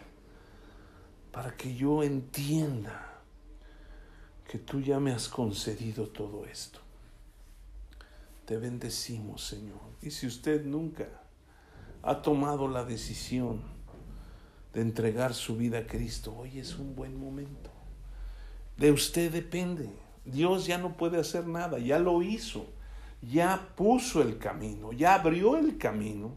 para 1.32 1.56
que 1.56 1.74
yo 1.74 2.02
entienda 2.02 3.22
que 4.46 4.58
tú 4.58 4.80
ya 4.80 5.00
me 5.00 5.12
has 5.12 5.28
concedido 5.28 6.08
todo 6.08 6.44
esto. 6.44 6.80
Te 8.44 8.56
bendecimos, 8.56 9.42
Señor. 9.42 9.80
Y 10.02 10.10
si 10.10 10.26
usted 10.26 10.64
nunca 10.64 11.08
ha 12.02 12.22
tomado 12.22 12.68
la 12.68 12.84
decisión 12.84 13.79
de 14.72 14.80
entregar 14.80 15.34
su 15.34 15.56
vida 15.56 15.78
a 15.78 15.86
Cristo, 15.86 16.34
hoy 16.36 16.58
es 16.58 16.78
un 16.78 16.94
buen 16.94 17.18
momento. 17.18 17.70
De 18.76 18.92
usted 18.92 19.32
depende. 19.32 19.90
Dios 20.24 20.66
ya 20.66 20.78
no 20.78 20.96
puede 20.96 21.18
hacer 21.18 21.46
nada, 21.46 21.78
ya 21.78 21.98
lo 21.98 22.22
hizo, 22.22 22.66
ya 23.22 23.68
puso 23.76 24.22
el 24.22 24.38
camino, 24.38 24.92
ya 24.92 25.14
abrió 25.14 25.56
el 25.56 25.76
camino 25.78 26.36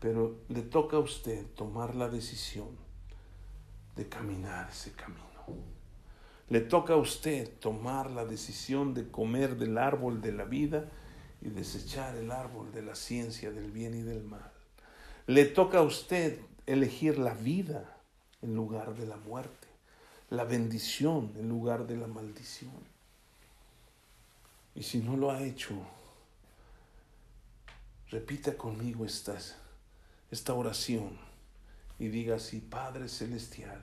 pero 0.00 0.40
le 0.48 0.62
toca 0.62 0.96
a 0.96 1.00
usted 1.00 1.46
tomar 1.54 1.94
la 1.94 2.08
decisión 2.08 2.68
de 3.94 4.08
caminar 4.08 4.70
ese 4.70 4.92
camino. 4.92 5.20
Le 6.48 6.60
toca 6.62 6.94
a 6.94 6.96
usted 6.96 7.58
tomar 7.60 8.10
la 8.10 8.24
decisión 8.24 8.94
de 8.94 9.08
comer 9.08 9.56
del 9.56 9.78
árbol 9.78 10.20
de 10.20 10.32
la 10.32 10.44
vida 10.44 10.88
y 11.42 11.50
desechar 11.50 12.16
el 12.16 12.32
árbol 12.32 12.72
de 12.72 12.82
la 12.82 12.94
ciencia 12.94 13.52
del 13.52 13.70
bien 13.70 13.94
y 13.94 14.00
del 14.00 14.24
mal. 14.24 14.49
Le 15.30 15.44
toca 15.44 15.78
a 15.78 15.82
usted 15.82 16.40
elegir 16.66 17.16
la 17.16 17.34
vida 17.34 18.02
en 18.42 18.56
lugar 18.56 18.96
de 18.96 19.06
la 19.06 19.16
muerte. 19.16 19.68
la 20.30 20.42
bendición 20.42 21.32
en 21.36 21.48
lugar 21.48 21.86
de 21.86 21.96
la 21.96 22.08
maldición. 22.08 22.82
Y 24.74 24.82
si 24.82 24.98
no 24.98 25.16
lo 25.16 25.30
ha 25.30 25.40
hecho, 25.40 25.74
repita 28.08 28.56
conmigo 28.56 29.04
esta, 29.04 29.38
esta 30.32 30.54
oración 30.54 31.16
y 32.00 32.08
diga 32.08 32.34
así, 32.34 32.58
Padre 32.60 33.08
Celestial, 33.08 33.82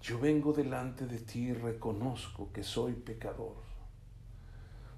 yo 0.00 0.20
vengo 0.20 0.52
delante 0.52 1.06
de 1.06 1.18
ti 1.18 1.48
y 1.48 1.52
reconozco 1.52 2.52
que 2.52 2.62
soy 2.62 2.92
pecador. 2.92 3.56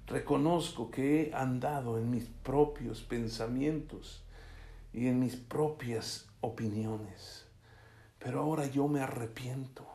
Reconozco 0.05 0.91
que 0.91 1.03
he 1.29 1.33
andado 1.33 1.97
en 1.97 2.11
mis 2.11 2.25
propios 2.25 3.01
pensamientos 3.01 4.24
y 4.95 5.07
en 5.07 5.19
mis 5.19 5.35
propias 5.35 6.25
opiniones. 6.39 7.45
Pero 8.17 8.39
ahora 8.39 8.65
yo 8.65 8.87
me 8.87 9.01
arrepiento. 9.01 9.85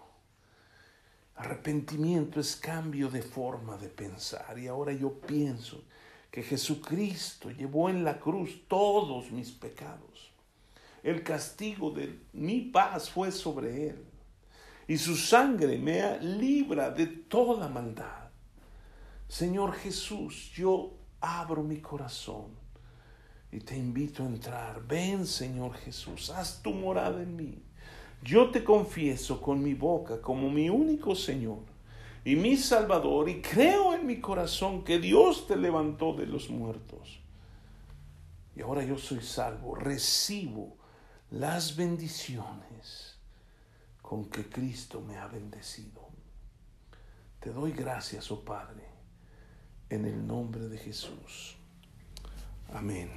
Arrepentimiento 1.36 2.38
es 2.38 2.54
cambio 2.54 3.08
de 3.08 3.22
forma 3.22 3.78
de 3.78 3.88
pensar 3.88 4.58
y 4.58 4.68
ahora 4.68 4.92
yo 4.92 5.18
pienso 5.20 5.82
que 6.30 6.42
Jesucristo 6.42 7.50
llevó 7.50 7.88
en 7.88 8.04
la 8.04 8.20
cruz 8.20 8.62
todos 8.68 9.30
mis 9.30 9.50
pecados. 9.50 10.32
El 11.02 11.22
castigo 11.22 11.90
de 11.90 12.20
mi 12.34 12.60
paz 12.60 13.08
fue 13.08 13.32
sobre 13.32 13.88
él 13.88 14.04
y 14.86 14.98
su 14.98 15.16
sangre 15.16 15.78
me 15.78 16.20
libra 16.20 16.90
de 16.90 17.06
toda 17.06 17.68
maldad. 17.68 18.28
Señor 19.28 19.72
Jesús, 19.72 20.52
yo 20.54 20.92
abro 21.20 21.62
mi 21.62 21.80
corazón 21.80 22.59
y 23.52 23.60
te 23.60 23.76
invito 23.76 24.22
a 24.22 24.26
entrar. 24.26 24.82
Ven, 24.86 25.26
Señor 25.26 25.74
Jesús, 25.74 26.30
haz 26.30 26.62
tu 26.62 26.72
morada 26.72 27.22
en 27.22 27.36
mí. 27.36 27.62
Yo 28.22 28.50
te 28.50 28.62
confieso 28.62 29.40
con 29.40 29.62
mi 29.62 29.74
boca 29.74 30.20
como 30.20 30.50
mi 30.50 30.68
único 30.68 31.14
Señor 31.14 31.60
y 32.24 32.36
mi 32.36 32.56
Salvador 32.56 33.28
y 33.28 33.40
creo 33.40 33.94
en 33.94 34.06
mi 34.06 34.20
corazón 34.20 34.84
que 34.84 34.98
Dios 34.98 35.46
te 35.46 35.56
levantó 35.56 36.12
de 36.12 36.26
los 36.26 36.50
muertos. 36.50 37.18
Y 38.54 38.62
ahora 38.62 38.84
yo 38.84 38.98
soy 38.98 39.22
salvo, 39.22 39.74
recibo 39.74 40.76
las 41.30 41.76
bendiciones 41.76 43.16
con 44.02 44.26
que 44.26 44.48
Cristo 44.48 45.00
me 45.00 45.16
ha 45.16 45.28
bendecido. 45.28 46.08
Te 47.38 47.50
doy 47.50 47.72
gracias, 47.72 48.30
oh 48.30 48.44
Padre, 48.44 48.84
en 49.88 50.04
el 50.04 50.26
nombre 50.26 50.68
de 50.68 50.76
Jesús. 50.76 51.56
Amén. 52.74 53.10